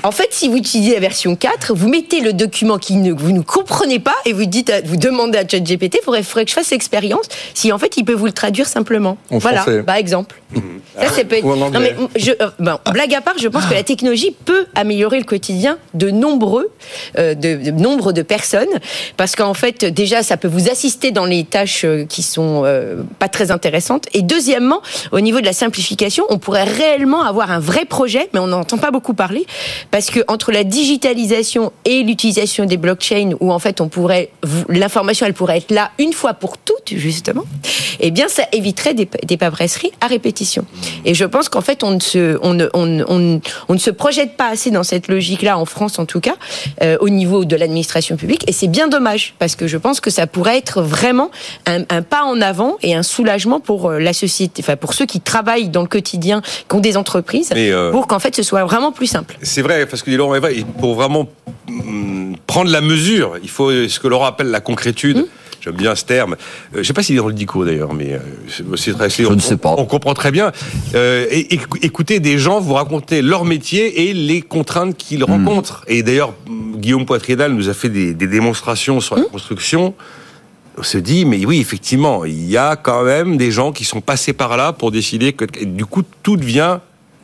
en 0.04 0.12
fait, 0.12 0.28
si 0.32 0.50
vous 0.50 0.58
utilisez 0.58 0.94
la 0.94 1.00
version 1.00 1.36
4, 1.36 1.74
vous 1.74 1.88
mettez 1.88 2.20
le 2.20 2.34
document 2.34 2.78
qui 2.78 2.96
ne, 2.96 3.14
vous 3.14 3.32
ne 3.32 3.42
comprenez 3.42 4.00
pas 4.00 4.16
et 4.26 4.34
vous 4.34 4.46
dites, 4.46 4.70
à- 4.70 4.82
vous 4.82 4.98
demandez 4.98 5.38
à 5.38 5.48
ChatGPT, 5.48 6.00
il 6.02 6.04
faudrait, 6.04 6.24
faudrait 6.24 6.44
que 6.46 6.50
je 6.52 6.56
fasse 6.56 6.72
l'expérience 6.72 7.28
si 7.54 7.72
en 7.72 7.78
fait 7.78 7.98
il 7.98 8.06
peut 8.06 8.14
vous 8.14 8.26
le 8.26 8.32
traduire 8.32 8.68
simplement. 8.68 9.18
En 9.32 9.38
voilà, 9.38 9.66
par 9.86 9.96
exemple. 9.96 10.36
Ça, 11.00 11.06
c'est 11.14 11.26
peut 11.26 11.40
Ou 11.44 11.52
en 11.52 11.70
Non, 11.70 11.80
mais 11.80 11.96
je, 12.16 12.32
euh, 12.32 12.50
bon, 12.60 12.78
blague 12.92 13.14
à 13.14 13.22
part, 13.22 13.36
je 13.38 13.48
pense 13.48 13.66
que 13.66 13.74
la 13.74 13.84
technologie 13.84 14.36
peut 14.46 14.66
améliorer 14.76 15.20
le 15.20 15.24
quotidien 15.24 15.78
de 15.94 16.10
nombreux, 16.10 16.72
euh, 17.18 17.36
de, 17.36 17.56
de 17.56 17.72
nombre 17.72 18.12
de 18.12 18.22
personnes, 18.22 18.68
parce 19.16 19.36
qu'en 19.36 19.54
fait, 19.54 19.86
déjà, 19.86 20.24
ça 20.24 20.38
peut 20.38 20.48
vous 20.48 20.70
assister 20.70 21.12
dans 21.12 21.26
les 21.26 21.44
tâches 21.44 21.86
euh, 21.86 22.06
qui 22.06 22.24
sont 22.24 22.64
euh, 22.66 23.04
pas 23.20 23.28
très 23.28 23.52
intéressantes. 23.52 24.08
Et 24.14 24.22
deuxièmement, 24.22 24.82
au 25.12 25.20
niveau 25.20 25.40
de 25.40 25.46
la 25.46 25.54
simplification, 25.54 26.26
on 26.30 26.40
pourrait 26.40 26.64
réellement 26.64 27.24
avoir 27.24 27.52
un 27.52 27.60
vrai 27.60 27.86
projet, 27.86 28.30
mais 28.34 28.40
on 28.40 28.48
n'entend 28.48 28.78
pas 28.78 28.92
beaucoup 28.92 29.14
parler, 29.14 29.46
parce 29.92 30.10
que 30.10 30.22
entre 30.28 30.52
la 30.52 30.64
digitalisation 30.64 31.72
et 31.86 32.04
l'utilisation 32.04 32.66
des 32.66 32.78
blockchains, 32.78 33.32
où 33.40 33.52
en 33.52 33.60
fait, 33.60 33.82
on 33.82 33.88
pourrait, 33.88 34.32
l'information, 34.68 35.26
elle 35.26 35.34
pourrait 35.34 35.58
être 35.58 35.72
là 35.72 35.92
une 36.00 36.14
fois 36.14 36.34
pour 36.34 36.58
toutes, 36.58 36.92
justement. 37.20 37.44
Eh 38.00 38.12
bien, 38.12 38.28
ça 38.30 38.44
éviterait 38.54 38.94
des, 38.94 39.10
des 39.24 39.38
paperasseries 39.38 39.92
à 40.00 40.08
répétition. 40.08 40.66
Et 41.04 41.14
je 41.14 41.26
pense 41.26 41.50
qu'en 41.50 41.62
fait, 41.62 41.84
on 41.84 41.92
ne 41.92 42.00
se, 42.00 42.38
on 42.42 42.54
ne, 42.54 42.68
on, 42.74 43.04
on 43.08 43.42
on 43.68 43.74
ne 43.74 43.80
se 43.80 43.90
projette 43.92 44.38
pas 44.38 44.48
assez 44.48 44.72
dans 44.72 44.84
cette 44.84 45.08
logique-là, 45.08 45.58
en 45.58 45.66
France 45.66 46.00
en 46.00 46.06
tout 46.06 46.22
cas, 46.22 46.36
euh, 46.82 46.98
au 47.02 47.10
niveau 47.10 47.46
de 47.46 47.56
l'administration 47.56 48.16
publique. 48.16 48.44
Et 48.48 48.54
c'est 48.54 48.68
bien 48.68 48.88
dommage, 48.88 49.36
parce 49.38 49.56
que 49.56 49.68
je 49.68 49.78
pense 49.78 50.00
que 50.00 50.10
ça 50.10 50.28
pourrait 50.28 50.58
être 50.58 50.82
vraiment 50.82 51.30
un, 51.66 51.84
un 51.90 52.02
pas 52.02 52.24
en 52.24 52.40
avant 52.42 52.78
et 52.82 52.96
un 52.96 53.04
soulagement 53.04 53.60
pour 53.60 53.90
euh, 53.90 54.00
la 54.00 54.14
société, 54.14 54.62
enfin 54.64 54.78
pour 54.78 54.94
ceux 54.94 55.06
qui 55.06 55.20
travaillent 55.20 55.70
dans 55.70 55.82
le 55.82 55.88
quotidien, 55.88 56.42
qui 56.70 56.76
ont 56.76 56.80
des 56.80 56.96
entreprises, 56.98 57.52
euh, 57.56 57.92
pour 57.92 58.08
qu'en 58.08 58.20
fait 58.20 58.36
ce 58.36 58.44
soit 58.44 58.64
vraiment 58.64 58.92
plus 58.92 59.08
simple. 59.08 59.38
C'est 59.42 59.62
vrai, 59.62 59.86
parce 59.86 60.04
que 60.04 60.12
Laurent 60.12 60.40
pour 60.80 60.96
vraiment 60.96 61.28
mm, 61.68 62.36
prendre 62.48 62.72
la 62.72 62.82
mesure, 62.82 63.38
il 63.44 63.50
faut 63.50 63.72
ce 63.72 64.00
que 64.00 64.08
Laurent 64.08 64.26
appelle 64.26 64.52
la 64.52 64.62
concrétude. 64.62 65.18
Mmh. 65.18 65.26
J'aime 65.62 65.76
bien 65.76 65.94
ce 65.96 66.06
terme. 66.06 66.34
Euh, 66.74 66.80
je 66.80 66.84
sais 66.84 66.94
pas 66.94 67.04
s'il 67.04 67.16
est 67.16 67.20
dans 67.20 67.28
le 67.28 67.34
dico 67.34 67.66
d'ailleurs, 67.66 67.94
mais 67.94 68.14
euh, 68.14 68.20
c'est- 68.78 68.94
très. 68.94 69.10
Je 69.10 69.26
on, 69.26 69.32
ne 69.36 69.40
sais 69.40 69.58
pas. 69.58 69.76
On 69.78 69.86
comprend 69.86 70.14
très 70.14 70.32
bien. 70.32 70.52
Euh, 70.96 71.26
écoutez 71.82 72.20
des 72.20 72.38
gens 72.38 72.60
vous 72.62 72.74
raconter 72.76 73.22
leur 73.22 73.44
métier 73.46 74.10
et 74.10 74.14
les 74.14 74.42
contraintes 74.42 74.96
qu'ils 74.98 75.20
Hmm. 75.22 75.32
rencontrent. 75.32 75.84
Et 75.88 76.02
d'ailleurs, 76.04 76.34
Guillaume 76.76 77.06
Poitriedal 77.06 77.52
nous 77.54 77.68
a 77.70 77.74
fait 77.74 77.90
des, 77.90 78.14
des 78.14 78.28
démonstrations 78.28 79.02
sur 79.02 79.16
la 79.18 79.24
construction. 79.24 79.94
On 80.78 80.84
se 80.84 80.98
dit, 80.98 81.26
mais 81.26 81.46
oui, 81.46 81.60
effectivement, 81.60 82.24
il 82.24 82.50
y 82.50 82.56
a 82.56 82.78
quand 82.78 83.04
même 83.04 83.36
des 83.36 83.52
gens 83.52 83.74
qui 83.74 83.84
sont 83.84 84.00
passés 84.00 84.32
par 84.32 84.56
là 84.56 84.72
pour 84.72 84.92
décider 84.92 85.34
que, 85.34 85.44
du 85.66 85.86
coup, 85.86 86.04
tout 86.24 86.38
devient 86.38 86.80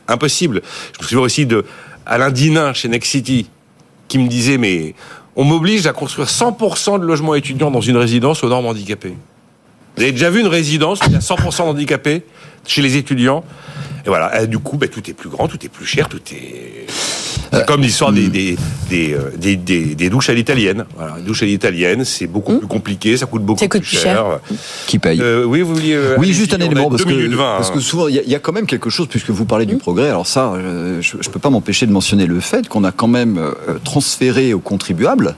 impossible. 0.08 0.60
Je 0.98 1.02
me 1.02 1.08
souviens 1.08 1.24
aussi 1.24 1.46
de 1.46 1.64
Alain 2.04 2.30
Dinin 2.30 2.74
chez 2.74 2.88
Next 2.88 3.10
City, 3.10 3.48
qui 4.08 4.18
me 4.18 4.28
disait, 4.28 4.58
mais 4.58 4.94
on 5.36 5.44
m'oblige 5.44 5.86
à 5.86 5.92
construire 5.92 6.28
100% 6.28 6.98
de 6.98 7.04
logements 7.04 7.34
étudiants 7.34 7.70
dans 7.70 7.82
une 7.82 7.98
résidence 7.98 8.42
aux 8.42 8.48
normes 8.48 8.66
handicapées. 8.66 9.14
Vous 9.96 10.02
avez 10.02 10.12
déjà 10.12 10.30
vu 10.30 10.40
une 10.40 10.46
résidence 10.46 11.00
où 11.00 11.04
il 11.06 11.12
y 11.12 11.16
a 11.16 11.20
100% 11.20 11.58
d'handicapés? 11.66 12.24
Chez 12.66 12.82
les 12.82 12.96
étudiants. 12.96 13.44
Et 14.04 14.08
voilà, 14.08 14.42
Et 14.42 14.46
du 14.46 14.58
coup, 14.60 14.76
ben, 14.76 14.88
tout 14.88 15.02
est 15.10 15.14
plus 15.14 15.28
grand, 15.28 15.48
tout 15.48 15.58
est 15.64 15.68
plus 15.68 15.84
cher, 15.86 16.08
tout 16.08 16.20
est... 16.32 16.86
C'est 17.52 17.64
comme 17.66 17.80
l'histoire 17.80 18.12
des, 18.12 18.28
des, 18.28 18.56
des, 18.90 19.14
euh, 19.14 19.30
des, 19.36 19.56
des- 19.56 19.94
des 19.94 20.10
douches 20.10 20.28
à 20.30 20.34
l'italienne. 20.34 20.84
Voilà, 20.96 21.14
les 21.16 21.22
douches 21.22 21.42
à 21.42 21.46
l'italienne, 21.46 22.04
c'est 22.04 22.26
beaucoup 22.26 22.58
plus 22.58 22.66
compliqué, 22.66 23.16
ça 23.16 23.26
coûte 23.26 23.42
beaucoup 23.42 23.60
Ça 23.60 23.68
coûte 23.68 23.82
plus 23.82 23.96
plus 23.96 23.98
cher. 24.02 24.40
Qui 24.86 24.98
paye 24.98 25.20
Euh, 25.22 25.44
oui, 25.44 25.62
vous 25.62 25.74
vouliez... 25.74 25.94
euh, 25.94 26.16
Oui, 26.18 26.32
juste 26.32 26.52
un 26.54 26.58
élément, 26.58 26.90
parce 26.90 27.04
que, 27.04 27.36
parce 27.36 27.70
hein. 27.70 27.72
que 27.74 27.80
souvent, 27.80 28.08
il 28.08 28.16
y, 28.16 28.30
y 28.30 28.34
a 28.34 28.38
quand 28.40 28.52
même 28.52 28.66
quelque 28.66 28.90
chose, 28.90 29.06
puisque 29.08 29.30
vous 29.30 29.44
parlez 29.44 29.64
du 29.66 29.76
progrès, 29.76 30.08
alors 30.08 30.26
ça, 30.26 30.52
euh, 30.54 31.00
je 31.00 31.16
ne 31.16 31.22
peux 31.22 31.38
pas 31.40 31.50
m'empêcher 31.50 31.86
de 31.86 31.92
mentionner 31.92 32.26
le 32.26 32.40
fait 32.40 32.68
qu'on 32.68 32.84
a 32.84 32.92
quand 32.92 33.08
même 33.08 33.38
euh, 33.38 33.52
transféré 33.84 34.52
aux 34.52 34.60
contribuables, 34.60 35.28
euh, 35.28 35.32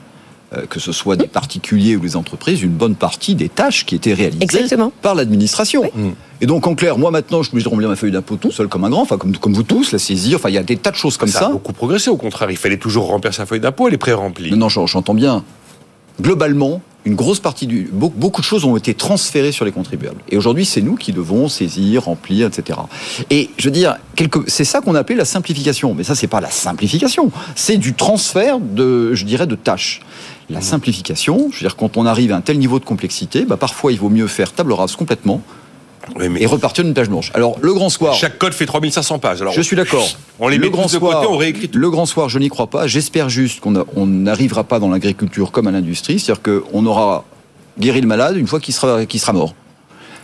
que 0.69 0.79
ce 0.79 0.91
soit 0.91 1.15
des 1.15 1.27
particuliers 1.27 1.95
ou 1.95 1.99
des 1.99 2.15
entreprises, 2.15 2.63
une 2.63 2.71
bonne 2.71 2.95
partie 2.95 3.35
des 3.35 3.49
tâches 3.49 3.85
qui 3.85 3.93
étaient 3.95 4.13
réalisées 4.15 4.41
Exactement. 4.43 4.91
par 5.01 5.13
l'administration. 5.13 5.83
Et 6.41 6.45
donc, 6.47 6.65
en 6.65 6.73
clair, 6.73 6.97
moi 6.97 7.11
maintenant, 7.11 7.43
je 7.43 7.49
suis 7.49 7.53
obligé 7.53 7.65
de 7.65 7.69
remplir 7.69 7.89
ma 7.89 7.95
feuille 7.95 8.11
d'impôt 8.11 8.35
tout 8.37 8.51
seul 8.51 8.67
comme 8.67 8.83
un 8.83 8.89
grand, 8.89 9.01
enfin 9.03 9.17
comme, 9.17 9.37
comme 9.37 9.53
vous 9.53 9.63
tous, 9.63 9.91
la 9.91 9.99
saisir, 9.99 10.37
enfin 10.37 10.49
il 10.49 10.55
y 10.55 10.57
a 10.57 10.63
des 10.63 10.77
tas 10.77 10.89
de 10.91 10.95
choses 10.95 11.17
comme 11.17 11.29
ça, 11.29 11.39
ça. 11.39 11.45
a 11.47 11.49
beaucoup 11.51 11.73
progressé, 11.73 12.09
au 12.09 12.17
contraire. 12.17 12.49
Il 12.49 12.57
fallait 12.57 12.77
toujours 12.77 13.07
remplir 13.07 13.33
sa 13.33 13.45
feuille 13.45 13.59
d'impôt, 13.59 13.87
elle 13.87 13.93
est 13.93 13.97
pré-remplie. 13.97 14.49
Non, 14.51 14.57
non, 14.57 14.69
j'en- 14.69 14.87
j'entends 14.87 15.13
bien. 15.13 15.43
Globalement, 16.21 16.81
une 17.05 17.15
grosse 17.15 17.39
partie 17.39 17.65
du. 17.65 17.89
Beaucoup, 17.93 18.41
de 18.41 18.45
choses 18.45 18.65
ont 18.65 18.75
été 18.75 18.93
transférées 18.93 19.53
sur 19.53 19.63
les 19.63 19.71
contribuables. 19.71 20.21
Et 20.29 20.37
aujourd'hui, 20.37 20.65
c'est 20.65 20.81
nous 20.81 20.95
qui 20.95 21.13
devons 21.13 21.47
saisir, 21.47 22.03
remplir, 22.05 22.47
etc. 22.47 22.77
Et 23.29 23.49
je 23.57 23.65
veux 23.65 23.71
dire, 23.71 23.95
quelque- 24.15 24.43
c'est 24.47 24.65
ça 24.65 24.81
qu'on 24.81 24.95
appelle 24.95 25.15
la 25.17 25.23
simplification. 25.25 25.93
Mais 25.93 26.03
ça, 26.03 26.13
c'est 26.15 26.27
pas 26.27 26.41
la 26.41 26.49
simplification. 26.51 27.31
C'est 27.55 27.77
du 27.77 27.93
transfert 27.93 28.59
de, 28.59 29.13
je 29.13 29.23
dirais, 29.23 29.47
de 29.47 29.55
tâches. 29.55 30.01
La 30.49 30.61
simplification, 30.61 31.49
je 31.51 31.57
veux 31.57 31.67
dire, 31.67 31.75
quand 31.75 31.97
on 31.97 32.05
arrive 32.05 32.31
à 32.31 32.35
un 32.35 32.41
tel 32.41 32.57
niveau 32.57 32.79
de 32.79 32.85
complexité, 32.85 33.45
bah, 33.45 33.57
parfois, 33.57 33.91
il 33.91 33.99
vaut 33.99 34.09
mieux 34.09 34.27
faire 34.27 34.51
table 34.51 34.73
rase 34.73 34.95
complètement 34.95 35.41
Oui, 36.15 36.27
mais 36.27 36.41
et 36.41 36.45
repartir 36.47 36.83
d'une 36.83 36.93
tâche 36.93 37.09
blanche. 37.09 37.31
Alors, 37.35 37.57
le 37.61 37.73
grand 37.73 37.89
soir. 37.89 38.15
chaque 38.15 38.39
code 38.39 38.53
fait 38.53 38.65
3500 38.65 39.19
pages. 39.19 39.41
Alors, 39.41 39.53
Je 39.53 39.61
suis 39.61 39.75
d'accord. 39.75 40.07
On 40.39 40.47
les 40.47 40.57
le 40.57 40.65
met 40.65 40.69
grand 40.71 40.83
tous 40.83 40.93
de 40.93 40.99
soir, 40.99 41.21
côté, 41.21 41.31
on 41.31 41.37
réécrit 41.37 41.69
tout. 41.69 41.77
Le 41.77 41.89
grand 41.91 42.07
soir, 42.07 42.29
je 42.29 42.39
n'y 42.39 42.49
crois 42.49 42.67
pas. 42.67 42.87
J'espère 42.87 43.29
juste 43.29 43.59
qu'on 43.59 44.07
n'arrivera 44.07 44.63
pas 44.63 44.79
dans 44.79 44.89
l'agriculture 44.89 45.51
comme 45.51 45.67
à 45.67 45.71
l'industrie, 45.71 46.19
c'est-à-dire 46.19 46.41
qu'on 46.41 46.85
aura 46.85 47.25
guéri 47.79 48.01
le 48.01 48.07
malade 48.07 48.35
une 48.35 48.47
fois 48.47 48.59
qu'il 48.59 48.73
sera, 48.73 49.05
qu'il 49.05 49.19
sera 49.19 49.33
mort. 49.33 49.53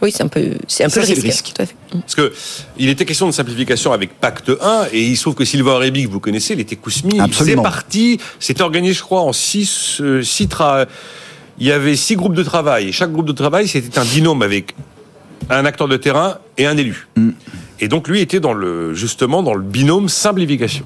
Oui, 0.01 0.11
c'est 0.11 0.23
un 0.23 0.27
peu, 0.27 0.41
c'est 0.67 0.83
un 0.83 0.89
peu 0.89 1.01
c'est 1.03 1.15
le 1.15 1.21
le 1.21 1.27
risque. 1.27 1.51
Tout 1.55 1.61
à 1.61 1.65
fait. 1.65 1.75
Parce 1.91 2.15
que 2.15 2.33
il 2.77 2.89
était 2.89 3.05
question 3.05 3.27
de 3.27 3.31
simplification 3.31 3.91
avec 3.93 4.19
Pacte 4.19 4.51
1, 4.61 4.87
et 4.91 5.01
il 5.01 5.15
se 5.15 5.21
trouve 5.21 5.35
que 5.35 5.45
Sylvain 5.45 5.77
Réby, 5.77 6.05
que 6.05 6.09
vous 6.09 6.19
connaissez, 6.19 6.53
il 6.53 6.59
était 6.59 6.75
Kousmi, 6.75 7.17
il 7.25 7.33
faisait 7.33 7.55
partie, 7.55 8.19
c'était 8.39 8.61
organisé, 8.63 8.93
je 8.93 9.01
crois, 9.01 9.21
en 9.21 9.33
six, 9.33 9.99
euh, 10.01 10.21
six 10.21 10.45
tra- 10.47 10.85
il 11.57 11.67
y 11.67 11.71
avait 11.71 11.95
six 11.95 12.15
groupes 12.15 12.35
de 12.35 12.43
travail, 12.43 12.89
et 12.89 12.91
chaque 12.91 13.11
groupe 13.11 13.27
de 13.27 13.31
travail, 13.31 13.67
c'était 13.67 13.97
un 13.97 14.05
binôme 14.05 14.41
avec 14.41 14.75
un 15.49 15.65
acteur 15.65 15.87
de 15.87 15.95
terrain 15.97 16.39
et 16.57 16.65
un 16.65 16.75
élu. 16.75 17.07
Et 17.79 17.87
donc 17.87 18.07
lui 18.07 18.19
était 18.21 18.39
dans 18.39 18.53
le, 18.53 18.93
justement 18.93 19.43
dans 19.43 19.53
le 19.53 19.61
binôme 19.61 20.09
simplification. 20.09 20.85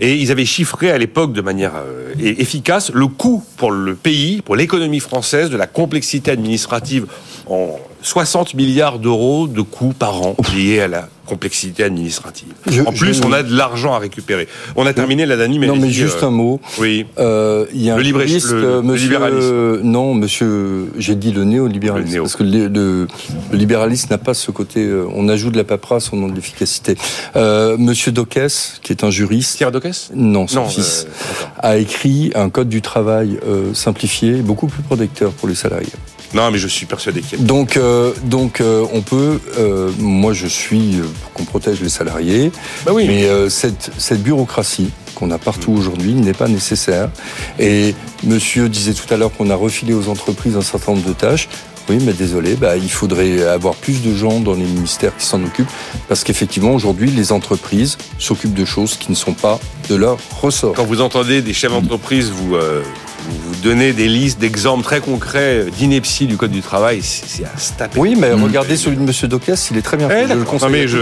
Et 0.00 0.14
ils 0.14 0.30
avaient 0.30 0.44
chiffré 0.44 0.92
à 0.92 0.98
l'époque 0.98 1.32
de 1.32 1.40
manière 1.40 1.72
euh, 1.74 2.12
efficace 2.20 2.92
le 2.94 3.08
coût 3.08 3.42
pour 3.56 3.72
le 3.72 3.96
pays, 3.96 4.40
pour 4.40 4.54
l'économie 4.54 5.00
française, 5.00 5.50
de 5.50 5.56
la 5.56 5.66
complexité 5.66 6.30
administrative 6.30 7.06
en 7.48 7.80
60 8.02 8.54
milliards 8.54 8.98
d'euros 8.98 9.46
de 9.46 9.62
coûts 9.62 9.94
par 9.96 10.20
an 10.22 10.36
liés 10.54 10.80
à 10.80 10.88
la 10.88 11.08
complexité 11.26 11.84
administrative. 11.84 12.48
Je- 12.68 12.82
en 12.82 12.92
plus, 12.92 13.14
je- 13.14 13.22
on 13.24 13.32
a 13.32 13.42
de 13.42 13.54
l'argent 13.54 13.94
à 13.94 13.98
récupérer. 13.98 14.48
On 14.76 14.86
a 14.86 14.92
terminé 14.92 15.24
la 15.26 15.36
Dani, 15.36 15.58
mais 15.58 15.66
non, 15.66 15.76
mais 15.76 15.90
juste 15.90 16.22
euh, 16.22 16.26
un 16.26 16.30
mot. 16.30 16.60
Oui. 16.78 17.06
Euh, 17.18 17.64
il 17.72 17.82
y 17.82 17.90
a 17.90 17.94
Le 17.94 18.00
un 18.00 18.02
libre- 18.02 18.18
le- 18.20 18.24
le 18.26 18.82
monsieur, 18.82 19.04
libéralisme. 19.08 19.80
Non, 19.82 20.14
monsieur, 20.14 20.86
j'ai 20.98 21.14
dit 21.14 21.32
le 21.32 21.44
néolibéralisme. 21.44 22.08
Le 22.08 22.12
néo. 22.14 22.22
Parce 22.24 22.36
que 22.36 22.42
le, 22.42 22.68
le- 22.68 23.06
le 23.52 23.58
libéralisme 23.58 24.08
n'a 24.10 24.18
pas 24.18 24.34
ce 24.34 24.50
côté. 24.50 24.84
euh, 24.84 25.06
on 25.14 25.28
ajoute 25.28 25.52
de 25.52 25.58
la 25.58 25.64
paperasse 25.64 26.12
au 26.12 26.16
nom 26.16 26.28
de 26.28 26.34
l'efficacité. 26.34 26.96
Euh, 27.36 27.76
monsieur 27.78 28.10
Dockès, 28.12 28.80
qui 28.82 28.92
est 28.92 29.04
un 29.04 29.10
juriste. 29.10 29.56
Thierry 29.58 29.72
Docès 29.72 30.10
Non, 30.14 30.46
son 30.48 30.62
Non, 30.62 30.68
fils. 30.68 31.06
euh, 31.08 31.44
a 31.60 31.76
écrit 31.78 32.32
un 32.34 32.50
code 32.50 32.68
du 32.68 32.82
travail 32.82 33.38
simplifié, 33.74 34.32
beaucoup 34.42 34.66
plus 34.66 34.82
protecteur 34.82 35.32
pour 35.32 35.48
les 35.48 35.54
salariés. 35.54 35.88
Non, 36.34 36.50
mais 36.50 36.56
je 36.58 36.66
suis 36.68 36.86
persuadé 36.86 37.20
qu'il 37.20 37.38
y 37.38 37.42
a... 37.42 37.44
Donc, 37.44 37.76
euh, 37.76 38.12
donc 38.24 38.60
euh, 38.62 38.84
on 38.94 39.02
peut. 39.02 39.38
euh, 39.58 39.90
moi, 39.98 40.32
je 40.32 40.46
suis 40.46 40.94
pour 41.12 41.32
qu'on 41.32 41.44
protège 41.44 41.80
les 41.80 41.88
salariés, 41.88 42.50
Bah 42.84 42.92
oui. 42.94 43.06
mais 43.06 43.24
euh, 43.24 43.48
cette, 43.48 43.90
cette 43.98 44.22
bureaucratie 44.22 44.90
qu'on 45.14 45.30
a 45.30 45.38
partout 45.38 45.72
aujourd'hui 45.72 46.14
n'est 46.14 46.32
pas 46.32 46.48
nécessaire. 46.48 47.10
Et 47.58 47.94
Monsieur 48.24 48.68
disait 48.68 48.94
tout 48.94 49.12
à 49.12 49.16
l'heure 49.16 49.32
qu'on 49.36 49.50
a 49.50 49.54
refilé 49.56 49.94
aux 49.94 50.08
entreprises 50.08 50.56
un 50.56 50.62
certain 50.62 50.92
nombre 50.92 51.06
de 51.06 51.12
tâches. 51.12 51.48
Oui, 51.88 51.98
mais 52.06 52.12
désolé, 52.12 52.54
bah, 52.54 52.76
il 52.76 52.88
faudrait 52.90 53.42
avoir 53.42 53.74
plus 53.74 54.02
de 54.02 54.14
gens 54.14 54.38
dans 54.38 54.54
les 54.54 54.62
ministères 54.64 55.16
qui 55.16 55.26
s'en 55.26 55.42
occupent, 55.42 55.68
parce 56.08 56.22
qu'effectivement, 56.22 56.72
aujourd'hui, 56.74 57.10
les 57.10 57.32
entreprises 57.32 57.98
s'occupent 58.20 58.54
de 58.54 58.64
choses 58.64 58.96
qui 58.96 59.10
ne 59.10 59.16
sont 59.16 59.34
pas 59.34 59.58
de 59.88 59.96
leur 59.96 60.16
ressort. 60.40 60.74
Quand 60.74 60.84
vous 60.84 61.00
entendez 61.00 61.42
des 61.42 61.52
chefs 61.52 61.72
d'entreprise 61.72 62.30
vous, 62.30 62.54
euh, 62.54 62.82
vous 63.28 63.36
vous 63.52 63.60
donnez 63.62 63.92
des 63.92 64.08
listes 64.08 64.38
d'exemples 64.38 64.82
très 64.84 65.00
concrets 65.00 65.66
d'ineptie 65.76 66.26
du 66.26 66.36
code 66.36 66.50
du 66.50 66.60
travail, 66.62 67.00
c'est 67.02 67.44
à 67.44 67.56
se 67.58 67.72
taper. 67.72 67.98
Oui, 67.98 68.16
mais 68.18 68.32
regardez 68.32 68.76
celui 68.76 68.96
de 68.96 69.02
M. 69.02 69.28
Docas, 69.28 69.68
il 69.70 69.76
est 69.78 69.82
très 69.82 69.96
bien 69.96 70.08
Eh, 70.10 70.14
fait. 70.26 70.28
je 70.28 70.34
le 70.38 70.44
conseille. 70.44 70.68
Non, 70.68 70.72
mais 70.72 70.88
je... 70.88 70.98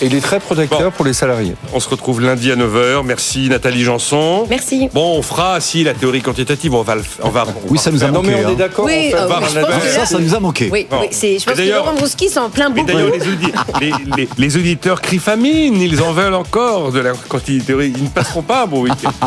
Et 0.00 0.06
il 0.06 0.14
est 0.14 0.20
très 0.20 0.40
protecteur 0.40 0.80
Bon. 0.82 0.90
pour 0.90 1.04
les 1.04 1.12
salariés. 1.12 1.54
On 1.72 1.80
se 1.80 1.88
retrouve 1.88 2.20
lundi 2.20 2.50
à 2.50 2.56
9h. 2.56 3.04
Merci 3.04 3.48
Nathalie 3.48 3.82
Janson. 3.84 4.46
Merci. 4.48 4.88
Bon, 4.92 5.18
on 5.18 5.22
fera, 5.22 5.60
si, 5.60 5.84
la 5.84 5.94
théorie 5.94 6.22
quantitative, 6.22 6.74
on 6.74 6.82
va 6.82 6.94
le 6.96 7.02
on 7.22 7.28
va, 7.30 7.44
on 7.46 7.70
Oui, 7.70 7.76
va 7.76 7.82
ça 7.82 7.90
nous 7.90 7.96
a 7.98 8.00
faire. 8.06 8.12
Non, 8.12 8.22
mais 8.22 8.32
manqué, 8.32 8.44
on 8.44 8.48
hein. 8.48 8.52
est 8.52 8.56
d'accord. 8.56 8.84
Oui, 8.86 8.92
on 9.08 9.10
fait 9.10 9.16
euh, 9.16 9.28
je 9.54 9.60
pense 9.60 9.82
que 9.84 9.88
Ça, 9.90 10.06
ça 10.06 10.18
nous 10.18 10.34
a 10.34 10.40
manqué. 10.40 10.68
Oui, 10.72 10.86
Bon. 10.90 10.98
oui, 11.00 11.08
c'est, 11.10 11.38
je 11.38 11.44
pense 11.44 11.54
que 11.54 11.58
D'ailleurs- 11.58 11.84
Laurent 11.84 11.96
Brouski 11.96 12.28
c'est 12.28 12.38
en 12.40 12.48
plein 12.50 12.68
Mais 12.70 12.82
bon. 12.82 12.86
d'ailleurs, 12.92 13.10
les, 13.12 13.20
audi- 13.28 13.52
les, 13.80 13.92
les- 14.16 14.28
les 14.38 14.56
auditeurs 14.56 15.00
crient 15.00 15.18
famine, 15.18 15.80
ils 15.80 16.00
en 16.02 16.12
veulent 16.12 16.34
encore 16.34 16.92
de 16.92 17.00
la 17.00 17.12
quantité 17.28 17.64
théorie. 17.64 17.92
Ils 17.96 18.04
ne 18.04 18.08
passeront 18.08 18.42
pas 18.42 18.64
un 18.64 18.66
bon 18.66 18.82
week-end. 18.82 19.10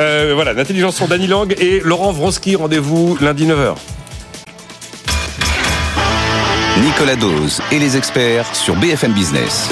Euh, 0.00 0.32
voilà, 0.34 0.54
Nathalie 0.54 0.80
Janson, 0.80 1.06
Dany 1.06 1.26
Lang 1.26 1.54
et 1.62 1.80
Laurent 1.80 2.12
Vronsky, 2.12 2.56
rendez-vous 2.56 3.16
lundi 3.20 3.46
9h. 3.46 3.74
Nicolas 6.82 7.16
Dose 7.16 7.60
et 7.70 7.78
les 7.78 7.96
experts 7.96 8.54
sur 8.54 8.74
BFM 8.76 9.12
Business. 9.12 9.68